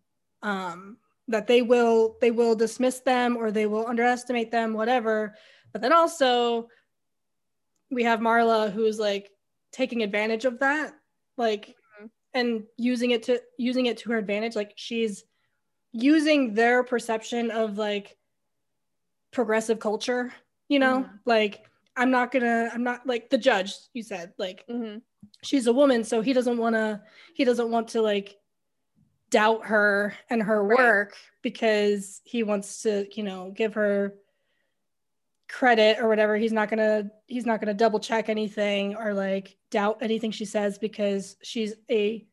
um 0.42 0.96
that 1.28 1.46
they 1.46 1.62
will 1.62 2.16
they 2.20 2.30
will 2.30 2.54
dismiss 2.54 3.00
them 3.00 3.36
or 3.36 3.50
they 3.50 3.66
will 3.66 3.86
underestimate 3.86 4.50
them 4.50 4.72
whatever 4.72 5.34
but 5.72 5.82
then 5.82 5.92
also 5.92 6.68
we 7.90 8.02
have 8.02 8.20
marla 8.20 8.72
who's 8.72 8.98
like 8.98 9.30
taking 9.70 10.02
advantage 10.02 10.44
of 10.44 10.58
that 10.58 10.94
like 11.36 11.68
mm-hmm. 11.68 12.06
and 12.34 12.64
using 12.76 13.10
it 13.10 13.22
to 13.22 13.40
using 13.58 13.86
it 13.86 13.98
to 13.98 14.10
her 14.10 14.18
advantage 14.18 14.56
like 14.56 14.72
she's 14.76 15.24
using 15.92 16.54
their 16.54 16.82
perception 16.82 17.50
of 17.50 17.78
like 17.78 18.16
progressive 19.30 19.78
culture 19.78 20.32
you 20.68 20.78
know 20.78 21.00
mm-hmm. 21.00 21.16
like 21.26 21.66
i'm 21.96 22.10
not 22.10 22.32
gonna 22.32 22.70
i'm 22.72 22.82
not 22.82 23.06
like 23.06 23.28
the 23.28 23.38
judge 23.38 23.74
you 23.92 24.02
said 24.02 24.32
like 24.38 24.64
mm-hmm. 24.68 24.98
she's 25.42 25.66
a 25.66 25.72
woman 25.72 26.02
so 26.02 26.22
he 26.22 26.32
doesn't 26.32 26.56
want 26.56 26.74
to 26.74 27.00
he 27.34 27.44
doesn't 27.44 27.70
want 27.70 27.88
to 27.88 28.00
like 28.00 28.36
doubt 29.30 29.66
her 29.66 30.14
and 30.30 30.42
her 30.42 30.62
right. 30.62 30.78
work 30.78 31.16
because 31.42 32.20
he 32.24 32.42
wants 32.42 32.82
to, 32.82 33.06
you 33.14 33.22
know, 33.22 33.52
give 33.54 33.74
her 33.74 34.14
credit 35.48 35.98
or 35.98 36.08
whatever. 36.08 36.36
He's 36.36 36.52
not 36.52 36.68
gonna 36.68 37.10
he's 37.26 37.46
not 37.46 37.60
gonna 37.60 37.74
double 37.74 38.00
check 38.00 38.28
anything 38.28 38.96
or 38.96 39.14
like 39.14 39.56
doubt 39.70 39.98
anything 40.02 40.30
she 40.30 40.44
says 40.44 40.78
because 40.78 41.36
she's 41.42 41.74
a 41.90 42.26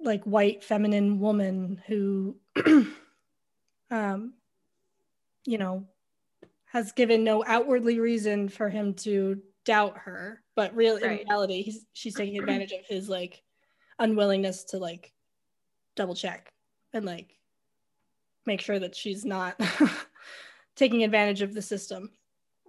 like 0.00 0.22
white 0.24 0.62
feminine 0.62 1.18
woman 1.18 1.80
who 1.86 2.36
um 3.90 4.34
you 5.44 5.58
know 5.58 5.84
has 6.66 6.92
given 6.92 7.24
no 7.24 7.42
outwardly 7.46 7.98
reason 7.98 8.48
for 8.48 8.68
him 8.68 8.94
to 8.94 9.40
doubt 9.64 9.96
her 9.98 10.42
but 10.54 10.74
real 10.76 10.94
right. 10.94 11.20
in 11.20 11.26
reality 11.26 11.62
he's 11.62 11.84
she's 11.92 12.14
taking 12.14 12.38
advantage 12.38 12.72
of 12.72 12.84
his 12.86 13.08
like 13.08 13.42
unwillingness 13.98 14.64
to 14.64 14.78
like 14.78 15.12
double 15.98 16.14
check 16.14 16.52
and 16.94 17.04
like 17.04 17.36
make 18.46 18.60
sure 18.60 18.78
that 18.78 18.96
she's 18.96 19.24
not 19.24 19.60
taking 20.76 21.04
advantage 21.04 21.42
of 21.42 21.52
the 21.52 21.60
system. 21.60 22.10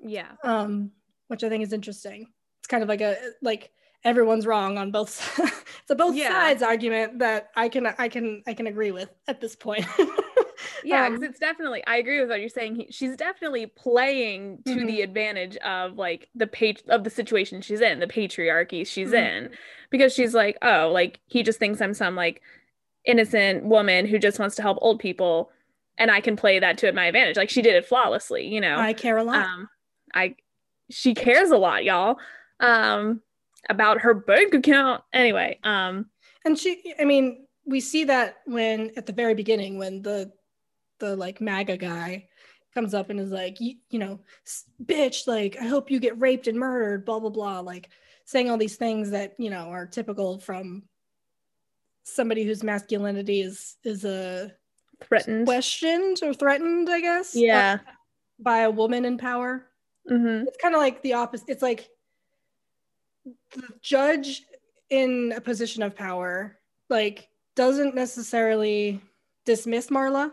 Yeah. 0.03 0.31
Um, 0.43 0.91
which 1.27 1.43
I 1.43 1.49
think 1.49 1.63
is 1.63 1.73
interesting. 1.73 2.27
It's 2.59 2.67
kind 2.67 2.83
of 2.83 2.89
like 2.89 3.01
a 3.01 3.15
like 3.41 3.71
everyone's 4.03 4.45
wrong 4.45 4.77
on 4.77 4.91
both 4.91 5.39
it's 5.39 5.89
a 5.89 5.95
both 5.95 6.15
yeah. 6.15 6.29
sides 6.29 6.63
argument 6.63 7.19
that 7.19 7.49
I 7.55 7.69
can 7.69 7.87
I 7.97 8.09
can 8.09 8.43
I 8.47 8.53
can 8.53 8.67
agree 8.67 8.91
with 8.91 9.09
at 9.27 9.39
this 9.39 9.55
point. 9.55 9.85
yeah, 10.83 11.07
because 11.07 11.23
um, 11.23 11.29
it's 11.29 11.39
definitely 11.39 11.83
I 11.85 11.97
agree 11.97 12.19
with 12.19 12.29
what 12.29 12.39
you're 12.39 12.49
saying. 12.49 12.75
He, 12.75 12.87
she's 12.89 13.15
definitely 13.15 13.67
playing 13.67 14.63
to 14.65 14.75
mm-hmm. 14.75 14.87
the 14.87 15.01
advantage 15.01 15.55
of 15.57 15.97
like 15.97 16.29
the 16.35 16.47
page 16.47 16.81
of 16.89 17.03
the 17.03 17.09
situation 17.09 17.61
she's 17.61 17.81
in, 17.81 17.99
the 17.99 18.07
patriarchy 18.07 18.85
she's 18.85 19.09
mm-hmm. 19.09 19.45
in, 19.45 19.49
because 19.89 20.13
she's 20.13 20.33
like, 20.33 20.57
oh, 20.61 20.89
like 20.91 21.19
he 21.27 21.43
just 21.43 21.59
thinks 21.59 21.81
I'm 21.81 21.93
some 21.93 22.15
like 22.15 22.41
innocent 23.09 23.63
woman 23.63 24.05
who 24.05 24.19
just 24.19 24.39
wants 24.39 24.55
to 24.55 24.61
help 24.61 24.77
old 24.81 24.99
people 24.99 25.49
and 25.99 26.09
I 26.09 26.21
can 26.21 26.35
play 26.35 26.59
that 26.59 26.77
to 26.79 26.91
my 26.93 27.05
advantage. 27.05 27.35
Like 27.35 27.49
she 27.49 27.61
did 27.61 27.75
it 27.75 27.85
flawlessly, 27.85 28.47
you 28.47 28.61
know. 28.61 28.77
I 28.77 28.93
care 28.93 29.17
a 29.17 29.23
lot. 29.23 29.45
Um, 29.45 29.69
I 30.13 30.35
she 30.89 31.13
cares 31.13 31.51
a 31.51 31.57
lot, 31.57 31.83
y'all. 31.83 32.17
Um, 32.59 33.21
about 33.69 34.01
her 34.01 34.13
bank 34.13 34.53
account. 34.53 35.03
Anyway, 35.13 35.59
um, 35.63 36.05
and 36.45 36.57
she, 36.57 36.95
I 36.99 37.03
mean, 37.03 37.45
we 37.65 37.81
see 37.81 38.05
that 38.05 38.37
when 38.45 38.91
at 38.95 39.05
the 39.05 39.13
very 39.13 39.35
beginning 39.35 39.77
when 39.77 40.01
the 40.01 40.31
the 40.99 41.15
like 41.15 41.41
MAGA 41.41 41.77
guy 41.77 42.27
comes 42.73 42.93
up 42.93 43.09
and 43.09 43.19
is 43.19 43.31
like, 43.31 43.59
you, 43.59 43.75
you 43.89 43.99
know, 43.99 44.19
bitch, 44.83 45.27
like 45.27 45.57
I 45.59 45.65
hope 45.65 45.91
you 45.91 45.99
get 45.99 46.19
raped 46.19 46.47
and 46.47 46.57
murdered, 46.57 47.05
blah 47.05 47.19
blah 47.19 47.29
blah, 47.29 47.59
like 47.59 47.89
saying 48.25 48.49
all 48.49 48.57
these 48.57 48.77
things 48.77 49.11
that 49.11 49.33
you 49.37 49.49
know 49.49 49.69
are 49.69 49.85
typical 49.85 50.39
from 50.39 50.83
somebody 52.11 52.43
whose 52.43 52.63
masculinity 52.63 53.41
is 53.41 53.77
is 53.83 54.05
a 54.05 54.51
threatened 55.01 55.45
questioned 55.45 56.17
or 56.23 56.33
threatened 56.33 56.89
i 56.89 56.99
guess 56.99 57.35
yeah 57.35 57.79
by 58.39 58.59
a 58.59 58.69
woman 58.69 59.05
in 59.05 59.17
power 59.17 59.65
mm-hmm. 60.09 60.47
it's 60.47 60.57
kind 60.61 60.75
of 60.75 60.81
like 60.81 61.01
the 61.01 61.13
opposite 61.13 61.49
it's 61.49 61.61
like 61.61 61.89
the 63.25 63.63
judge 63.81 64.43
in 64.89 65.33
a 65.35 65.41
position 65.41 65.83
of 65.83 65.95
power 65.95 66.57
like 66.89 67.29
doesn't 67.55 67.95
necessarily 67.95 69.01
dismiss 69.45 69.87
marla 69.87 70.31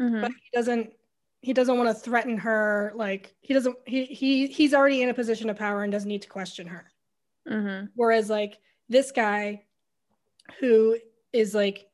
mm-hmm. 0.00 0.20
but 0.20 0.30
he 0.30 0.50
doesn't 0.52 0.92
he 1.42 1.52
doesn't 1.52 1.78
want 1.78 1.88
to 1.88 1.94
threaten 1.94 2.36
her 2.36 2.92
like 2.94 3.34
he 3.40 3.54
doesn't 3.54 3.76
he, 3.86 4.04
he 4.04 4.46
he's 4.46 4.74
already 4.74 5.02
in 5.02 5.08
a 5.08 5.14
position 5.14 5.48
of 5.48 5.56
power 5.56 5.82
and 5.82 5.92
doesn't 5.92 6.08
need 6.08 6.22
to 6.22 6.28
question 6.28 6.66
her 6.66 6.90
mm-hmm. 7.48 7.86
whereas 7.94 8.28
like 8.28 8.58
this 8.88 9.10
guy 9.10 9.62
who 10.58 10.96
is 11.32 11.54
like 11.54 11.88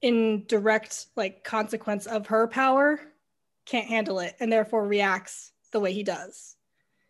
in 0.00 0.44
direct 0.46 1.06
like 1.16 1.44
consequence 1.44 2.06
of 2.06 2.26
her 2.28 2.46
power 2.46 3.00
can't 3.66 3.88
handle 3.88 4.20
it 4.20 4.34
and 4.40 4.52
therefore 4.52 4.86
reacts 4.86 5.52
the 5.72 5.80
way 5.80 5.92
he 5.92 6.02
does. 6.02 6.56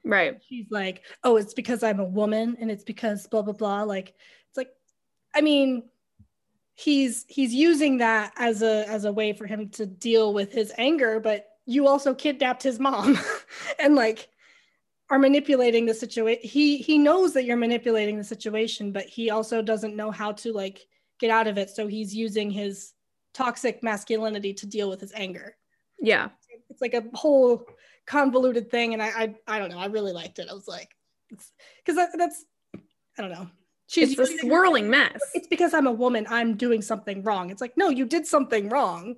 Right. 0.04 0.40
She's 0.48 0.66
like 0.70 1.02
oh 1.24 1.36
it's 1.36 1.54
because 1.54 1.82
i'm 1.82 2.00
a 2.00 2.04
woman 2.04 2.56
and 2.60 2.70
it's 2.70 2.84
because 2.84 3.26
blah 3.26 3.42
blah 3.42 3.52
blah. 3.52 3.82
Like 3.82 4.14
it's 4.48 4.56
like 4.56 4.70
i 5.34 5.40
mean 5.40 5.84
he's 6.74 7.26
he's 7.28 7.52
using 7.52 7.98
that 7.98 8.32
as 8.36 8.62
a 8.62 8.88
as 8.88 9.04
a 9.04 9.12
way 9.12 9.32
for 9.32 9.46
him 9.46 9.68
to 9.70 9.84
deal 9.84 10.32
with 10.32 10.52
his 10.52 10.72
anger 10.78 11.18
but 11.18 11.48
you 11.66 11.88
also 11.88 12.14
kidnapped 12.14 12.62
his 12.62 12.78
mom 12.78 13.18
and 13.80 13.94
like 13.94 14.28
are 15.10 15.18
manipulating 15.18 15.86
the 15.86 15.94
situation 15.94 16.40
he 16.42 16.78
he 16.78 16.98
knows 16.98 17.32
that 17.32 17.44
you're 17.44 17.56
manipulating 17.56 18.18
the 18.18 18.24
situation 18.24 18.92
but 18.92 19.06
he 19.06 19.30
also 19.30 19.62
doesn't 19.62 19.96
know 19.96 20.10
how 20.10 20.32
to 20.32 20.52
like 20.52 20.86
get 21.18 21.30
out 21.30 21.46
of 21.46 21.58
it. 21.58 21.70
So 21.70 21.86
he's 21.86 22.14
using 22.14 22.50
his 22.50 22.92
toxic 23.34 23.82
masculinity 23.82 24.54
to 24.54 24.66
deal 24.66 24.88
with 24.88 25.00
his 25.00 25.12
anger. 25.14 25.56
Yeah. 26.00 26.28
It's 26.70 26.80
like 26.80 26.94
a 26.94 27.04
whole 27.14 27.64
convoluted 28.06 28.70
thing 28.70 28.94
and 28.94 29.02
i 29.02 29.08
i, 29.08 29.34
I 29.46 29.58
don't 29.58 29.70
know. 29.70 29.78
I 29.78 29.86
really 29.86 30.12
liked 30.12 30.38
it. 30.38 30.48
I 30.50 30.54
was 30.54 30.68
like 30.68 30.90
because 31.28 31.96
that, 31.96 32.10
that's 32.16 32.44
i 32.74 33.22
don't 33.22 33.32
know. 33.32 33.48
She's 33.86 34.18
it's 34.18 34.30
a 34.30 34.38
swirling 34.38 34.88
mess. 34.90 35.20
it's 35.34 35.46
because 35.46 35.74
i'm 35.74 35.86
a 35.86 35.92
woman. 35.92 36.26
I'm 36.28 36.56
doing 36.56 36.82
something 36.82 37.22
wrong. 37.22 37.50
It's 37.50 37.60
like 37.60 37.76
no 37.76 37.88
you 37.90 38.06
did 38.06 38.26
something 38.26 38.68
wrong. 38.68 39.16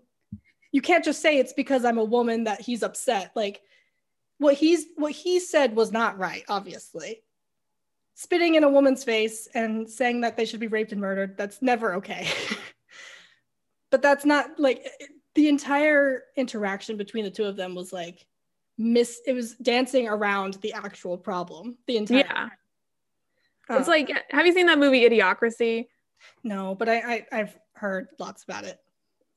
You 0.73 0.81
can't 0.81 1.05
just 1.05 1.21
say 1.21 1.39
it's 1.39 1.53
because 1.53 1.85
i'm 1.85 1.99
a 1.99 2.05
woman 2.05 2.45
that 2.45 2.61
he's 2.61 2.83
upset. 2.83 3.33
Like 3.35 3.63
what 4.41 4.55
he's 4.55 4.87
what 4.97 5.13
he 5.13 5.39
said 5.39 5.77
was 5.77 5.93
not 5.93 6.19
right 6.19 6.45
obviously. 6.49 7.23
Spitting 8.15 8.57
in 8.57 8.65
a 8.65 8.69
woman's 8.69 9.05
face 9.05 9.49
and 9.55 9.89
saying 9.89 10.23
that 10.23 10.37
they 10.37 10.45
should 10.45 10.61
be 10.61 10.67
raped 10.67 10.93
and 10.93 11.01
murdered 11.01 11.37
that's 11.37 11.63
never 11.63 11.95
okay. 11.95 12.27
But 13.91 14.03
that's 14.03 14.25
not 14.25 14.51
like 14.57 14.87
the 15.35 15.49
entire 15.49 16.23
interaction 16.37 16.97
between 16.97 17.25
the 17.25 17.31
two 17.31 17.45
of 17.45 17.57
them 17.57 17.75
was 17.75 17.93
like 17.93 18.25
miss 18.79 19.21
it 19.27 19.33
was 19.33 19.57
dancing 19.57 20.09
around 20.09 20.55
the 20.63 20.73
actual 20.73 21.19
problem 21.19 21.77
the 21.89 21.97
entire 21.97 22.19
yeah. 22.19 22.49
it's 23.69 23.89
uh, 23.89 23.91
like 23.91 24.11
have 24.31 24.47
you 24.47 24.53
seen 24.53 24.67
that 24.67 24.79
movie 24.79 25.01
idiocracy? 25.01 25.89
No 26.45 26.77
but 26.77 26.89
I, 26.89 26.99
I 26.99 27.27
i've 27.33 27.59
heard 27.75 28.09
lots 28.21 28.45
about 28.45 28.65
it 28.65 28.79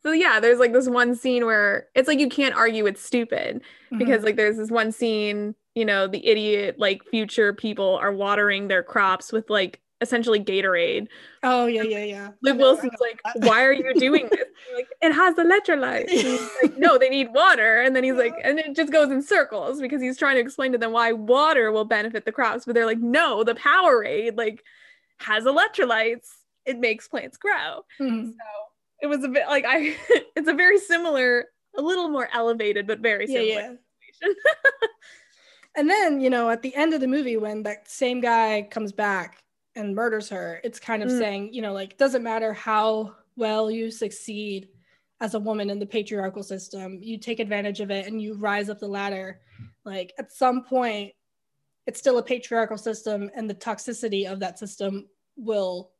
so 0.05 0.11
yeah 0.11 0.39
there's 0.39 0.59
like 0.59 0.73
this 0.73 0.87
one 0.87 1.15
scene 1.15 1.45
where 1.45 1.87
it's 1.95 2.07
like 2.07 2.19
you 2.19 2.29
can't 2.29 2.55
argue 2.55 2.85
it's 2.85 3.03
stupid 3.03 3.57
mm-hmm. 3.57 3.97
because 3.97 4.23
like 4.23 4.35
there's 4.35 4.57
this 4.57 4.71
one 4.71 4.91
scene 4.91 5.55
you 5.75 5.85
know 5.85 6.07
the 6.07 6.25
idiot 6.25 6.75
like 6.77 7.03
future 7.05 7.53
people 7.53 7.97
are 7.97 8.11
watering 8.11 8.67
their 8.67 8.83
crops 8.83 9.31
with 9.31 9.49
like 9.49 9.79
essentially 10.03 10.39
Gatorade. 10.39 11.07
Oh 11.41 11.65
yeah, 11.65 11.81
yeah, 11.81 12.03
yeah. 12.03 12.29
Luke 12.43 12.59
Wilson's 12.59 12.99
like, 13.01 13.19
"Why 13.37 13.63
are 13.63 13.71
you 13.71 13.93
doing 13.95 14.27
this?" 14.29 14.45
like, 14.75 14.87
"It 15.01 15.13
has 15.13 15.35
electrolytes." 15.35 16.47
like, 16.61 16.77
"No, 16.77 16.99
they 16.99 17.09
need 17.09 17.33
water." 17.33 17.81
And 17.81 17.95
then 17.95 18.03
he's 18.03 18.13
like, 18.13 18.35
and 18.43 18.59
it 18.59 18.75
just 18.75 18.91
goes 18.91 19.09
in 19.11 19.23
circles 19.23 19.81
because 19.81 20.01
he's 20.01 20.17
trying 20.17 20.35
to 20.35 20.41
explain 20.41 20.73
to 20.73 20.77
them 20.77 20.91
why 20.91 21.13
water 21.13 21.71
will 21.71 21.85
benefit 21.85 22.25
the 22.25 22.31
crops, 22.31 22.65
but 22.65 22.75
they're 22.75 22.85
like, 22.85 22.99
"No, 22.99 23.43
the 23.43 23.55
Powerade 23.55 24.37
like 24.37 24.63
has 25.17 25.45
electrolytes. 25.45 26.27
It 26.65 26.77
makes 26.79 27.07
plants 27.07 27.37
grow." 27.37 27.85
Mm-hmm. 27.99 28.31
So 28.31 28.37
it 29.03 29.07
was 29.07 29.23
a 29.23 29.27
bit 29.27 29.45
like 29.47 29.65
I 29.67 29.95
it's 30.35 30.47
a 30.47 30.53
very 30.53 30.79
similar, 30.79 31.49
a 31.77 31.81
little 31.81 32.09
more 32.09 32.29
elevated, 32.33 32.87
but 32.87 32.99
very 32.99 33.27
similar. 33.27 33.45
Yeah, 33.45 33.75
yeah. 34.23 34.29
and 35.75 35.89
then, 35.89 36.21
you 36.21 36.29
know, 36.29 36.49
at 36.49 36.61
the 36.61 36.73
end 36.73 36.93
of 36.93 37.01
the 37.01 37.07
movie, 37.07 37.37
when 37.37 37.61
that 37.63 37.89
same 37.89 38.21
guy 38.21 38.65
comes 38.71 38.93
back 38.93 39.43
and 39.75 39.93
murders 39.93 40.29
her, 40.29 40.61
it's 40.63 40.79
kind 40.79 41.03
of 41.03 41.09
mm. 41.09 41.19
saying, 41.19 41.53
you 41.53 41.61
know, 41.61 41.73
like, 41.73 41.97
doesn't 41.97 42.23
matter 42.23 42.53
how 42.53 43.13
well 43.35 43.69
you 43.69 43.91
succeed 43.91 44.69
as 45.19 45.33
a 45.33 45.39
woman 45.39 45.69
in 45.69 45.79
the 45.79 45.85
patriarchal 45.85 46.43
system, 46.43 46.99
you 47.01 47.17
take 47.17 47.39
advantage 47.39 47.81
of 47.81 47.91
it 47.91 48.07
and 48.07 48.21
you 48.21 48.35
rise 48.35 48.69
up 48.69 48.79
the 48.79 48.87
ladder. 48.87 49.41
Like, 49.83 50.13
at 50.17 50.31
some 50.31 50.63
point, 50.63 51.13
it's 51.87 51.99
still 51.99 52.17
a 52.17 52.23
patriarchal 52.23 52.77
system, 52.77 53.29
and 53.35 53.49
the 53.49 53.55
toxicity 53.55 54.31
of 54.31 54.39
that 54.39 54.57
system 54.57 55.09
will, 55.35 55.91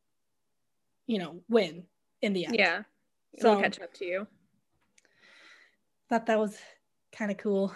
you 1.07 1.19
know, 1.19 1.41
win 1.49 1.83
in 2.21 2.31
the 2.31 2.45
end. 2.45 2.55
Yeah. 2.55 2.83
It'll 3.33 3.59
catch 3.59 3.79
up 3.81 3.93
to 3.95 4.05
you. 4.05 4.27
Thought 6.09 6.27
that 6.27 6.39
was 6.39 6.57
kind 7.11 7.31
of 7.31 7.37
cool. 7.37 7.73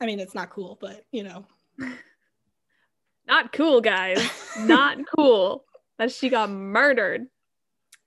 I 0.00 0.06
mean, 0.06 0.18
it's 0.18 0.34
not 0.34 0.50
cool, 0.50 0.78
but 0.80 1.04
you 1.12 1.22
know. 1.22 1.46
not 3.26 3.52
cool, 3.52 3.80
guys. 3.80 4.20
not 4.58 4.98
cool 5.16 5.64
that 5.98 6.10
she 6.10 6.28
got 6.28 6.50
murdered. 6.50 7.26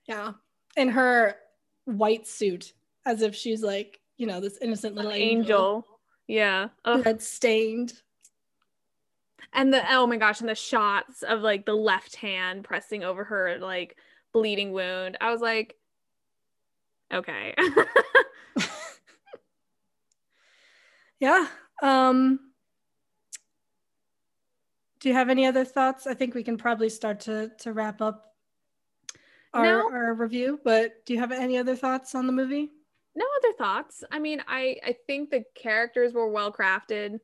Yeah. 0.06 0.32
In 0.76 0.88
her 0.90 1.36
white 1.84 2.26
suit, 2.26 2.74
as 3.06 3.22
if 3.22 3.34
she's 3.34 3.62
like, 3.62 4.00
you 4.18 4.26
know, 4.26 4.40
this 4.40 4.58
innocent 4.60 4.94
little 4.94 5.12
angel. 5.12 5.38
angel. 5.38 5.86
Yeah. 6.26 6.68
Red 6.84 7.22
stained. 7.22 7.94
And 9.52 9.72
the 9.72 9.82
oh 9.90 10.06
my 10.06 10.16
gosh, 10.16 10.40
and 10.40 10.48
the 10.48 10.54
shots 10.54 11.22
of 11.22 11.40
like 11.40 11.64
the 11.64 11.74
left 11.74 12.16
hand 12.16 12.64
pressing 12.64 13.04
over 13.04 13.24
her 13.24 13.58
like 13.58 13.96
bleeding 14.32 14.72
wound. 14.72 15.16
I 15.20 15.30
was 15.30 15.40
like, 15.40 15.76
okay. 17.12 17.54
yeah. 21.20 21.46
Um 21.82 22.40
do 25.00 25.08
you 25.08 25.14
have 25.14 25.28
any 25.28 25.46
other 25.46 25.64
thoughts? 25.64 26.06
I 26.06 26.14
think 26.14 26.34
we 26.34 26.42
can 26.42 26.56
probably 26.56 26.88
start 26.88 27.20
to 27.20 27.50
to 27.58 27.72
wrap 27.72 28.00
up 28.00 28.34
our, 29.54 29.64
no. 29.64 29.90
our 29.90 30.14
review, 30.14 30.60
but 30.64 31.04
do 31.06 31.14
you 31.14 31.20
have 31.20 31.32
any 31.32 31.56
other 31.56 31.76
thoughts 31.76 32.14
on 32.14 32.26
the 32.26 32.32
movie? 32.32 32.70
No 33.14 33.24
other 33.38 33.54
thoughts. 33.56 34.04
I 34.10 34.18
mean, 34.18 34.42
I 34.48 34.76
I 34.84 34.96
think 35.06 35.30
the 35.30 35.44
characters 35.54 36.12
were 36.12 36.28
well 36.28 36.52
crafted. 36.52 37.20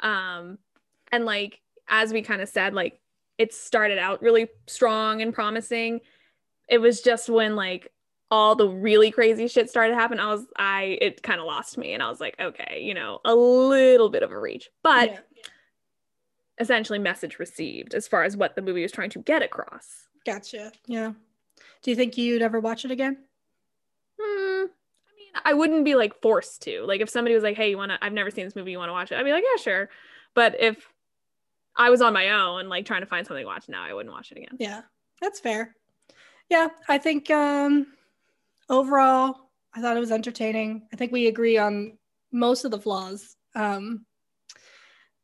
Um 0.00 0.58
and 1.12 1.24
like 1.24 1.60
as 1.88 2.12
we 2.12 2.22
kind 2.22 2.42
of 2.42 2.48
said, 2.48 2.74
like 2.74 3.00
it 3.38 3.52
started 3.52 3.98
out 3.98 4.22
really 4.22 4.48
strong 4.66 5.22
and 5.22 5.34
promising. 5.34 6.00
It 6.68 6.78
was 6.78 7.00
just 7.00 7.28
when 7.28 7.56
like 7.56 7.90
all 8.34 8.56
the 8.56 8.68
really 8.68 9.12
crazy 9.12 9.46
shit 9.46 9.70
started 9.70 9.94
happening, 9.94 10.18
I 10.18 10.26
was 10.26 10.44
I 10.56 10.98
it 11.00 11.22
kind 11.22 11.40
of 11.40 11.46
lost 11.46 11.78
me 11.78 11.92
and 11.92 12.02
I 12.02 12.08
was 12.08 12.18
like, 12.20 12.34
okay, 12.40 12.80
you 12.82 12.92
know, 12.92 13.20
a 13.24 13.32
little 13.32 14.08
bit 14.08 14.24
of 14.24 14.32
a 14.32 14.38
reach. 14.38 14.70
But 14.82 15.12
yeah. 15.12 15.18
essentially 16.58 16.98
message 16.98 17.38
received 17.38 17.94
as 17.94 18.08
far 18.08 18.24
as 18.24 18.36
what 18.36 18.56
the 18.56 18.62
movie 18.62 18.82
was 18.82 18.90
trying 18.90 19.10
to 19.10 19.20
get 19.20 19.42
across. 19.42 20.08
Gotcha. 20.26 20.72
Yeah. 20.86 21.12
Do 21.82 21.90
you 21.92 21.96
think 21.96 22.18
you'd 22.18 22.42
ever 22.42 22.58
watch 22.58 22.84
it 22.84 22.90
again? 22.90 23.18
Hmm. 24.20 24.64
I 24.64 25.12
mean, 25.16 25.32
I 25.44 25.54
wouldn't 25.54 25.84
be 25.84 25.94
like 25.94 26.20
forced 26.20 26.62
to. 26.62 26.82
Like 26.84 27.00
if 27.00 27.08
somebody 27.08 27.36
was 27.36 27.44
like, 27.44 27.56
"Hey, 27.56 27.70
you 27.70 27.76
want 27.76 27.92
to 27.92 27.98
I've 28.02 28.12
never 28.12 28.32
seen 28.32 28.46
this 28.46 28.56
movie, 28.56 28.72
you 28.72 28.78
want 28.78 28.88
to 28.88 28.94
watch 28.94 29.12
it?" 29.12 29.16
I'd 29.16 29.24
be 29.24 29.32
like, 29.32 29.44
"Yeah, 29.44 29.62
sure." 29.62 29.90
But 30.34 30.60
if 30.60 30.88
I 31.76 31.88
was 31.90 32.02
on 32.02 32.12
my 32.12 32.30
own 32.30 32.68
like 32.68 32.84
trying 32.84 33.02
to 33.02 33.06
find 33.06 33.24
something 33.24 33.44
to 33.44 33.46
watch 33.46 33.68
now, 33.68 33.84
I 33.84 33.94
wouldn't 33.94 34.12
watch 34.12 34.32
it 34.32 34.38
again. 34.38 34.56
Yeah. 34.58 34.82
That's 35.20 35.38
fair. 35.38 35.76
Yeah, 36.50 36.68
I 36.88 36.98
think 36.98 37.30
um 37.30 37.86
overall, 38.68 39.50
I 39.74 39.80
thought 39.80 39.96
it 39.96 40.00
was 40.00 40.12
entertaining. 40.12 40.86
I 40.92 40.96
think 40.96 41.12
we 41.12 41.26
agree 41.26 41.58
on 41.58 41.98
most 42.32 42.64
of 42.64 42.70
the 42.70 42.80
flaws. 42.80 43.36
Um, 43.54 44.04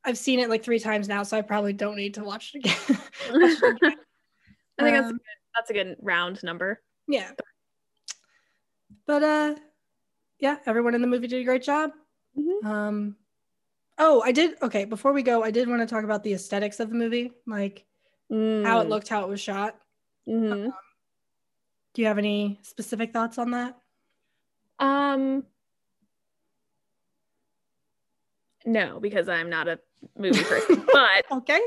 I've 0.04 0.18
seen 0.18 0.40
it 0.40 0.48
like 0.48 0.64
three 0.64 0.78
times 0.78 1.08
now, 1.08 1.22
so 1.22 1.36
I 1.36 1.42
probably 1.42 1.72
don't 1.72 1.96
need 1.96 2.14
to 2.14 2.24
watch 2.24 2.52
it 2.54 2.58
again. 2.58 2.76
watch 3.30 3.62
it 3.62 3.76
again. 3.76 3.96
I 4.78 4.82
think 4.82 4.96
um, 4.96 5.02
that's 5.02 5.10
a 5.10 5.12
good, 5.12 5.18
that's 5.54 5.70
a 5.70 5.72
good 5.74 5.96
round 6.00 6.42
number. 6.42 6.80
Yeah. 7.06 7.32
But 9.06 9.22
uh, 9.22 9.54
yeah, 10.38 10.56
everyone 10.66 10.94
in 10.94 11.02
the 11.02 11.06
movie 11.06 11.26
did 11.26 11.42
a 11.42 11.44
great 11.44 11.62
job. 11.62 11.90
Mm-hmm. 12.38 12.66
Um, 12.66 13.16
oh, 13.98 14.22
I 14.22 14.32
did. 14.32 14.54
Okay, 14.62 14.84
before 14.84 15.12
we 15.12 15.22
go, 15.22 15.42
I 15.42 15.50
did 15.50 15.68
want 15.68 15.80
to 15.80 15.86
talk 15.86 16.04
about 16.04 16.22
the 16.22 16.32
aesthetics 16.32 16.80
of 16.80 16.88
the 16.88 16.94
movie, 16.94 17.32
like 17.46 17.84
mm. 18.32 18.64
how 18.64 18.80
it 18.80 18.86
mm. 18.86 18.90
looked, 18.90 19.08
how 19.08 19.22
it 19.24 19.28
was 19.28 19.40
shot. 19.40 19.76
Mm-hmm. 20.28 20.52
Um, 20.52 20.72
do 21.94 22.02
you 22.02 22.08
have 22.08 22.18
any 22.18 22.60
specific 22.62 23.12
thoughts 23.12 23.38
on 23.38 23.50
that? 23.52 23.76
Um 24.78 25.44
no, 28.66 29.00
because 29.00 29.28
I'm 29.28 29.48
not 29.48 29.68
a 29.68 29.78
movie 30.16 30.44
person. 30.44 30.84
but 30.92 31.24
okay. 31.32 31.60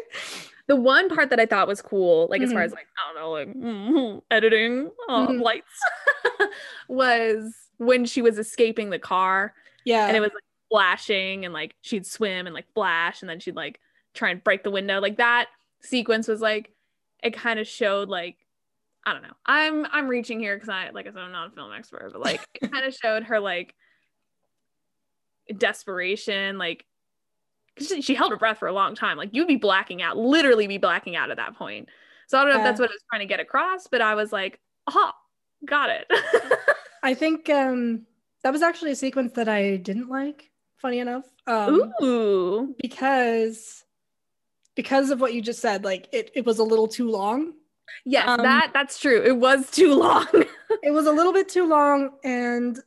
The 0.68 0.76
one 0.76 1.10
part 1.10 1.30
that 1.30 1.40
I 1.40 1.46
thought 1.46 1.68
was 1.68 1.82
cool, 1.82 2.28
like 2.30 2.42
mm-hmm. 2.42 2.46
as 2.46 2.52
far 2.54 2.62
mm-hmm. 2.62 2.66
as 2.66 2.72
like 2.72 2.88
I 2.98 3.14
don't 3.14 3.22
know, 3.22 3.32
like 3.32 3.54
mm-hmm, 3.54 4.20
editing 4.32 4.92
uh, 5.10 5.28
mm-hmm. 5.28 5.42
lights, 5.42 5.80
was 6.88 7.54
when 7.78 8.06
she 8.06 8.22
was 8.22 8.38
escaping 8.38 8.90
the 8.90 9.00
car. 9.00 9.54
Yeah, 9.84 10.08
and 10.08 10.16
it 10.16 10.22
was 10.22 10.32
like 10.34 10.44
flashing, 10.70 11.44
and 11.44 11.54
like 11.54 11.76
she'd 11.82 12.06
swim 12.06 12.48
and 12.48 12.54
like 12.54 12.72
flash, 12.74 13.22
and 13.22 13.30
then 13.30 13.40
she'd 13.42 13.58
like 13.58 13.82
try 14.14 14.30
and 14.30 14.42
break 14.42 14.64
the 14.64 14.72
window. 14.72 15.02
Like 15.02 15.18
that 15.18 15.48
sequence 15.82 16.30
was 16.30 16.40
like 16.40 16.72
it 17.22 17.34
kind 17.34 17.60
of 17.60 17.68
showed 17.68 18.08
like 18.08 18.38
I 19.06 19.14
don't 19.14 19.24
know. 19.24 19.34
I'm 19.46 19.86
I'm 19.92 20.08
reaching 20.08 20.40
here 20.40 20.56
because 20.56 20.70
I 20.70 20.90
like 20.92 21.08
I 21.08 21.12
said 21.12 21.22
I'm 21.22 21.32
not 21.32 21.52
a 21.52 21.52
film 21.52 21.72
expert, 21.74 22.12
but 22.14 22.22
like 22.22 22.42
it 22.62 22.72
kind 22.72 22.86
of 22.86 22.94
showed 23.04 23.24
her 23.24 23.40
like 23.40 23.76
desperation, 25.58 26.58
like 26.58 26.86
she, 27.80 28.02
she, 28.02 28.16
held 28.16 28.32
her 28.32 28.38
breath 28.38 28.60
for 28.60 28.68
a 28.68 28.74
long 28.74 28.96
time. 28.96 29.18
Like 29.18 29.30
you'd 29.34 29.48
be 29.48 29.56
blacking 29.56 30.02
out, 30.02 30.18
literally 30.18 30.68
be 30.68 30.78
blacking 30.78 31.16
out 31.16 31.32
at 31.32 31.38
that 31.38 31.56
point. 31.56 31.90
So 32.28 32.38
I 32.38 32.44
don't 32.44 32.54
know 32.54 32.60
if 32.60 32.64
that's 32.64 32.80
what 32.80 32.90
I 32.90 32.94
was 32.94 33.04
trying 33.10 33.22
to 33.22 33.26
get 33.26 33.40
across, 33.40 33.88
but 33.88 34.02
I 34.02 34.16
was 34.16 34.32
like, 34.32 34.60
aha, 34.88 35.14
got 35.66 35.90
it. 35.90 36.10
I 37.04 37.14
think 37.14 37.50
um, 37.50 38.06
that 38.44 38.54
was 38.54 38.62
actually 38.62 38.92
a 38.92 38.96
sequence 38.96 39.34
that 39.34 39.50
I 39.50 39.78
didn't 39.78 40.10
like. 40.10 40.50
Funny 40.78 41.00
enough, 41.00 41.24
um, 41.48 41.94
Ooh. 42.02 42.76
because 42.82 43.86
because 44.76 45.12
of 45.12 45.22
what 45.22 45.34
you 45.34 45.42
just 45.42 45.62
said, 45.62 45.86
like 45.86 46.10
it, 46.12 46.32
it 46.36 46.46
was 46.46 46.60
a 46.60 46.64
little 46.64 46.88
too 46.90 47.10
long. 47.10 47.54
Yes, 48.06 48.28
Um, 48.28 48.42
that 48.44 48.72
that's 48.74 49.00
true. 49.00 49.22
It 49.24 49.38
was 49.38 49.70
too 49.72 49.94
long. 50.00 50.28
It 50.82 50.92
was 50.92 51.06
a 51.06 51.12
little 51.12 51.34
bit 51.34 51.50
too 51.50 51.68
long, 51.68 52.12
and 52.24 52.80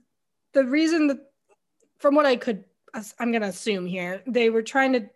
the 0.52 0.64
reason 0.64 1.06
that, 1.08 1.18
from 1.98 2.14
what 2.14 2.26
I 2.26 2.36
could, 2.36 2.64
I'm 3.18 3.32
gonna 3.32 3.46
assume 3.46 3.86
here, 3.86 4.22
they 4.26 4.50
were 4.50 4.62
trying 4.62 4.92
to, 4.94 5.08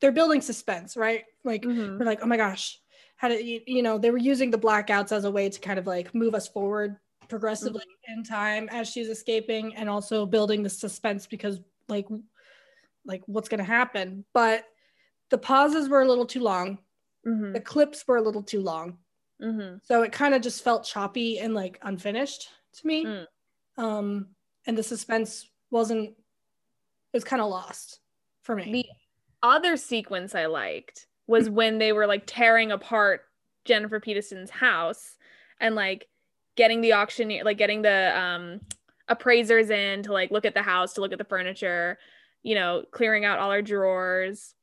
they're 0.00 0.12
building 0.12 0.40
suspense, 0.40 0.96
right? 0.96 1.24
Like 1.44 1.62
Mhm. 1.64 1.98
we're 1.98 2.06
like, 2.06 2.20
oh 2.22 2.26
my 2.26 2.36
gosh, 2.36 2.80
how 3.16 3.28
did 3.28 3.44
you, 3.46 3.60
you 3.66 3.82
know, 3.82 3.98
they 3.98 4.10
were 4.10 4.18
using 4.18 4.50
the 4.50 4.58
blackouts 4.58 5.12
as 5.12 5.24
a 5.24 5.30
way 5.30 5.48
to 5.48 5.60
kind 5.60 5.78
of 5.78 5.86
like 5.86 6.14
move 6.14 6.34
us 6.34 6.48
forward 6.48 6.96
progressively 7.28 7.84
in 8.08 8.24
time 8.24 8.68
as 8.70 8.88
she's 8.88 9.08
escaping, 9.08 9.74
and 9.76 9.88
also 9.88 10.24
building 10.26 10.62
the 10.62 10.70
suspense 10.70 11.26
because 11.26 11.60
like, 11.88 12.06
like 13.04 13.22
what's 13.26 13.48
gonna 13.48 13.64
happen, 13.64 14.24
but 14.32 14.64
the 15.30 15.38
pauses 15.38 15.88
were 15.88 16.02
a 16.02 16.08
little 16.08 16.26
too 16.26 16.40
long. 16.40 16.78
Mhm. 17.26 17.52
The 17.52 17.60
clips 17.60 18.06
were 18.08 18.16
a 18.16 18.22
little 18.22 18.42
too 18.42 18.60
long. 18.62 18.98
Mhm. 19.40 19.80
So 19.84 20.02
it 20.02 20.12
kind 20.12 20.34
of 20.34 20.42
just 20.42 20.62
felt 20.62 20.84
choppy 20.84 21.38
and 21.38 21.54
like 21.54 21.78
unfinished 21.82 22.48
to 22.74 22.86
me. 22.86 23.04
Mm. 23.04 23.26
Um, 23.78 24.28
and 24.66 24.76
the 24.76 24.82
suspense 24.82 25.48
wasn't, 25.70 26.10
it 26.10 26.16
was 27.14 27.24
kind 27.24 27.42
of 27.42 27.48
lost 27.48 28.00
for 28.42 28.54
me. 28.54 28.70
The 28.72 28.86
other 29.42 29.76
sequence 29.76 30.34
I 30.34 30.46
liked 30.46 31.06
was 31.26 31.48
when 31.48 31.78
they 31.78 31.92
were 31.92 32.06
like 32.06 32.24
tearing 32.26 32.72
apart 32.72 33.22
Jennifer 33.64 34.00
Peterson's 34.00 34.50
house 34.50 35.16
and 35.60 35.74
like 35.74 36.08
getting 36.56 36.80
the 36.80 36.92
auctioneer, 36.92 37.44
like 37.44 37.58
getting 37.58 37.82
the 37.82 38.18
um 38.18 38.60
appraisers 39.08 39.70
in 39.70 40.02
to 40.02 40.12
like 40.12 40.30
look 40.30 40.44
at 40.44 40.54
the 40.54 40.62
house, 40.62 40.94
to 40.94 41.00
look 41.00 41.12
at 41.12 41.18
the 41.18 41.24
furniture, 41.24 41.98
you 42.42 42.54
know, 42.54 42.84
clearing 42.90 43.24
out 43.24 43.38
all 43.38 43.50
our 43.50 43.62
drawers. 43.62 44.54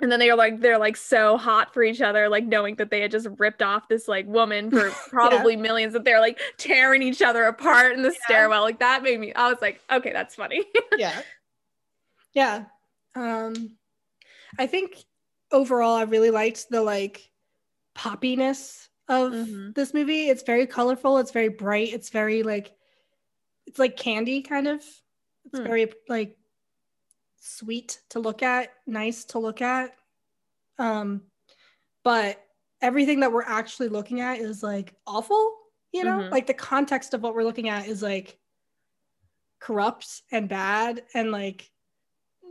And 0.00 0.10
then 0.10 0.18
they're 0.18 0.34
like 0.34 0.60
they're 0.60 0.78
like 0.78 0.96
so 0.96 1.36
hot 1.36 1.72
for 1.72 1.82
each 1.82 2.00
other, 2.00 2.28
like 2.28 2.44
knowing 2.44 2.74
that 2.76 2.90
they 2.90 3.00
had 3.00 3.10
just 3.12 3.28
ripped 3.38 3.62
off 3.62 3.88
this 3.88 4.08
like 4.08 4.26
woman 4.26 4.70
for 4.70 4.90
probably 5.08 5.54
millions, 5.56 5.92
that 5.92 6.04
they're 6.04 6.20
like 6.20 6.40
tearing 6.58 7.00
each 7.02 7.22
other 7.22 7.44
apart 7.44 7.92
in 7.94 8.02
the 8.02 8.10
stairwell. 8.24 8.62
Like 8.62 8.80
that 8.80 9.02
made 9.04 9.20
me 9.20 9.32
I 9.34 9.48
was 9.48 9.62
like, 9.62 9.80
okay, 9.90 10.12
that's 10.12 10.34
funny. 10.34 10.64
yeah. 10.98 11.22
Yeah. 12.32 12.64
Um, 13.14 13.76
I 14.58 14.66
think 14.66 15.04
overall, 15.52 15.94
I 15.94 16.02
really 16.02 16.32
liked 16.32 16.68
the 16.68 16.82
like 16.82 17.30
poppiness 17.96 18.88
of 19.08 19.32
Mhm. 19.32 19.74
this 19.76 19.94
movie. 19.94 20.28
It's 20.28 20.42
very 20.42 20.66
colorful. 20.66 21.18
It's 21.18 21.30
very 21.30 21.48
bright. 21.48 21.92
It's 21.92 22.10
very 22.10 22.42
like, 22.42 22.72
it's 23.66 23.78
like 23.78 23.96
candy 23.96 24.42
kind 24.42 24.66
of. 24.66 24.80
It's 24.80 25.58
Hmm. 25.58 25.64
very 25.64 25.92
like 26.08 26.36
sweet 27.46 28.00
to 28.08 28.20
look 28.20 28.42
at, 28.42 28.72
nice 28.86 29.24
to 29.26 29.38
look 29.38 29.60
at. 29.60 29.94
Um, 30.78 31.22
but 32.02 32.42
everything 32.80 33.20
that 33.20 33.30
we're 33.32 33.42
actually 33.42 33.88
looking 33.88 34.20
at 34.20 34.38
is 34.38 34.62
like 34.62 34.94
awful, 35.06 35.56
you 35.92 36.04
know? 36.04 36.18
Mhm. 36.18 36.30
Like 36.30 36.46
the 36.46 36.54
context 36.54 37.12
of 37.12 37.22
what 37.22 37.34
we're 37.34 37.44
looking 37.44 37.68
at 37.68 37.86
is 37.86 38.02
like 38.02 38.38
corrupt 39.60 40.22
and 40.32 40.48
bad 40.48 41.02
and 41.14 41.30
like 41.32 41.70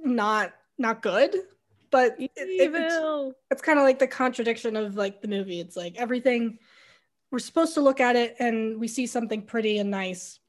not 0.03 0.53
not 0.77 1.01
good. 1.01 1.35
But 1.91 2.19
it, 2.19 2.31
it- 2.35 2.71
it's, 2.85 2.95
it's 3.51 3.61
kind 3.61 3.77
of 3.79 3.83
like 3.85 3.99
the 3.99 4.07
contradiction 4.07 4.75
of 4.75 4.95
like 4.95 5.21
the 5.21 5.27
movie. 5.27 5.59
It's 5.59 5.75
like 5.75 5.95
everything 5.97 6.59
we're 7.31 7.39
supposed 7.39 7.73
to 7.75 7.81
look 7.81 7.99
at 7.99 8.15
it 8.15 8.35
and 8.39 8.79
we 8.79 8.87
see 8.87 9.07
something 9.07 9.41
pretty 9.41 9.79
and 9.79 9.89
nice. 9.91 10.39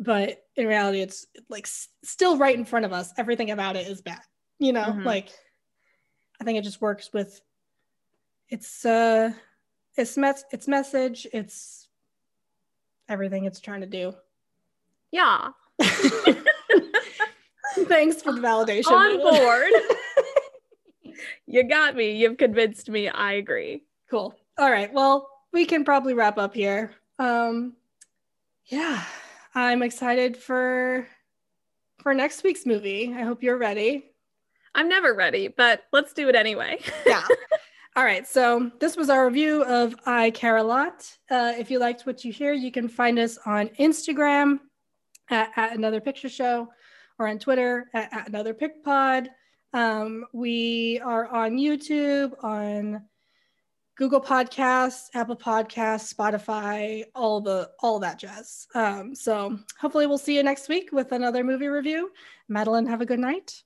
But 0.00 0.43
in 0.56 0.66
reality, 0.66 1.00
it's 1.00 1.26
like 1.48 1.66
s- 1.66 1.88
still 2.02 2.36
right 2.38 2.56
in 2.56 2.64
front 2.64 2.84
of 2.84 2.92
us. 2.92 3.12
Everything 3.18 3.50
about 3.50 3.76
it 3.76 3.86
is 3.88 4.00
bad. 4.02 4.20
You 4.58 4.72
know, 4.72 4.84
Mhm. 4.84 5.04
like 5.04 5.28
I 6.40 6.44
think 6.44 6.58
it 6.58 6.62
just 6.64 6.80
works 6.80 7.10
with 7.12 7.40
its 8.48 8.84
uh 8.84 9.32
its 9.96 10.16
mes- 10.16 10.44
its 10.52 10.66
message, 10.68 11.26
its 11.32 11.88
everything 13.08 13.44
it's 13.44 13.60
trying 13.60 13.80
to 13.82 13.86
do. 13.86 14.12
Yeah. 15.10 15.50
Thanks 17.76 18.22
for 18.22 18.32
the 18.32 18.40
validation. 18.40 18.90
On 18.92 19.18
board. 19.18 19.72
you 21.46 21.64
got 21.68 21.96
me. 21.96 22.16
You've 22.16 22.36
convinced 22.38 22.88
me. 22.88 23.08
I 23.08 23.32
agree. 23.34 23.84
Cool. 24.10 24.34
All 24.58 24.70
right. 24.70 24.92
Well, 24.92 25.28
we 25.52 25.64
can 25.64 25.84
probably 25.84 26.14
wrap 26.14 26.38
up 26.38 26.54
here. 26.54 26.92
Um, 27.18 27.74
yeah, 28.66 29.04
I'm 29.54 29.82
excited 29.82 30.36
for 30.36 31.06
for 32.02 32.12
next 32.12 32.42
week's 32.42 32.66
movie. 32.66 33.14
I 33.16 33.22
hope 33.22 33.42
you're 33.42 33.56
ready. 33.58 34.10
I'm 34.74 34.88
never 34.88 35.14
ready, 35.14 35.48
but 35.48 35.84
let's 35.92 36.12
do 36.12 36.28
it 36.28 36.34
anyway. 36.34 36.80
Yeah. 37.06 37.26
All 37.96 38.04
right. 38.04 38.26
So 38.26 38.72
this 38.80 38.96
was 38.96 39.08
our 39.08 39.24
review 39.24 39.62
of 39.62 39.94
I 40.04 40.30
Care 40.32 40.56
a 40.56 40.64
Lot. 40.64 41.08
Uh, 41.30 41.52
if 41.56 41.70
you 41.70 41.78
liked 41.78 42.06
what 42.06 42.24
you 42.24 42.32
hear, 42.32 42.52
you 42.52 42.72
can 42.72 42.88
find 42.88 43.20
us 43.20 43.38
on 43.46 43.68
Instagram 43.78 44.58
at, 45.30 45.50
at 45.54 45.76
Another 45.76 46.00
Picture 46.00 46.28
Show 46.28 46.68
or 47.20 47.28
on 47.28 47.38
Twitter 47.38 47.88
at, 47.94 48.12
at 48.12 48.28
Another 48.28 48.52
Pick 48.52 48.82
Pod. 48.82 49.30
Um, 49.72 50.24
we 50.32 51.00
are 51.04 51.28
on 51.28 51.52
YouTube, 51.52 52.32
on 52.42 53.02
Google 53.96 54.20
Podcasts, 54.20 55.08
Apple 55.14 55.36
Podcasts, 55.36 56.12
Spotify, 56.12 57.04
all 57.14 57.40
the 57.40 57.70
all 57.80 57.98
that 58.00 58.18
jazz. 58.18 58.66
Um, 58.74 59.14
so 59.14 59.56
hopefully 59.78 60.06
we'll 60.06 60.18
see 60.18 60.34
you 60.36 60.42
next 60.42 60.68
week 60.68 60.90
with 60.92 61.12
another 61.12 61.44
movie 61.44 61.68
review. 61.68 62.10
Madeline, 62.48 62.86
have 62.86 63.00
a 63.00 63.06
good 63.06 63.20
night. 63.20 63.62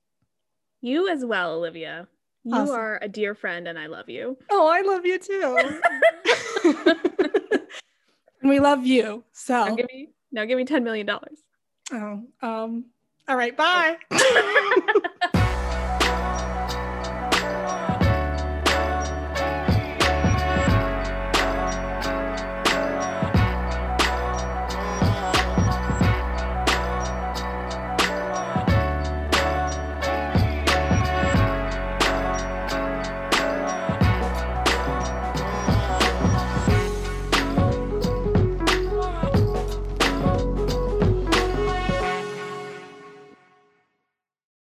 You 0.83 1.09
as 1.09 1.25
well, 1.25 1.55
Olivia. 1.55 2.07
You 2.45 2.55
Awesome. 2.55 2.75
are 2.75 2.99
a 3.03 3.09
dear 3.09 3.35
friend 3.35 3.67
and 3.69 3.79
I 3.79 3.87
love 3.87 4.09
you. 4.09 4.37
Oh, 4.51 4.69
I 4.69 4.83
love 4.83 5.05
you 5.07 5.19
too. 5.19 5.59
and 8.41 8.51
we 8.51 8.61
love 8.61 8.85
you. 8.87 9.05
Now 9.49 9.67
So, 9.67 9.77
give 9.77 9.87
me 9.93 10.11
now 10.31 10.45
give 10.45 10.59
me 10.59 10.65
$10 10.65 10.83
million. 10.83 11.09
oh, 11.11 12.23
um, 12.43 12.85
all 13.29 13.37
right, 13.37 13.57
bye. 13.57 13.97